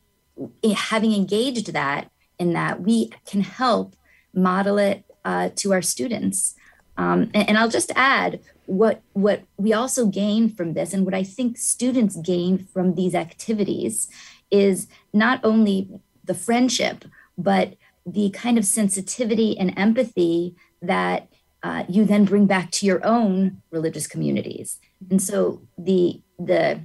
having 0.76 1.14
engaged 1.14 1.74
that, 1.74 2.12
in 2.38 2.54
that 2.54 2.82
we 2.82 3.12
can 3.26 3.42
help 3.42 3.96
model 4.34 4.78
it 4.78 5.04
uh, 5.24 5.50
to 5.56 5.74
our 5.74 5.82
students. 5.82 6.56
Um, 6.98 7.30
and, 7.34 7.50
and 7.50 7.58
I'll 7.58 7.70
just 7.70 7.92
add 7.96 8.40
what 8.66 9.02
what 9.14 9.44
we 9.58 9.74
also 9.74 10.06
gain 10.06 10.50
from 10.50 10.74
this, 10.74 10.94
and 10.94 11.04
what 11.04 11.14
I 11.14 11.24
think 11.24 11.58
students 11.58 12.16
gain 12.16 12.60
from 12.74 12.96
these 12.96 13.16
activities, 13.16 14.08
is 14.50 14.88
not 15.14 15.40
only 15.44 15.90
the 16.24 16.34
friendship, 16.34 17.06
but 17.38 17.76
the 18.06 18.30
kind 18.30 18.58
of 18.58 18.66
sensitivity 18.66 19.58
and 19.58 19.78
empathy 19.78 20.56
that 20.82 21.28
uh, 21.64 21.84
you 21.88 22.06
then 22.06 22.26
bring 22.26 22.46
back 22.46 22.72
to 22.72 22.86
your 22.86 23.06
own 23.06 23.62
religious 23.72 24.08
communities. 24.08 24.80
And 25.10 25.22
so 25.22 25.62
the 25.78 26.22
the 26.40 26.82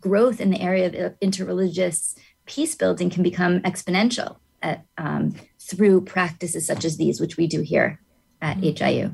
growth 0.00 0.40
in 0.40 0.50
the 0.50 0.60
area 0.60 1.06
of 1.06 1.18
interreligious 1.20 2.16
peace 2.46 2.74
building 2.74 3.10
can 3.10 3.22
become 3.22 3.60
exponential 3.60 4.36
at, 4.62 4.84
um, 4.98 5.34
through 5.60 6.02
practices 6.02 6.66
such 6.66 6.84
as 6.84 6.96
these, 6.96 7.20
which 7.20 7.36
we 7.36 7.46
do 7.46 7.60
here 7.60 8.00
at 8.40 8.56
HIU. 8.58 9.12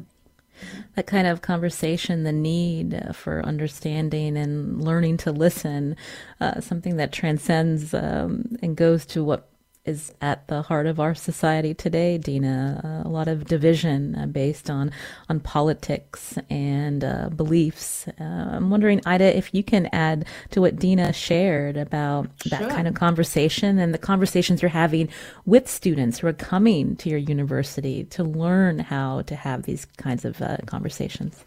That 0.95 1.07
kind 1.07 1.27
of 1.27 1.43
conversation, 1.43 2.25
the 2.25 2.33
need 2.33 3.11
for 3.13 3.45
understanding 3.45 4.39
and 4.39 4.83
learning 4.83 5.19
to 5.19 5.33
listen, 5.33 5.97
uh, 6.41 6.61
something 6.61 6.97
that 6.97 7.13
transcends 7.13 7.93
um, 7.93 8.57
and 8.63 8.75
goes 8.77 9.05
to 9.07 9.23
what 9.23 9.51
is 9.87 10.13
at 10.21 10.47
the 10.49 10.63
heart 10.63 10.87
of 10.87 11.01
our 11.01 11.15
society 11.15 11.75
today, 11.75 12.19
Deena. 12.19 12.81
Uh, 12.85 13.09
a 13.09 13.11
lot 13.11 13.29
of 13.29 13.45
division 13.47 14.15
uh, 14.17 14.27
based 14.27 14.69
on 14.69 14.91
on 15.29 15.41
politics 15.41 16.39
and 16.51 17.05
uh, 17.05 17.29
beliefs. 17.31 18.09
Uh, 18.21 18.25
I'm 18.25 18.71
wondering, 18.71 19.01
Ida, 19.07 19.37
if 19.37 19.55
you 19.55 19.63
can 19.63 19.87
add 19.93 20.27
to 20.51 20.61
what 20.61 20.77
Deena 20.77 21.13
shared 21.13 21.77
about 21.77 22.29
that 22.47 22.61
sure. 22.61 22.71
kind 22.71 22.89
of 22.89 22.95
conversation 22.95 23.79
and 23.79 23.95
the 23.95 23.99
conversations 23.99 24.63
you're 24.63 24.69
having 24.69 25.09
with 25.45 25.69
students 25.69 26.19
who 26.19 26.27
are 26.27 26.33
coming 26.33 26.97
to 26.97 27.09
your 27.09 27.19
university 27.19 28.05
to 28.05 28.25
learn 28.25 28.79
how 28.81 29.23
to 29.23 29.37
have 29.37 29.63
these 29.63 29.87
kinds 29.97 30.25
of 30.25 30.43
uh, 30.43 30.57
conversations. 30.67 31.45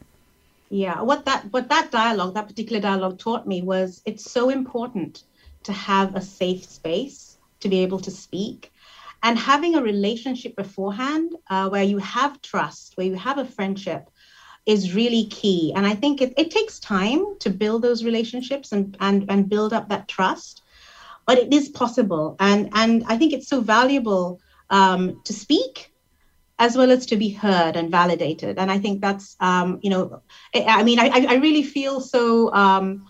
Yeah, 0.69 1.01
what 1.01 1.25
that 1.25 1.51
what 1.51 1.69
that 1.69 1.91
dialogue, 1.91 2.35
that 2.35 2.47
particular 2.47 2.81
dialogue 2.81 3.17
taught 3.17 3.47
me 3.47 3.61
was 3.61 4.01
it's 4.05 4.29
so 4.29 4.49
important 4.49 5.23
to 5.63 5.73
have 5.73 6.15
a 6.15 6.21
safe 6.21 6.63
space 6.63 7.28
to 7.59 7.69
be 7.69 7.79
able 7.79 7.99
to 7.99 8.11
speak 8.11 8.71
and 9.23 9.37
having 9.37 9.75
a 9.75 9.81
relationship 9.81 10.55
beforehand 10.55 11.35
uh, 11.49 11.69
where 11.69 11.83
you 11.83 11.97
have 11.97 12.41
trust, 12.41 12.95
where 12.95 13.07
you 13.07 13.15
have 13.15 13.37
a 13.37 13.45
friendship 13.45 14.09
is 14.65 14.93
really 14.93 15.25
key. 15.25 15.73
And 15.75 15.85
I 15.85 15.95
think 15.95 16.21
it, 16.21 16.33
it 16.37 16.51
takes 16.51 16.79
time 16.79 17.37
to 17.39 17.49
build 17.49 17.81
those 17.81 18.03
relationships 18.03 18.71
and, 18.71 18.95
and, 18.99 19.25
and 19.29 19.49
build 19.49 19.73
up 19.73 19.89
that 19.89 20.07
trust, 20.07 20.63
but 21.25 21.37
it 21.37 21.53
is 21.53 21.69
possible. 21.69 22.35
And, 22.39 22.69
and 22.73 23.03
I 23.07 23.17
think 23.17 23.33
it's 23.33 23.47
so 23.47 23.61
valuable 23.61 24.39
um, 24.69 25.21
to 25.25 25.33
speak 25.33 25.91
as 26.59 26.77
well 26.77 26.91
as 26.91 27.05
to 27.07 27.15
be 27.15 27.29
heard 27.29 27.75
and 27.75 27.89
validated. 27.89 28.59
And 28.59 28.69
I 28.69 28.79
think 28.79 29.01
that's, 29.01 29.35
um, 29.39 29.79
you 29.81 29.89
know, 29.89 30.21
I, 30.53 30.83
mean, 30.83 30.99
I, 30.99 31.25
I 31.29 31.35
really 31.35 31.63
feel 31.63 32.01
so, 32.01 32.53
um, 32.53 33.05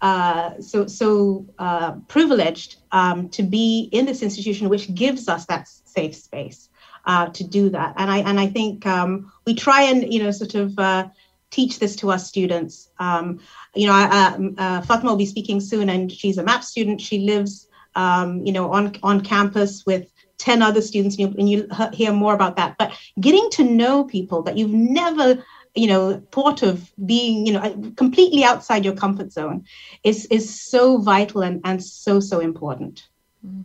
uh, 0.00 0.60
so, 0.60 0.86
so 0.86 1.46
uh, 1.58 1.92
privileged 2.08 2.76
um, 2.92 3.28
to 3.30 3.42
be 3.42 3.88
in 3.92 4.06
this 4.06 4.22
institution, 4.22 4.68
which 4.68 4.94
gives 4.94 5.28
us 5.28 5.46
that 5.46 5.68
safe 5.68 6.14
space 6.14 6.68
uh, 7.06 7.28
to 7.30 7.44
do 7.44 7.70
that. 7.70 7.94
And 7.96 8.10
I, 8.10 8.18
and 8.18 8.40
I 8.40 8.46
think 8.46 8.86
um, 8.86 9.32
we 9.46 9.54
try 9.54 9.82
and, 9.82 10.12
you 10.12 10.22
know, 10.22 10.30
sort 10.30 10.54
of 10.54 10.78
uh, 10.78 11.08
teach 11.50 11.78
this 11.78 11.96
to 11.96 12.10
our 12.10 12.18
students. 12.18 12.90
Um, 12.98 13.40
you 13.74 13.86
know, 13.86 13.92
uh, 13.92 14.82
Fatma 14.82 15.10
will 15.10 15.16
be 15.16 15.26
speaking 15.26 15.60
soon, 15.60 15.88
and 15.88 16.10
she's 16.10 16.38
a 16.38 16.42
MAP 16.42 16.64
student. 16.64 17.00
She 17.00 17.20
lives, 17.20 17.68
um, 17.94 18.44
you 18.44 18.52
know, 18.52 18.72
on, 18.72 18.96
on 19.02 19.20
campus 19.20 19.84
with 19.84 20.10
10 20.38 20.62
other 20.62 20.80
students 20.80 21.18
and 21.18 21.28
you, 21.28 21.34
and 21.38 21.50
you 21.50 21.68
hear 21.92 22.12
more 22.12 22.32
about 22.32 22.56
that 22.56 22.74
but 22.78 22.90
getting 23.20 23.50
to 23.50 23.62
know 23.62 24.04
people 24.04 24.42
that 24.42 24.56
you've 24.56 24.72
never 24.72 25.44
you 25.74 25.86
know 25.86 26.22
thought 26.32 26.62
of 26.62 26.90
being 27.06 27.46
you 27.46 27.52
know 27.52 27.92
completely 27.96 28.44
outside 28.44 28.84
your 28.84 28.94
comfort 28.94 29.32
zone 29.32 29.64
is 30.04 30.26
is 30.26 30.60
so 30.60 30.98
vital 30.98 31.42
and 31.42 31.60
and 31.64 31.82
so 31.82 32.20
so 32.20 32.40
important 32.40 33.08
mm-hmm. 33.46 33.62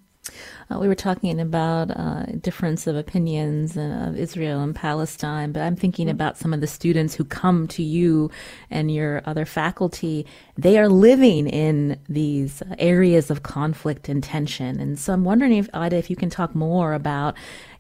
Uh, 0.72 0.80
we 0.80 0.88
were 0.88 0.96
talking 0.96 1.40
about 1.40 1.92
uh, 1.92 2.24
difference 2.42 2.88
of 2.88 2.96
opinions 2.96 3.78
of 3.78 4.18
Israel 4.18 4.62
and 4.62 4.76
Palestine, 4.76 5.52
but 5.52 5.62
I'm 5.62 5.76
thinking 5.76 6.08
mm-hmm. 6.08 6.16
about 6.16 6.38
some 6.38 6.54
of 6.54 6.62
the 6.62 6.68
students 6.68 7.14
who 7.14 7.24
come 7.24 7.68
to 7.70 7.84
you 7.84 8.32
and 8.72 8.92
your 8.92 9.22
other 9.26 9.46
faculty. 9.46 10.26
They 10.58 10.80
are 10.80 10.90
living 10.90 11.48
in 11.48 12.00
these 12.10 12.64
areas 12.80 13.30
of 13.30 13.44
conflict 13.44 14.10
and 14.10 14.24
tension, 14.24 14.80
and 14.80 14.98
so 14.98 15.14
I'm 15.14 15.24
wondering 15.24 15.54
if 15.54 15.70
Ida, 15.74 15.98
if 15.98 16.10
you 16.10 16.16
can 16.16 16.32
talk 16.32 16.56
more 16.56 16.94
about 16.94 17.36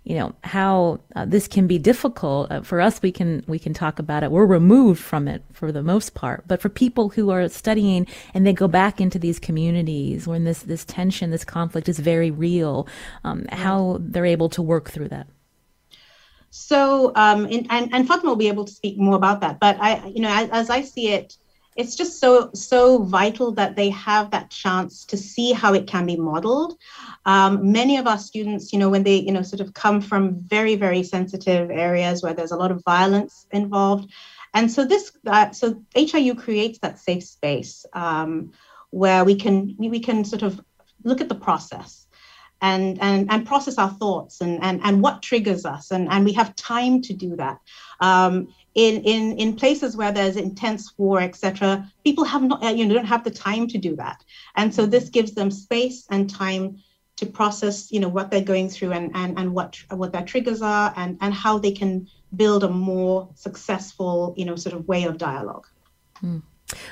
you 0.05 0.15
know 0.15 0.35
how 0.43 0.99
uh, 1.15 1.25
this 1.25 1.47
can 1.47 1.65
be 1.65 1.79
difficult. 1.79 2.51
Uh, 2.51 2.61
for 2.61 2.79
us 2.79 3.01
we 3.01 3.11
can 3.11 3.43
we 3.47 3.57
can 3.57 3.73
talk 3.73 3.97
about 3.97 4.23
it. 4.23 4.29
We're 4.29 4.45
removed 4.45 5.01
from 5.01 5.27
it 5.27 5.43
for 5.51 5.71
the 5.71 5.81
most 5.81 6.13
part. 6.13 6.47
But 6.47 6.61
for 6.61 6.69
people 6.69 7.09
who 7.09 7.31
are 7.31 7.49
studying 7.49 8.07
and 8.33 8.45
they 8.45 8.53
go 8.53 8.67
back 8.67 9.01
into 9.01 9.17
these 9.17 9.39
communities 9.39 10.27
when 10.27 10.43
this 10.43 10.61
this 10.61 10.85
tension 10.85 11.31
this 11.31 11.43
conflict 11.43 11.89
is 11.89 11.97
very 11.97 12.29
real 12.29 12.87
um, 13.23 13.45
how 13.51 13.97
they're 13.99 14.27
able 14.27 14.49
to 14.49 14.61
work 14.61 14.91
through 14.91 15.09
that. 15.09 15.27
So 16.51 17.11
um, 17.15 17.47
in, 17.47 17.65
and, 17.71 17.93
and 17.93 18.07
Fatma 18.07 18.29
will 18.29 18.35
be 18.35 18.47
able 18.47 18.65
to 18.65 18.71
speak 18.71 18.97
more 18.97 19.15
about 19.15 19.41
that. 19.41 19.59
But 19.59 19.77
I 19.81 20.05
you 20.05 20.21
know 20.21 20.29
as, 20.29 20.49
as 20.51 20.69
I 20.69 20.81
see 20.81 21.09
it 21.09 21.35
it's 21.75 21.95
just 21.95 22.19
so 22.19 22.51
so 22.53 23.03
vital 23.03 23.51
that 23.53 23.75
they 23.75 23.89
have 23.89 24.31
that 24.31 24.49
chance 24.49 25.05
to 25.05 25.17
see 25.17 25.51
how 25.51 25.73
it 25.73 25.87
can 25.87 26.05
be 26.05 26.15
modeled. 26.15 26.77
Um, 27.25 27.71
many 27.71 27.97
of 27.97 28.07
our 28.07 28.17
students 28.17 28.71
you 28.71 28.79
know 28.79 28.89
when 28.89 29.03
they 29.03 29.17
you 29.17 29.31
know 29.31 29.41
sort 29.41 29.61
of 29.61 29.73
come 29.73 30.01
from 30.01 30.39
very 30.41 30.75
very 30.75 31.03
sensitive 31.03 31.69
areas 31.69 32.23
where 32.23 32.33
there's 32.33 32.51
a 32.51 32.57
lot 32.57 32.71
of 32.71 32.83
violence 32.83 33.45
involved. 33.51 34.11
And 34.53 34.71
so 34.71 34.85
this 34.85 35.11
uh, 35.27 35.51
so 35.51 35.83
hiu 35.95 36.35
creates 36.37 36.79
that 36.79 36.99
safe 36.99 37.23
space 37.23 37.85
um, 37.93 38.51
where 38.91 39.25
we 39.25 39.35
can 39.35 39.75
we 39.77 39.99
can 39.99 40.23
sort 40.23 40.43
of 40.43 40.61
look 41.03 41.21
at 41.21 41.29
the 41.29 41.35
process 41.35 42.07
and 42.61 43.01
and 43.01 43.29
and 43.29 43.45
process 43.45 43.77
our 43.77 43.89
thoughts 43.89 44.41
and 44.41 44.63
and, 44.63 44.79
and 44.83 45.01
what 45.01 45.21
triggers 45.21 45.65
us. 45.65 45.91
And 45.91 46.07
and 46.09 46.23
we 46.23 46.33
have 46.33 46.55
time 46.55 47.01
to 47.01 47.13
do 47.13 47.35
that. 47.35 47.59
Um, 47.99 48.47
in 48.75 49.01
in 49.03 49.37
in 49.39 49.55
places 49.55 49.95
where 49.95 50.11
there's 50.11 50.35
intense 50.35 50.93
war 50.97 51.21
etc 51.21 51.89
people 52.03 52.25
have 52.25 52.43
not 52.43 52.77
you 52.77 52.85
know 52.85 52.93
don't 52.93 53.05
have 53.05 53.23
the 53.23 53.31
time 53.31 53.67
to 53.67 53.77
do 53.77 53.95
that 53.95 54.23
and 54.55 54.73
so 54.73 54.85
this 54.85 55.09
gives 55.09 55.31
them 55.33 55.49
space 55.49 56.05
and 56.11 56.29
time 56.29 56.77
to 57.15 57.25
process 57.25 57.91
you 57.91 57.99
know 58.01 58.09
what 58.09 58.29
they're 58.29 58.41
going 58.41 58.69
through 58.69 58.91
and 58.91 59.11
and, 59.15 59.39
and 59.39 59.53
what 59.53 59.77
what 59.91 60.11
their 60.11 60.25
triggers 60.25 60.61
are 60.61 60.93
and 60.97 61.17
and 61.21 61.33
how 61.33 61.57
they 61.57 61.71
can 61.71 62.07
build 62.35 62.63
a 62.63 62.69
more 62.69 63.29
successful 63.35 64.33
you 64.37 64.45
know 64.45 64.57
sort 64.57 64.75
of 64.75 64.87
way 64.87 65.05
of 65.05 65.17
dialogue 65.17 65.67
mm. 66.21 66.41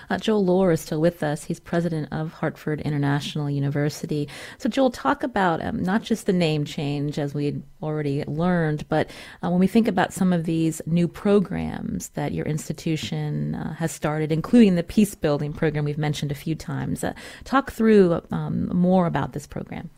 Uh, 0.09 0.17
Joel 0.17 0.45
Lohr 0.45 0.71
is 0.71 0.81
still 0.81 1.01
with 1.01 1.23
us. 1.23 1.43
He's 1.43 1.59
president 1.59 2.09
of 2.11 2.33
Hartford 2.33 2.81
International 2.81 3.49
University. 3.49 4.27
So, 4.57 4.69
Joel, 4.69 4.91
talk 4.91 5.23
about 5.23 5.61
um, 5.63 5.81
not 5.81 6.03
just 6.03 6.25
the 6.25 6.33
name 6.33 6.65
change, 6.65 7.19
as 7.19 7.33
we 7.33 7.61
already 7.81 8.23
learned, 8.25 8.87
but 8.89 9.09
uh, 9.43 9.49
when 9.49 9.59
we 9.59 9.67
think 9.67 9.87
about 9.87 10.13
some 10.13 10.33
of 10.33 10.45
these 10.45 10.81
new 10.85 11.07
programs 11.07 12.09
that 12.09 12.33
your 12.33 12.45
institution 12.45 13.55
uh, 13.55 13.73
has 13.73 13.91
started, 13.91 14.31
including 14.31 14.75
the 14.75 14.83
peace 14.83 15.15
building 15.15 15.53
program 15.53 15.85
we've 15.85 15.97
mentioned 15.97 16.31
a 16.31 16.35
few 16.35 16.55
times, 16.55 17.03
uh, 17.03 17.13
talk 17.43 17.71
through 17.71 18.21
um, 18.31 18.67
more 18.75 19.05
about 19.05 19.33
this 19.33 19.47
program. 19.47 19.89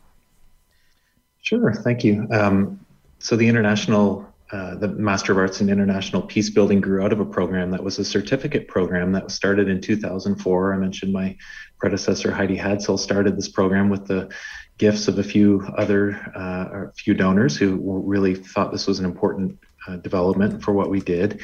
Sure, 1.42 1.72
thank 1.72 2.02
you. 2.02 2.26
Um, 2.30 2.80
so, 3.18 3.36
the 3.36 3.48
International 3.48 4.26
uh, 4.52 4.76
the 4.76 4.88
Master 4.88 5.32
of 5.32 5.38
Arts 5.38 5.60
in 5.60 5.68
International 5.68 6.22
Peace 6.22 6.50
Building 6.50 6.80
grew 6.80 7.02
out 7.02 7.12
of 7.12 7.20
a 7.20 7.24
program 7.24 7.70
that 7.72 7.82
was 7.82 7.98
a 7.98 8.04
certificate 8.04 8.68
program 8.68 9.12
that 9.12 9.24
was 9.24 9.34
started 9.34 9.68
in 9.68 9.80
2004. 9.80 10.74
I 10.74 10.76
mentioned 10.76 11.12
my 11.12 11.36
predecessor 11.78 12.30
Heidi 12.30 12.56
Hadsell 12.56 12.98
started 12.98 13.36
this 13.36 13.48
program 13.48 13.88
with 13.88 14.06
the 14.06 14.32
gifts 14.78 15.08
of 15.08 15.18
a 15.18 15.24
few 15.24 15.66
other 15.76 16.14
uh, 16.36 16.88
a 16.88 16.92
few 16.92 17.14
donors 17.14 17.56
who 17.56 18.02
really 18.04 18.34
thought 18.34 18.72
this 18.72 18.86
was 18.86 18.98
an 18.98 19.04
important 19.04 19.58
uh, 19.88 19.96
development 19.96 20.62
for 20.62 20.72
what 20.72 20.90
we 20.90 21.00
did 21.00 21.42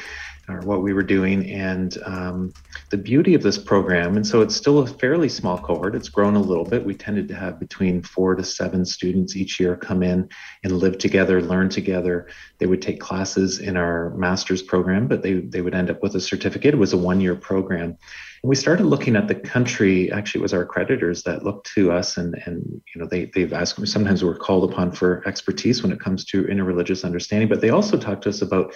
or 0.49 0.61
what 0.61 0.83
we 0.83 0.93
were 0.93 1.03
doing. 1.03 1.51
And 1.51 1.97
um, 2.05 2.53
the 2.91 2.97
beauty 2.97 3.35
of 3.35 3.43
this 3.43 3.59
program, 3.59 4.17
and 4.17 4.27
so 4.27 4.41
it's 4.41 4.57
still 4.57 4.81
a 4.81 4.87
fairly 4.87 5.29
small 5.29 5.59
cohort, 5.59 5.95
it's 5.95 6.09
grown 6.09 6.35
a 6.35 6.41
little 6.41 6.65
bit. 6.65 6.85
We 6.85 6.95
tended 6.95 7.29
to 7.29 7.35
have 7.35 7.61
between 7.61 8.03
four 8.03 8.35
to 8.35 8.45
seven 8.45 8.85
students 8.85 9.37
each 9.37 9.61
year 9.61 9.77
come 9.77 10.03
in 10.03 10.29
and 10.65 10.79
live 10.79 10.99
together, 10.99 11.41
learn 11.41 11.69
together. 11.69 12.29
They 12.59 12.67
would 12.67 12.83
take 12.83 13.01
classes 13.01 13.61
in 13.61 13.77
our 13.77 14.11
master's 14.17 14.63
program, 14.63 15.07
but 15.07 15.23
they, 15.23 15.35
they 15.35 15.61
would 15.61 15.75
end 15.75 15.91
up 15.91 16.03
with 16.03 16.17
a 16.17 16.21
certificate. 16.21 16.75
It 16.75 16.79
was 16.79 16.93
a 16.93 16.99
one 16.99 17.21
year 17.21 17.37
program. 17.37 17.97
And 18.43 18.49
we 18.49 18.57
started 18.57 18.87
looking 18.87 19.15
at 19.15 19.29
the 19.29 19.37
country. 19.37 20.11
Actually, 20.11 20.41
it 20.41 20.43
was 20.43 20.55
our 20.55 20.67
creditors 20.67 21.23
that 21.23 21.45
looked 21.45 21.73
to 21.75 21.93
us, 21.93 22.17
and 22.17 22.35
and 22.45 22.83
you 22.93 23.01
know 23.01 23.07
they 23.07 23.27
they've 23.27 23.53
asked. 23.53 23.87
Sometimes 23.87 24.25
we're 24.25 24.37
called 24.37 24.69
upon 24.69 24.91
for 24.91 25.23
expertise 25.29 25.83
when 25.83 25.93
it 25.93 26.01
comes 26.01 26.25
to 26.27 26.43
interreligious 26.45 27.05
understanding, 27.05 27.49
but 27.49 27.61
they 27.61 27.71
also 27.71 27.97
talked 27.97 28.23
to 28.23 28.31
us 28.31 28.43
about 28.43 28.75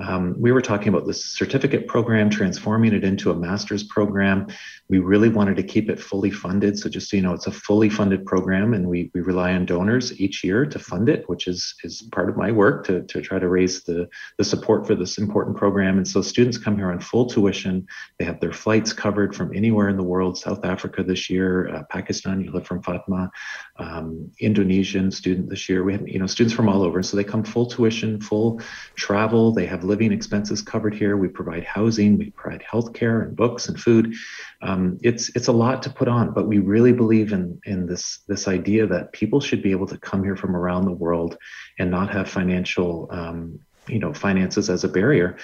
um, 0.00 0.34
we 0.38 0.52
were 0.52 0.60
talking 0.60 0.88
about 0.88 1.06
the 1.06 1.14
certificate 1.14 1.88
program, 1.88 2.30
transforming 2.30 2.92
it 2.92 3.02
into 3.02 3.30
a 3.30 3.34
master's 3.34 3.82
program. 3.82 4.46
We 4.88 4.98
really 4.98 5.28
wanted 5.28 5.56
to 5.56 5.62
keep 5.62 5.90
it 5.90 5.98
fully 5.98 6.30
funded. 6.30 6.78
So 6.78 6.88
just 6.88 7.10
so 7.10 7.16
you 7.16 7.22
know, 7.22 7.34
it's 7.34 7.48
a 7.48 7.52
fully 7.52 7.88
funded 7.88 8.24
program, 8.24 8.74
and 8.74 8.88
we, 8.88 9.10
we 9.12 9.20
rely 9.20 9.54
on 9.54 9.66
donors 9.66 10.18
each 10.20 10.44
year 10.44 10.64
to 10.66 10.78
fund 10.78 11.08
it, 11.08 11.28
which 11.28 11.48
is 11.48 11.74
is 11.82 12.02
part 12.12 12.28
of 12.28 12.36
my 12.36 12.52
work 12.52 12.86
to, 12.86 13.02
to 13.02 13.20
try 13.20 13.38
to 13.38 13.48
raise 13.48 13.82
the, 13.82 14.08
the 14.38 14.44
support 14.44 14.86
for 14.86 14.94
this 14.94 15.18
important 15.18 15.56
program. 15.56 15.96
And 15.96 16.06
so 16.06 16.22
students 16.22 16.58
come 16.58 16.76
here 16.76 16.92
on 16.92 17.00
full 17.00 17.26
tuition. 17.26 17.86
They 18.18 18.24
have 18.24 18.40
their 18.40 18.52
flights 18.52 18.92
covered 18.92 19.34
from 19.34 19.54
anywhere 19.54 19.88
in 19.88 19.96
the 19.96 20.02
world. 20.02 20.38
South 20.38 20.64
Africa 20.64 21.02
this 21.02 21.28
year, 21.28 21.74
uh, 21.74 21.82
Pakistan, 21.90 22.40
you 22.40 22.52
heard 22.52 22.66
from 22.66 22.82
Fatma, 22.82 23.30
um, 23.76 24.30
Indonesian 24.38 25.10
student 25.10 25.50
this 25.50 25.68
year. 25.68 25.82
We 25.82 25.92
have 25.92 26.06
you 26.06 26.20
know 26.20 26.26
students 26.26 26.54
from 26.54 26.68
all 26.68 26.82
over, 26.82 27.02
so 27.02 27.16
they 27.16 27.24
come 27.24 27.42
full 27.42 27.66
tuition, 27.66 28.20
full 28.20 28.60
travel. 28.94 29.52
They 29.52 29.66
have 29.66 29.87
living 29.88 30.12
expenses 30.12 30.62
covered 30.62 30.94
here. 30.94 31.16
We 31.16 31.28
provide 31.28 31.64
housing, 31.64 32.18
we 32.18 32.30
provide 32.30 32.62
healthcare 32.62 33.24
and 33.24 33.34
books 33.34 33.68
and 33.68 33.80
food. 33.80 34.14
Um, 34.62 34.98
it's 35.02 35.30
it's 35.34 35.48
a 35.48 35.52
lot 35.52 35.82
to 35.84 35.90
put 35.90 36.08
on, 36.08 36.32
but 36.32 36.46
we 36.46 36.58
really 36.58 36.92
believe 36.92 37.32
in 37.32 37.60
in 37.64 37.86
this 37.86 38.20
this 38.28 38.46
idea 38.46 38.86
that 38.86 39.12
people 39.12 39.40
should 39.40 39.62
be 39.62 39.72
able 39.72 39.86
to 39.86 39.98
come 39.98 40.22
here 40.22 40.36
from 40.36 40.54
around 40.54 40.84
the 40.84 40.92
world 40.92 41.36
and 41.78 41.90
not 41.90 42.10
have 42.10 42.28
financial 42.28 43.08
um, 43.10 43.58
you 43.88 43.98
know 43.98 44.12
finances 44.12 44.70
as 44.70 44.84
a 44.84 44.88
barrier 44.88 45.36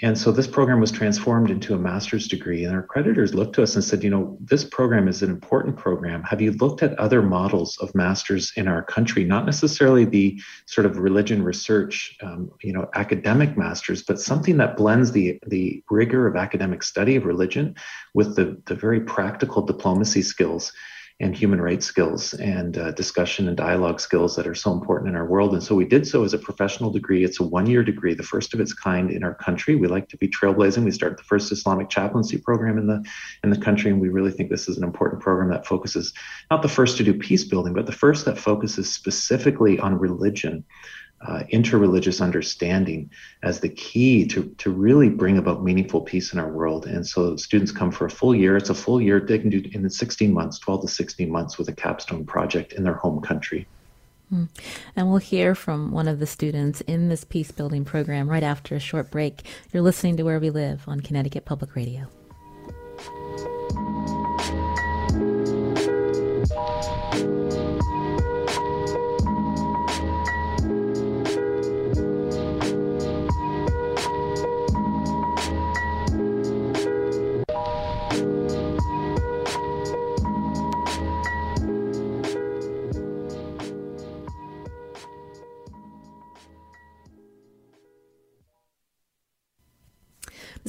and 0.00 0.16
so 0.16 0.30
this 0.30 0.46
program 0.46 0.80
was 0.80 0.92
transformed 0.92 1.50
into 1.50 1.74
a 1.74 1.78
master's 1.78 2.28
degree. 2.28 2.64
And 2.64 2.74
our 2.74 2.84
creditors 2.84 3.34
looked 3.34 3.56
to 3.56 3.64
us 3.64 3.74
and 3.74 3.82
said, 3.82 4.04
you 4.04 4.10
know, 4.10 4.36
this 4.40 4.62
program 4.62 5.08
is 5.08 5.22
an 5.22 5.30
important 5.30 5.76
program. 5.76 6.22
Have 6.22 6.40
you 6.40 6.52
looked 6.52 6.84
at 6.84 6.96
other 7.00 7.20
models 7.20 7.76
of 7.78 7.92
masters 7.96 8.52
in 8.54 8.68
our 8.68 8.82
country? 8.82 9.24
Not 9.24 9.44
necessarily 9.44 10.04
the 10.04 10.40
sort 10.66 10.86
of 10.86 10.98
religion 10.98 11.42
research, 11.42 12.16
um, 12.22 12.52
you 12.62 12.72
know, 12.72 12.88
academic 12.94 13.56
masters, 13.56 14.04
but 14.04 14.20
something 14.20 14.56
that 14.58 14.76
blends 14.76 15.10
the, 15.10 15.40
the 15.48 15.82
rigor 15.90 16.28
of 16.28 16.36
academic 16.36 16.84
study 16.84 17.16
of 17.16 17.24
religion 17.24 17.74
with 18.14 18.36
the, 18.36 18.56
the 18.66 18.76
very 18.76 19.00
practical 19.00 19.62
diplomacy 19.62 20.22
skills 20.22 20.72
and 21.20 21.34
human 21.36 21.60
rights 21.60 21.84
skills 21.84 22.32
and 22.34 22.78
uh, 22.78 22.92
discussion 22.92 23.48
and 23.48 23.56
dialogue 23.56 24.00
skills 24.00 24.36
that 24.36 24.46
are 24.46 24.54
so 24.54 24.72
important 24.72 25.08
in 25.08 25.16
our 25.16 25.26
world. 25.26 25.52
And 25.52 25.62
so 25.62 25.74
we 25.74 25.84
did 25.84 26.06
so 26.06 26.22
as 26.22 26.32
a 26.32 26.38
professional 26.38 26.90
degree. 26.90 27.24
It's 27.24 27.40
a 27.40 27.42
one 27.42 27.66
year 27.66 27.82
degree, 27.82 28.14
the 28.14 28.22
first 28.22 28.54
of 28.54 28.60
its 28.60 28.72
kind 28.72 29.10
in 29.10 29.24
our 29.24 29.34
country. 29.34 29.74
We 29.74 29.88
like 29.88 30.08
to 30.10 30.16
be 30.16 30.28
trailblazing. 30.28 30.84
We 30.84 30.92
started 30.92 31.18
the 31.18 31.24
first 31.24 31.50
Islamic 31.50 31.88
chaplaincy 31.88 32.38
program 32.38 32.78
in 32.78 32.86
the 32.86 33.04
in 33.42 33.50
the 33.50 33.58
country, 33.58 33.90
and 33.90 34.00
we 34.00 34.08
really 34.08 34.30
think 34.30 34.48
this 34.48 34.68
is 34.68 34.78
an 34.78 34.84
important 34.84 35.20
program 35.20 35.50
that 35.50 35.66
focuses 35.66 36.12
not 36.52 36.62
the 36.62 36.68
first 36.68 36.96
to 36.98 37.04
do 37.04 37.12
peace 37.12 37.44
building, 37.44 37.74
but 37.74 37.86
the 37.86 37.92
first 37.92 38.24
that 38.26 38.38
focuses 38.38 38.92
specifically 38.92 39.78
on 39.80 39.98
religion 39.98 40.64
uh, 41.20 41.42
interreligious 41.52 42.20
understanding 42.20 43.10
as 43.42 43.60
the 43.60 43.68
key 43.68 44.26
to, 44.26 44.44
to 44.58 44.70
really 44.70 45.08
bring 45.08 45.38
about 45.38 45.64
meaningful 45.64 46.00
peace 46.00 46.32
in 46.32 46.38
our 46.38 46.50
world. 46.50 46.86
And 46.86 47.06
so 47.06 47.36
students 47.36 47.72
come 47.72 47.90
for 47.90 48.06
a 48.06 48.10
full 48.10 48.34
year. 48.34 48.56
It's 48.56 48.70
a 48.70 48.74
full 48.74 49.00
year 49.00 49.20
they 49.20 49.38
can 49.38 49.50
do 49.50 49.62
in 49.72 49.88
16 49.88 50.32
months, 50.32 50.58
12 50.58 50.82
to 50.82 50.88
16 50.88 51.30
months 51.30 51.58
with 51.58 51.68
a 51.68 51.72
capstone 51.72 52.24
project 52.24 52.72
in 52.72 52.84
their 52.84 52.94
home 52.94 53.20
country. 53.20 53.66
Hmm. 54.28 54.44
And 54.94 55.08
we'll 55.08 55.18
hear 55.18 55.54
from 55.54 55.90
one 55.90 56.06
of 56.06 56.18
the 56.18 56.26
students 56.26 56.82
in 56.82 57.08
this 57.08 57.24
peace 57.24 57.50
building 57.50 57.84
program 57.84 58.28
right 58.28 58.42
after 58.42 58.74
a 58.74 58.80
short 58.80 59.10
break. 59.10 59.46
You're 59.72 59.82
listening 59.82 60.16
to 60.18 60.22
Where 60.22 60.38
We 60.38 60.50
Live 60.50 60.84
on 60.86 61.00
Connecticut 61.00 61.44
Public 61.46 61.74
Radio. 61.74 62.08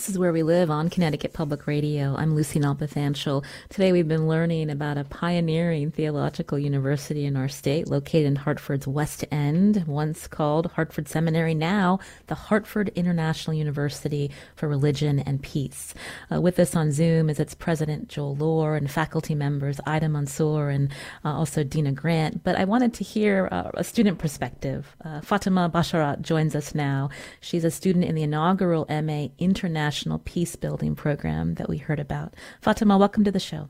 This 0.09 0.15
is 0.15 0.19
Where 0.19 0.33
We 0.33 0.41
Live 0.41 0.71
on 0.71 0.89
Connecticut 0.89 1.33
Public 1.33 1.67
Radio. 1.67 2.15
I'm 2.15 2.33
Lucy 2.33 2.59
Nalpathanchel. 2.59 3.45
Today 3.69 3.91
we've 3.91 4.07
been 4.07 4.27
learning 4.27 4.71
about 4.71 4.97
a 4.97 5.03
pioneering 5.03 5.91
theological 5.91 6.57
university 6.57 7.25
in 7.25 7.35
our 7.35 7.47
state 7.47 7.87
located 7.87 8.25
in 8.25 8.35
Hartford's 8.35 8.87
West 8.87 9.23
End, 9.31 9.83
once 9.85 10.25
called 10.25 10.71
Hartford 10.71 11.07
Seminary, 11.07 11.53
now 11.53 11.99
the 12.25 12.33
Hartford 12.33 12.89
International 12.95 13.53
University 13.55 14.31
for 14.55 14.67
Religion 14.67 15.19
and 15.19 15.43
Peace. 15.43 15.93
Uh, 16.33 16.41
with 16.41 16.57
us 16.57 16.75
on 16.75 16.91
Zoom 16.91 17.29
is 17.29 17.39
its 17.39 17.53
president, 17.53 18.07
Joel 18.07 18.35
Lohr, 18.35 18.75
and 18.75 18.89
faculty 18.89 19.35
members, 19.35 19.79
Ida 19.85 20.09
Mansoor 20.09 20.71
and 20.71 20.91
uh, 21.23 21.33
also 21.33 21.63
Deena 21.63 21.91
Grant. 21.91 22.43
But 22.43 22.55
I 22.55 22.65
wanted 22.65 22.95
to 22.95 23.03
hear 23.03 23.47
uh, 23.51 23.69
a 23.75 23.83
student 23.83 24.17
perspective. 24.17 24.95
Uh, 25.05 25.21
Fatima 25.21 25.69
Basharat 25.69 26.21
joins 26.21 26.55
us 26.55 26.73
now. 26.73 27.11
She's 27.41 27.63
a 27.63 27.69
student 27.69 28.05
in 28.05 28.15
the 28.15 28.23
inaugural 28.23 28.87
MA 28.89 29.27
International 29.37 29.98
Peace 30.23 30.55
Building 30.55 30.95
Program 30.95 31.55
that 31.55 31.67
we 31.67 31.77
heard 31.77 31.99
about. 31.99 32.35
Fatima, 32.61 32.97
welcome 32.97 33.23
to 33.23 33.31
the 33.31 33.39
show. 33.39 33.69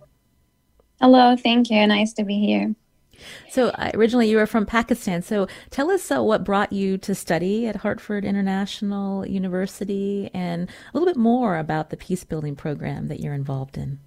Hello, 1.02 1.36
thank 1.36 1.70
you. 1.70 1.88
Nice 1.88 2.14
to 2.14 2.24
be 2.24 2.40
here. 2.40 2.76
So, 3.50 3.74
originally 3.94 4.30
you 4.30 4.38
were 4.38 4.46
from 4.46 4.66
Pakistan. 4.66 5.22
So, 5.22 5.48
tell 5.72 5.90
us 5.90 6.12
uh, 6.12 6.24
what 6.24 6.44
brought 6.44 6.72
you 6.72 6.98
to 7.00 7.16
study 7.16 7.68
at 7.68 7.78
Hartford 7.78 8.24
International 8.24 9.26
University 9.26 10.30
and 10.34 10.70
a 10.70 10.98
little 10.98 11.08
bit 11.08 11.18
more 11.18 11.58
about 11.58 11.90
the 11.90 11.98
peace 11.98 12.24
building 12.24 12.56
program 12.56 13.08
that 13.08 13.20
you're 13.20 13.34
involved 13.34 13.78
in. 13.78 14.00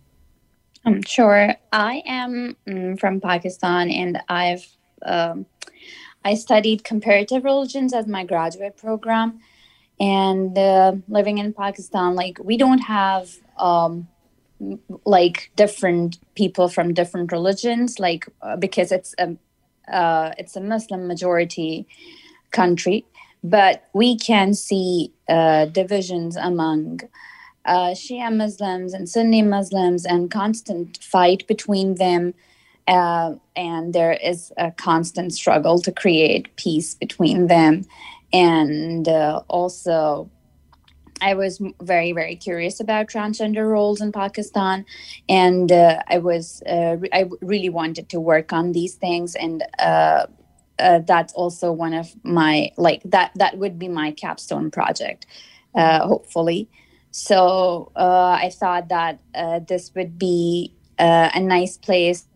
Um, 0.85 1.03
sure. 1.03 1.55
I 1.73 2.03
am 2.07 2.57
um, 2.67 2.97
from 2.97 3.21
Pakistan 3.21 3.91
and 3.91 4.21
I've 4.29 4.67
um, 5.05 5.47
I 6.25 6.35
studied 6.35 6.85
comparative 6.85 7.45
religions 7.45 7.93
as 7.93 8.07
my 8.07 8.25
graduate 8.25 8.77
program 8.77 9.41
and 10.03 10.59
uh, 10.59 10.93
living 11.09 11.39
in 11.39 11.55
pakistan 11.55 12.17
like 12.17 12.39
we 12.45 12.57
don't 12.59 12.81
have 12.81 13.31
um, 13.59 14.09
like 15.07 15.51
different 15.57 16.19
people 16.35 16.69
from 16.69 16.93
different 16.93 17.33
religions 17.33 18.01
like 18.01 18.27
uh, 18.43 18.57
because 18.57 18.93
it's 18.93 19.15
a 19.19 19.37
uh, 19.93 20.33
it's 20.39 20.57
a 20.57 20.61
muslim 20.61 21.07
majority 21.07 21.87
country 22.51 23.07
but 23.45 23.85
we 23.95 24.17
can 24.19 24.55
see 24.55 25.13
uh, 25.29 25.67
divisions 25.67 26.37
among 26.37 27.01
uh, 27.65 27.91
shia 28.03 28.35
muslims 28.35 28.93
and 28.95 29.09
sunni 29.09 29.43
muslims 29.43 30.05
and 30.05 30.31
constant 30.33 30.99
fight 31.03 31.47
between 31.47 31.95
them 31.97 32.35
and 33.57 33.95
there 33.95 34.15
is 34.15 34.53
a 34.59 34.73
constant 34.73 35.33
struggle 35.33 35.79
to 35.81 35.93
create 35.93 36.55
peace 36.57 36.95
between 36.97 37.47
them 37.47 37.85
and 38.33 39.09
uh, 39.09 39.43
also 39.49 40.31
I 41.23 41.35
was 41.35 41.63
very, 41.81 42.13
very 42.13 42.35
curious 42.35 42.81
about 42.81 43.07
transgender 43.07 43.69
roles 43.71 44.01
in 44.01 44.11
Pakistan, 44.11 44.85
and 45.29 45.71
uh, 45.71 46.03
I 46.09 46.19
was 46.19 46.63
uh, 46.67 46.97
I 47.13 47.31
really 47.41 47.69
wanted 47.69 48.09
to 48.11 48.21
work 48.21 48.53
on 48.53 48.73
these 48.73 48.97
things, 48.97 49.37
and 49.37 49.63
uh, 49.79 50.27
uh, 50.81 50.99
that's 51.07 51.33
also 51.35 51.71
one 51.71 51.95
of 51.95 52.13
my 52.25 52.73
like 52.77 53.03
that 53.05 53.31
that 53.37 53.57
would 53.59 53.79
be 53.79 53.87
my 53.89 54.11
capstone 54.11 54.71
project, 54.71 55.27
uh, 55.77 56.07
hopefully. 56.07 56.69
So 57.13 57.93
I 57.95 58.51
thought 58.53 58.89
that 58.89 59.21
this 59.69 59.93
would 59.95 60.19
be 60.19 60.75
a 60.99 61.41
nice 61.41 61.77
place 61.77 62.27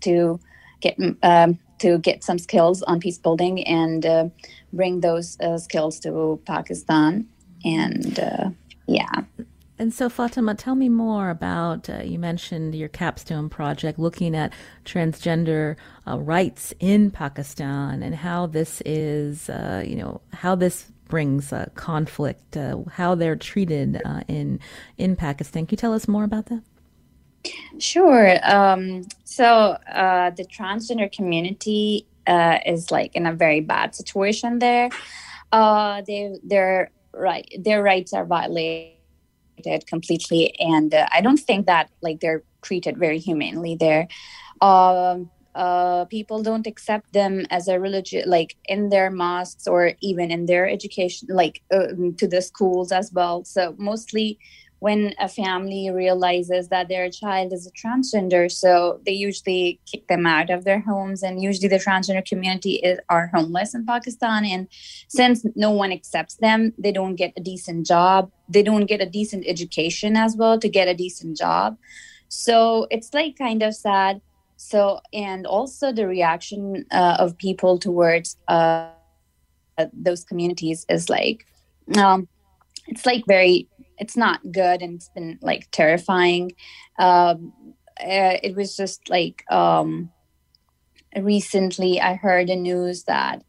to 0.00 0.38
get 0.80 0.96
um, 1.22 1.58
to 1.78 1.98
get 1.98 2.22
some 2.22 2.38
skills 2.38 2.82
on 2.82 3.00
peace 3.00 3.18
building. 3.18 3.66
And 3.66 4.30
bring 4.74 5.00
those 5.00 5.38
uh, 5.40 5.58
skills 5.58 6.00
to 6.00 6.40
Pakistan. 6.46 7.26
And 7.64 8.18
uh, 8.18 8.50
yeah. 8.86 9.22
And 9.76 9.92
so, 9.92 10.08
Fatima, 10.08 10.54
tell 10.54 10.76
me 10.76 10.88
more 10.88 11.30
about. 11.30 11.90
Uh, 11.90 12.02
you 12.04 12.18
mentioned 12.18 12.74
your 12.74 12.88
capstone 12.88 13.48
project 13.48 13.98
looking 13.98 14.36
at 14.36 14.52
transgender 14.84 15.76
uh, 16.06 16.18
rights 16.20 16.72
in 16.78 17.10
Pakistan 17.10 18.02
and 18.02 18.14
how 18.14 18.46
this 18.46 18.80
is, 18.84 19.48
uh, 19.50 19.82
you 19.84 19.96
know, 19.96 20.20
how 20.32 20.54
this 20.54 20.92
brings 21.08 21.52
uh, 21.52 21.66
conflict, 21.74 22.56
uh, 22.56 22.78
how 22.92 23.14
they're 23.16 23.36
treated 23.36 24.00
uh, 24.04 24.20
in 24.28 24.60
in 24.96 25.16
Pakistan. 25.16 25.66
Can 25.66 25.72
you 25.72 25.78
tell 25.78 25.92
us 25.92 26.06
more 26.06 26.24
about 26.24 26.46
that? 26.46 26.62
Sure. 27.78 28.38
Um, 28.44 29.02
so, 29.24 29.76
the 29.86 30.46
transgender 30.48 31.10
community 31.10 32.06
uh, 32.26 32.58
is 32.66 32.90
like 32.90 33.14
in 33.14 33.26
a 33.26 33.32
very 33.32 33.60
bad 33.60 33.94
situation 33.94 34.58
there. 34.58 34.90
Uh, 35.52 36.02
they 36.06 36.38
their 36.42 36.90
right 37.14 37.46
their 37.58 37.82
rights 37.82 38.12
are 38.12 38.24
violated 38.24 39.86
completely, 39.86 40.58
and 40.58 40.94
uh, 40.94 41.06
I 41.12 41.20
don't 41.20 41.38
think 41.38 41.66
that 41.66 41.90
like 42.02 42.20
they're 42.20 42.42
treated 42.62 42.96
very 42.96 43.18
humanely 43.18 43.76
there. 43.76 44.08
Um, 44.60 45.30
uh, 45.54 46.04
people 46.06 46.42
don't 46.42 46.66
accept 46.66 47.12
them 47.12 47.46
as 47.50 47.68
a 47.68 47.78
religion, 47.78 48.28
like 48.28 48.56
in 48.66 48.88
their 48.88 49.10
mosques 49.10 49.68
or 49.68 49.92
even 50.00 50.30
in 50.30 50.46
their 50.46 50.68
education, 50.68 51.28
like 51.30 51.62
uh, 51.72 51.88
to 52.18 52.26
the 52.26 52.42
schools 52.42 52.90
as 52.90 53.12
well. 53.12 53.44
So 53.44 53.74
mostly 53.78 54.38
when 54.84 55.14
a 55.18 55.28
family 55.28 55.84
realizes 55.90 56.68
that 56.68 56.88
their 56.88 57.08
child 57.20 57.52
is 57.52 57.66
a 57.66 57.74
transgender 57.82 58.44
so 58.50 59.00
they 59.06 59.16
usually 59.28 59.80
kick 59.90 60.06
them 60.08 60.26
out 60.26 60.50
of 60.50 60.64
their 60.64 60.80
homes 60.80 61.22
and 61.22 61.42
usually 61.48 61.68
the 61.74 61.84
transgender 61.86 62.24
community 62.32 62.74
is 62.88 62.98
are 63.08 63.26
homeless 63.34 63.74
in 63.74 63.86
pakistan 63.92 64.44
and 64.44 64.68
since 65.08 65.44
no 65.66 65.70
one 65.82 65.92
accepts 65.98 66.36
them 66.46 66.72
they 66.84 66.92
don't 66.92 67.16
get 67.16 67.32
a 67.36 67.40
decent 67.40 67.86
job. 67.86 68.30
They 68.48 68.62
don't 68.62 68.86
get 68.86 69.00
a 69.00 69.06
decent 69.06 69.44
education 69.46 70.16
as 70.16 70.36
well 70.36 70.58
to 70.58 70.68
get 70.68 70.88
a 70.88 70.94
decent 70.94 71.36
job. 71.36 71.76
So 72.28 72.86
it's 72.90 73.12
like 73.14 73.36
kind 73.36 73.62
of 73.62 73.74
sad. 73.74 74.20
So 74.56 75.00
and 75.12 75.46
also 75.46 75.92
the 75.92 76.06
reaction 76.06 76.86
uh, 76.90 77.16
of 77.18 77.36
people 77.36 77.78
towards 77.78 78.36
uh, 78.48 78.90
those 79.92 80.24
communities 80.24 80.86
is 80.88 81.08
like 81.08 81.46
um, 81.96 82.28
it's 82.86 83.06
like 83.06 83.24
very 83.26 83.68
it's 83.98 84.16
not 84.16 84.40
good 84.52 84.82
and 84.82 84.94
it's 84.94 85.08
been 85.08 85.38
like 85.40 85.70
terrifying. 85.70 86.52
Um, 86.98 87.52
uh, 88.00 88.38
it 88.42 88.56
was 88.56 88.76
just 88.76 89.08
like 89.08 89.44
um, 89.50 90.10
recently 91.22 92.00
i 92.00 92.14
heard 92.14 92.48
the 92.48 92.56
news 92.56 93.04
that 93.04 93.42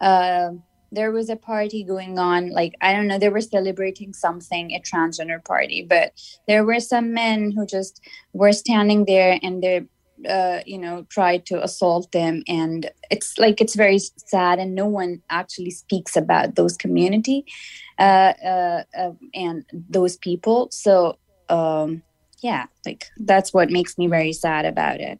uh, 0.00 0.50
there 0.92 1.10
was 1.10 1.28
a 1.30 1.36
party 1.36 1.82
going 1.82 2.18
on 2.18 2.50
like 2.50 2.74
i 2.80 2.92
don't 2.92 3.06
know 3.06 3.18
they 3.18 3.28
were 3.28 3.40
celebrating 3.40 4.12
something 4.12 4.72
a 4.72 4.80
transgender 4.80 5.42
party 5.44 5.82
but 5.82 6.12
there 6.46 6.64
were 6.64 6.80
some 6.80 7.12
men 7.12 7.50
who 7.50 7.66
just 7.66 8.00
were 8.32 8.52
standing 8.52 9.04
there 9.04 9.38
and 9.42 9.62
they 9.62 9.82
uh, 10.28 10.60
you 10.64 10.78
know 10.78 11.04
tried 11.08 11.44
to 11.46 11.62
assault 11.62 12.10
them 12.12 12.42
and 12.48 12.90
it's 13.10 13.38
like 13.38 13.60
it's 13.60 13.74
very 13.74 13.98
sad 13.98 14.58
and 14.58 14.74
no 14.74 14.86
one 14.86 15.22
actually 15.30 15.70
speaks 15.70 16.16
about 16.16 16.54
those 16.54 16.76
community 16.76 17.44
uh, 17.98 18.34
uh, 18.44 18.82
uh, 18.96 19.12
and 19.34 19.64
those 19.72 20.16
people. 20.16 20.68
So 20.70 21.18
um, 21.48 22.02
yeah, 22.40 22.66
like 22.84 23.06
that's 23.18 23.52
what 23.52 23.70
makes 23.70 23.96
me 23.98 24.06
very 24.06 24.32
sad 24.32 24.64
about 24.64 25.00
it. 25.00 25.18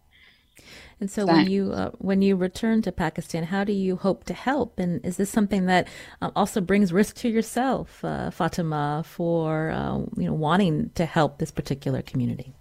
And 0.99 1.11
so, 1.11 1.26
when 1.26 1.47
you 1.47 1.72
uh, 1.72 1.90
when 1.99 2.22
you 2.22 2.36
return 2.36 2.80
to 2.82 2.92
Pakistan, 2.92 3.44
how 3.44 3.64
do 3.64 3.72
you 3.72 3.97
hope 3.97 4.24
to 4.24 4.34
help? 4.34 4.78
And 4.78 5.05
is 5.05 5.18
this 5.18 5.28
something 5.28 5.66
that 5.66 5.88
also 6.34 6.61
brings 6.62 6.92
risk 6.92 7.16
to 7.16 7.28
yourself, 7.28 8.03
uh, 8.03 8.30
Fatima, 8.30 9.05
for 9.07 9.70
uh, 9.70 9.99
you 10.16 10.24
know 10.24 10.32
wanting 10.32 10.90
to 10.94 11.05
help 11.05 11.38
this 11.38 11.51
particular 11.51 12.01
community? 12.01 12.55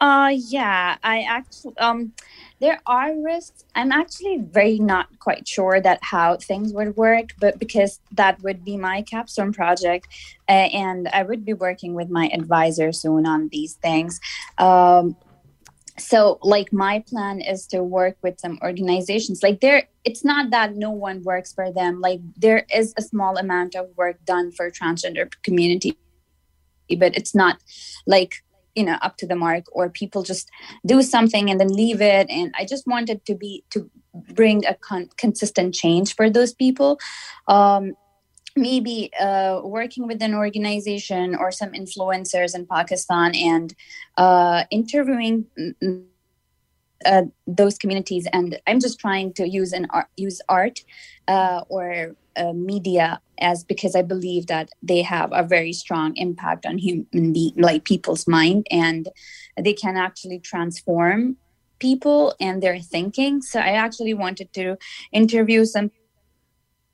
Uh, 0.00 0.32
yeah, 0.32 0.96
I 1.02 1.22
actually 1.22 1.76
um, 1.78 2.12
there 2.60 2.80
are 2.86 3.12
risks. 3.20 3.64
I'm 3.74 3.90
actually 3.90 4.38
very 4.38 4.78
not 4.78 5.18
quite 5.18 5.46
sure 5.46 5.80
that 5.80 5.98
how 6.02 6.36
things 6.36 6.72
would 6.72 6.96
work, 6.96 7.30
but 7.40 7.58
because 7.58 8.00
that 8.12 8.40
would 8.42 8.64
be 8.64 8.76
my 8.76 9.02
capstone 9.02 9.52
project, 9.52 10.06
uh, 10.48 10.52
and 10.52 11.08
I 11.08 11.24
would 11.24 11.44
be 11.44 11.52
working 11.52 11.94
with 11.94 12.10
my 12.10 12.28
advisor 12.32 12.92
soon 12.92 13.26
on 13.26 13.48
these 13.48 13.74
things. 13.74 14.20
Um, 14.58 15.16
so 15.98 16.38
like 16.42 16.72
my 16.72 17.00
plan 17.08 17.40
is 17.40 17.66
to 17.66 17.82
work 17.82 18.16
with 18.22 18.38
some 18.38 18.56
organizations 18.62 19.42
like 19.42 19.60
there 19.60 19.88
it's 20.04 20.24
not 20.24 20.50
that 20.50 20.76
no 20.76 20.92
one 20.92 21.24
works 21.24 21.52
for 21.52 21.72
them 21.72 22.00
like 22.00 22.20
there 22.36 22.64
is 22.72 22.94
a 22.96 23.02
small 23.02 23.36
amount 23.36 23.74
of 23.74 23.88
work 23.96 24.24
done 24.24 24.52
for 24.52 24.70
transgender 24.70 25.28
community 25.42 25.98
but 26.98 27.16
it's 27.16 27.34
not 27.34 27.58
like 28.06 28.44
you 28.78 28.84
know 28.88 28.98
up 29.02 29.16
to 29.18 29.26
the 29.26 29.36
mark 29.44 29.64
or 29.72 29.90
people 30.00 30.22
just 30.22 30.50
do 30.86 31.02
something 31.02 31.50
and 31.50 31.58
then 31.60 31.72
leave 31.82 32.00
it. 32.00 32.26
And 32.30 32.54
i 32.60 32.64
just 32.64 32.86
wanted 32.86 33.24
to 33.26 33.34
be 33.34 33.64
to 33.70 33.90
bring 34.38 34.64
a 34.66 34.74
con- 34.74 35.10
consistent 35.16 35.74
change 35.74 36.14
for 36.14 36.30
those 36.30 36.52
people. 36.54 36.98
Um 37.56 37.94
maybe 38.56 39.10
uh, 39.20 39.60
working 39.62 40.06
with 40.06 40.20
an 40.20 40.34
organization 40.34 41.36
or 41.36 41.52
some 41.52 41.70
influencers 41.72 42.56
in 42.56 42.66
Pakistan 42.66 43.34
and 43.34 43.74
uh, 44.16 44.64
interviewing 44.70 45.46
uh, 47.04 47.22
those 47.46 47.78
communities. 47.78 48.26
And 48.32 48.60
I'm 48.66 48.80
just 48.80 48.98
trying 48.98 49.32
to 49.34 49.48
use 49.48 49.72
an 49.72 49.86
art, 49.90 50.08
use 50.16 50.40
art 50.48 50.80
uh, 51.26 51.62
or 51.68 52.16
uh, 52.36 52.52
media 52.52 53.20
as 53.40 53.64
because 53.64 53.94
I 53.94 54.02
believe 54.02 54.46
that 54.46 54.70
they 54.82 55.02
have 55.02 55.30
a 55.32 55.42
very 55.42 55.72
strong 55.72 56.16
impact 56.16 56.66
on 56.66 56.78
human 56.78 57.32
being, 57.32 57.54
like 57.56 57.84
people's 57.84 58.26
mind, 58.26 58.66
and 58.70 59.08
they 59.60 59.74
can 59.74 59.96
actually 59.96 60.38
transform 60.38 61.36
people 61.78 62.34
and 62.40 62.62
their 62.62 62.78
thinking. 62.80 63.42
So 63.42 63.60
I 63.60 63.72
actually 63.72 64.14
wanted 64.14 64.52
to 64.54 64.76
interview 65.12 65.64
some 65.64 65.90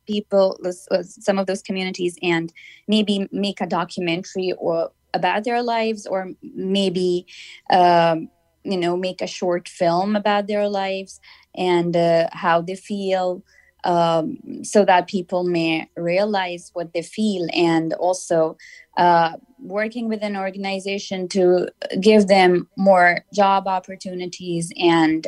people, 0.07 0.59
some 1.01 1.39
of 1.39 1.47
those 1.47 1.63
communities, 1.63 2.19
and 2.23 2.53
maybe 2.89 3.29
make 3.33 3.61
a 3.61 3.67
documentary 3.67 4.53
or 4.59 4.93
about 5.15 5.45
their 5.45 5.63
lives, 5.63 6.07
or 6.07 6.31
maybe 6.43 7.27
um, 7.71 8.29
you 8.65 8.77
know 8.77 8.97
make 8.97 9.21
a 9.21 9.27
short 9.27 9.69
film 9.69 10.17
about 10.17 10.47
their 10.47 10.69
lives 10.69 11.21
and 11.55 11.97
uh, 11.97 12.29
how 12.33 12.61
they 12.61 12.77
feel. 12.77 13.43
Um, 13.87 14.39
so 14.63 14.87
that 14.87 15.09
people 15.09 15.45
may 15.45 15.91
realize 15.95 16.71
what 16.73 16.95
they 16.95 17.03
feel 17.03 17.47
and 17.53 17.93
also 17.93 18.57
uh, 18.97 19.33
working 19.59 20.09
with 20.09 20.23
an 20.23 20.39
organization 20.39 21.29
to 21.29 21.69
give 22.01 22.29
them 22.29 22.67
more 22.79 23.27
job 23.35 23.69
opportunities 23.69 24.73
and 24.79 25.27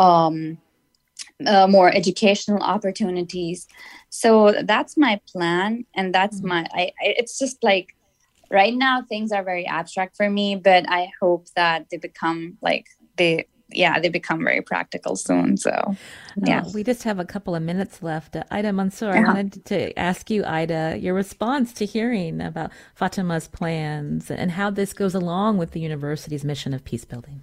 um, 0.00 0.58
uh, 1.46 1.68
more 1.68 1.94
educational 1.94 2.62
opportunities 2.62 3.68
so 4.14 4.54
that's 4.62 4.96
my 4.96 5.20
plan 5.26 5.84
and 5.96 6.14
that's 6.14 6.38
mm-hmm. 6.38 6.48
my 6.48 6.66
I, 6.72 6.92
it's 7.00 7.38
just 7.38 7.62
like 7.64 7.96
right 8.50 8.74
now 8.74 9.02
things 9.02 9.32
are 9.32 9.42
very 9.42 9.66
abstract 9.66 10.16
for 10.16 10.28
me 10.28 10.56
but 10.56 10.84
i 10.88 11.10
hope 11.20 11.46
that 11.56 11.86
they 11.90 11.96
become 11.96 12.56
like 12.60 12.86
they 13.16 13.46
yeah 13.70 13.98
they 13.98 14.08
become 14.08 14.44
very 14.44 14.60
practical 14.60 15.16
soon 15.16 15.56
so 15.56 15.70
uh, 15.70 15.94
yeah. 16.44 16.60
uh, 16.60 16.70
we 16.74 16.84
just 16.84 17.02
have 17.02 17.18
a 17.18 17.24
couple 17.24 17.54
of 17.54 17.62
minutes 17.62 18.02
left. 18.02 18.36
Uh, 18.36 18.44
ida 18.50 18.72
mansoor 18.72 19.10
i 19.16 19.20
wanted 19.20 19.64
to 19.64 19.98
ask 19.98 20.30
you 20.30 20.44
ida 20.44 20.96
your 20.98 21.14
response 21.14 21.72
to 21.72 21.84
hearing 21.84 22.40
about 22.40 22.70
fatima's 22.94 23.48
plans 23.48 24.30
and 24.30 24.52
how 24.52 24.70
this 24.70 24.92
goes 24.92 25.14
along 25.14 25.56
with 25.56 25.72
the 25.72 25.80
university's 25.80 26.44
mission 26.44 26.74
of 26.74 26.84
peace 26.84 27.04
building. 27.04 27.42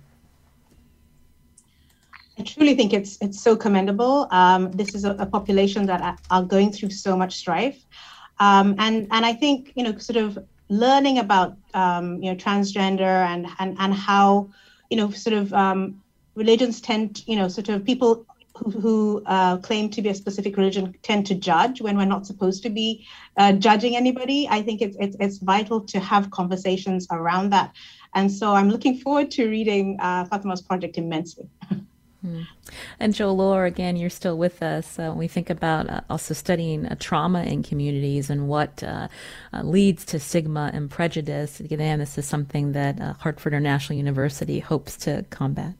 I 2.41 2.43
truly 2.43 2.75
think 2.75 2.93
it's 2.93 3.17
it's 3.21 3.39
so 3.39 3.55
commendable. 3.55 4.27
Um, 4.31 4.71
this 4.71 4.95
is 4.95 5.05
a, 5.05 5.11
a, 5.19 5.25
population 5.25 5.85
that 5.85 6.19
are 6.31 6.43
going 6.43 6.71
through 6.71 6.89
so 6.89 7.15
much 7.15 7.35
strife, 7.35 7.85
um, 8.39 8.75
and 8.79 9.07
and 9.11 9.25
I 9.25 9.33
think 9.33 9.73
you 9.75 9.83
know 9.83 9.97
sort 9.97 10.17
of 10.17 10.39
learning 10.71 11.19
about 11.19 11.57
um, 11.73 12.23
you 12.23 12.31
know 12.31 12.37
transgender 12.37 13.25
and 13.27 13.45
and 13.59 13.75
and 13.77 13.93
how 13.93 14.49
you 14.89 14.97
know 14.97 15.11
sort 15.11 15.35
of 15.35 15.53
um, 15.53 16.01
religions 16.35 16.79
tend 16.79 17.23
you 17.27 17.35
know 17.35 17.47
sort 17.49 17.67
of 17.69 17.85
people 17.85 18.25
who, 18.53 19.23
uh, 19.25 19.57
claim 19.57 19.89
to 19.89 20.01
be 20.01 20.09
a 20.09 20.13
specific 20.13 20.55
religion 20.57 20.93
tend 21.01 21.25
to 21.25 21.35
judge 21.35 21.81
when 21.81 21.97
we're 21.97 22.05
not 22.05 22.27
supposed 22.27 22.61
to 22.63 22.69
be 22.69 23.05
uh, 23.37 23.53
judging 23.53 23.95
anybody. 23.95 24.47
I 24.47 24.61
think 24.61 24.81
it's, 24.81 24.95
it's, 24.99 25.15
it's 25.19 25.37
vital 25.39 25.81
to 25.81 25.99
have 25.99 26.29
conversations 26.31 27.07
around 27.11 27.49
that. 27.51 27.73
And 28.13 28.31
so 28.31 28.53
I'm 28.53 28.69
looking 28.69 28.97
forward 28.97 29.31
to 29.31 29.49
reading 29.49 29.97
uh, 29.99 30.25
Fatima's 30.25 30.61
project 30.61 30.97
immensely. 30.97 31.49
Hmm. 32.21 32.41
And 32.99 33.15
Joel 33.15 33.35
Lohr, 33.35 33.65
again, 33.65 33.95
you're 33.95 34.11
still 34.11 34.37
with 34.37 34.61
us. 34.61 34.99
Uh, 34.99 35.13
we 35.15 35.27
think 35.27 35.49
about 35.49 35.89
uh, 35.89 36.01
also 36.09 36.35
studying 36.35 36.85
uh, 36.85 36.95
trauma 36.99 37.43
in 37.43 37.63
communities 37.63 38.29
and 38.29 38.47
what 38.47 38.83
uh, 38.83 39.07
uh, 39.51 39.63
leads 39.63 40.05
to 40.05 40.19
stigma 40.19 40.69
and 40.71 40.89
prejudice. 40.89 41.59
Again, 41.59 41.97
this 41.97 42.19
is 42.19 42.27
something 42.27 42.73
that 42.73 43.01
uh, 43.01 43.13
Hartford 43.13 43.53
International 43.53 43.97
University 43.97 44.59
hopes 44.59 44.95
to 44.97 45.25
combat. 45.31 45.73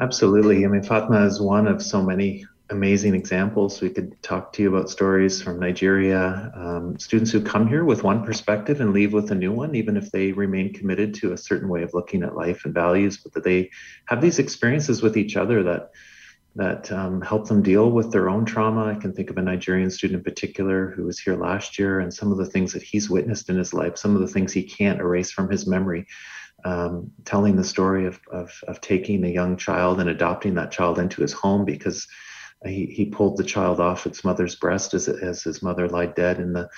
Absolutely. 0.00 0.64
I 0.64 0.68
mean, 0.68 0.82
Fatma 0.82 1.26
is 1.26 1.40
one 1.40 1.68
of 1.68 1.80
so 1.80 2.02
many 2.02 2.44
amazing 2.72 3.14
examples. 3.14 3.80
We 3.80 3.90
could 3.90 4.20
talk 4.22 4.52
to 4.54 4.62
you 4.62 4.74
about 4.74 4.90
stories 4.90 5.40
from 5.40 5.60
Nigeria, 5.60 6.50
um, 6.56 6.98
students 6.98 7.30
who 7.30 7.40
come 7.40 7.68
here 7.68 7.84
with 7.84 8.02
one 8.02 8.24
perspective 8.24 8.80
and 8.80 8.92
leave 8.92 9.12
with 9.12 9.30
a 9.30 9.34
new 9.34 9.52
one, 9.52 9.74
even 9.76 9.96
if 9.96 10.10
they 10.10 10.32
remain 10.32 10.72
committed 10.72 11.14
to 11.14 11.32
a 11.32 11.38
certain 11.38 11.68
way 11.68 11.82
of 11.82 11.94
looking 11.94 12.22
at 12.22 12.34
life 12.34 12.64
and 12.64 12.74
values, 12.74 13.18
but 13.18 13.32
that 13.34 13.44
they 13.44 13.70
have 14.06 14.20
these 14.20 14.38
experiences 14.38 15.02
with 15.02 15.16
each 15.16 15.36
other 15.36 15.62
that 15.62 15.90
that 16.54 16.92
um, 16.92 17.22
help 17.22 17.48
them 17.48 17.62
deal 17.62 17.90
with 17.90 18.12
their 18.12 18.28
own 18.28 18.44
trauma. 18.44 18.84
I 18.84 18.94
can 18.94 19.14
think 19.14 19.30
of 19.30 19.38
a 19.38 19.42
Nigerian 19.42 19.90
student 19.90 20.18
in 20.18 20.24
particular 20.24 20.90
who 20.90 21.04
was 21.04 21.18
here 21.18 21.34
last 21.36 21.78
year, 21.78 22.00
and 22.00 22.12
some 22.12 22.30
of 22.30 22.36
the 22.36 22.44
things 22.44 22.74
that 22.74 22.82
he's 22.82 23.08
witnessed 23.08 23.48
in 23.48 23.56
his 23.56 23.72
life, 23.72 23.96
some 23.96 24.14
of 24.14 24.20
the 24.20 24.28
things 24.28 24.52
he 24.52 24.62
can't 24.62 25.00
erase 25.00 25.30
from 25.30 25.50
his 25.50 25.66
memory. 25.66 26.06
Um, 26.64 27.10
telling 27.24 27.56
the 27.56 27.64
story 27.64 28.06
of, 28.06 28.20
of, 28.30 28.52
of 28.68 28.80
taking 28.80 29.24
a 29.24 29.28
young 29.28 29.56
child 29.56 29.98
and 29.98 30.08
adopting 30.08 30.54
that 30.54 30.70
child 30.70 31.00
into 31.00 31.20
his 31.20 31.32
home 31.32 31.64
because 31.64 32.06
he, 32.64 32.86
he 32.86 33.04
pulled 33.06 33.36
the 33.36 33.44
child 33.44 33.80
off 33.80 34.06
its 34.06 34.24
mother's 34.24 34.56
breast 34.56 34.94
as, 34.94 35.08
as 35.08 35.42
his 35.42 35.62
mother 35.62 35.88
lied 35.88 36.14
dead 36.14 36.38
in 36.38 36.52
the 36.52 36.68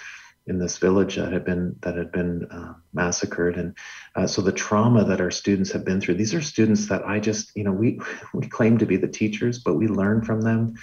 in 0.47 0.59
this 0.59 0.77
village 0.77 1.17
that 1.17 1.33
had 1.33 1.45
been 1.45 1.75
that 1.81 1.97
had 1.97 2.13
been 2.13 2.45
uh, 2.51 2.75
massacred. 2.93 3.57
And 3.57 3.77
uh, 4.15 4.27
so 4.27 4.43
the 4.43 4.53
trauma 4.53 5.05
that 5.05 5.21
our 5.21 5.31
students 5.31 5.73
have 5.73 5.85
been 5.85 6.01
through 6.01 6.15
these 6.15 6.35
are 6.35 6.43
students 6.43 6.87
that 6.89 7.07
i 7.07 7.19
just 7.19 7.51
you 7.57 7.65
know 7.65 7.73
we 7.73 8.01
we 8.35 8.47
claim 8.47 8.79
to 8.79 8.87
be 8.87 8.97
the 8.97 9.09
teachers 9.09 9.59
but 9.59 9.75
we 9.75 9.89
learn 9.89 10.23
from 10.23 10.41
them. 10.41 10.75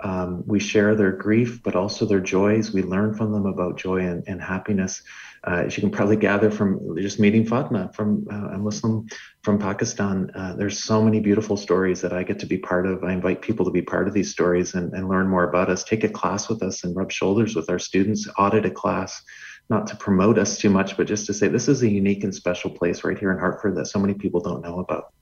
Um, 0.00 0.44
we 0.46 0.60
share 0.60 0.94
their 0.94 1.10
grief 1.10 1.60
but 1.64 1.74
also 1.74 2.06
their 2.06 2.20
joys. 2.20 2.72
We 2.72 2.82
learn 2.82 3.14
from 3.14 3.32
them 3.32 3.46
about 3.46 3.78
joy 3.78 3.98
and, 3.98 4.22
and 4.28 4.40
happiness 4.40 5.02
uh, 5.48 5.62
as 5.66 5.76
you 5.76 5.80
can 5.80 5.90
probably 5.90 6.16
gather 6.16 6.50
from 6.50 6.96
just 6.98 7.18
meeting 7.18 7.46
Fatma 7.46 7.90
from 7.94 8.26
uh, 8.30 8.54
a 8.54 8.58
Muslim 8.58 9.06
from 9.42 9.58
Pakistan, 9.58 10.30
uh, 10.34 10.54
there's 10.56 10.78
so 10.78 11.02
many 11.02 11.20
beautiful 11.20 11.56
stories 11.56 12.02
that 12.02 12.12
I 12.12 12.22
get 12.22 12.38
to 12.40 12.46
be 12.46 12.58
part 12.58 12.86
of. 12.86 13.02
I 13.02 13.12
invite 13.14 13.40
people 13.40 13.64
to 13.64 13.70
be 13.70 13.80
part 13.80 14.08
of 14.08 14.14
these 14.14 14.30
stories 14.30 14.74
and, 14.74 14.92
and 14.92 15.08
learn 15.08 15.26
more 15.26 15.44
about 15.44 15.70
us. 15.70 15.84
Take 15.84 16.04
a 16.04 16.08
class 16.08 16.50
with 16.50 16.62
us 16.62 16.84
and 16.84 16.94
rub 16.94 17.10
shoulders 17.10 17.56
with 17.56 17.70
our 17.70 17.78
students. 17.78 18.28
Audit 18.36 18.66
a 18.66 18.70
class, 18.70 19.22
not 19.70 19.86
to 19.86 19.96
promote 19.96 20.36
us 20.36 20.58
too 20.58 20.68
much, 20.68 20.98
but 20.98 21.06
just 21.06 21.24
to 21.26 21.34
say 21.34 21.48
this 21.48 21.68
is 21.68 21.82
a 21.82 21.88
unique 21.88 22.24
and 22.24 22.34
special 22.34 22.70
place 22.70 23.02
right 23.02 23.18
here 23.18 23.32
in 23.32 23.38
Hartford 23.38 23.76
that 23.76 23.86
so 23.86 23.98
many 23.98 24.14
people 24.14 24.40
don't 24.40 24.62
know 24.62 24.80
about. 24.80 25.14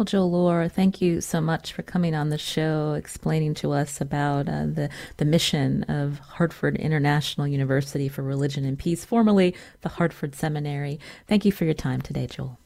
Well, 0.00 0.06
Joel 0.06 0.30
Lohr, 0.30 0.66
thank 0.66 1.02
you 1.02 1.20
so 1.20 1.42
much 1.42 1.74
for 1.74 1.82
coming 1.82 2.14
on 2.14 2.30
the 2.30 2.38
show, 2.38 2.94
explaining 2.94 3.52
to 3.56 3.72
us 3.72 4.00
about 4.00 4.48
uh, 4.48 4.64
the, 4.64 4.88
the 5.18 5.26
mission 5.26 5.82
of 5.90 6.20
Hartford 6.20 6.76
International 6.76 7.46
University 7.46 8.08
for 8.08 8.22
Religion 8.22 8.64
and 8.64 8.78
Peace, 8.78 9.04
formerly 9.04 9.54
the 9.82 9.90
Hartford 9.90 10.34
Seminary. 10.34 10.98
Thank 11.26 11.44
you 11.44 11.52
for 11.52 11.66
your 11.66 11.74
time 11.74 12.00
today, 12.00 12.26
Joel. 12.26 12.58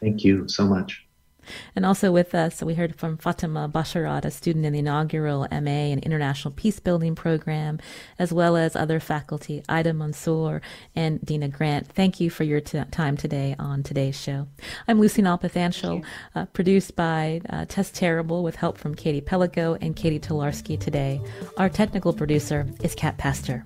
Thank 0.00 0.24
you 0.24 0.48
so 0.48 0.66
much. 0.66 1.06
And 1.74 1.86
also 1.86 2.12
with 2.12 2.34
us, 2.34 2.62
we 2.62 2.74
heard 2.74 2.96
from 2.96 3.18
Fatima 3.18 3.68
Basharat, 3.68 4.24
a 4.24 4.30
student 4.30 4.64
in 4.64 4.72
the 4.72 4.78
inaugural 4.80 5.46
MA 5.50 5.90
in 5.92 5.98
International 6.00 6.52
Peace 6.52 6.80
Building 6.80 7.14
program, 7.14 7.78
as 8.18 8.32
well 8.32 8.56
as 8.56 8.76
other 8.76 9.00
faculty, 9.00 9.62
Ida 9.68 9.92
Mansoor 9.92 10.60
and 10.94 11.20
Deena 11.24 11.48
Grant. 11.48 11.88
Thank 11.88 12.20
you 12.20 12.30
for 12.30 12.44
your 12.44 12.60
t- 12.60 12.82
time 12.90 13.16
today 13.16 13.54
on 13.58 13.82
today's 13.82 14.20
show. 14.20 14.48
I'm 14.86 15.00
Lucy 15.00 15.22
Nalpathanchel, 15.22 16.04
uh, 16.34 16.46
produced 16.46 16.96
by 16.96 17.40
uh, 17.50 17.64
Tess 17.68 17.90
Terrible 17.90 18.42
with 18.42 18.56
help 18.56 18.78
from 18.78 18.94
Katie 18.94 19.20
Pellico 19.20 19.76
and 19.80 19.94
Katie 19.94 20.20
Tolarski 20.20 20.78
today. 20.78 21.20
Our 21.56 21.68
technical 21.68 22.12
producer 22.12 22.66
is 22.82 22.94
Kat 22.94 23.18
Pastor. 23.18 23.64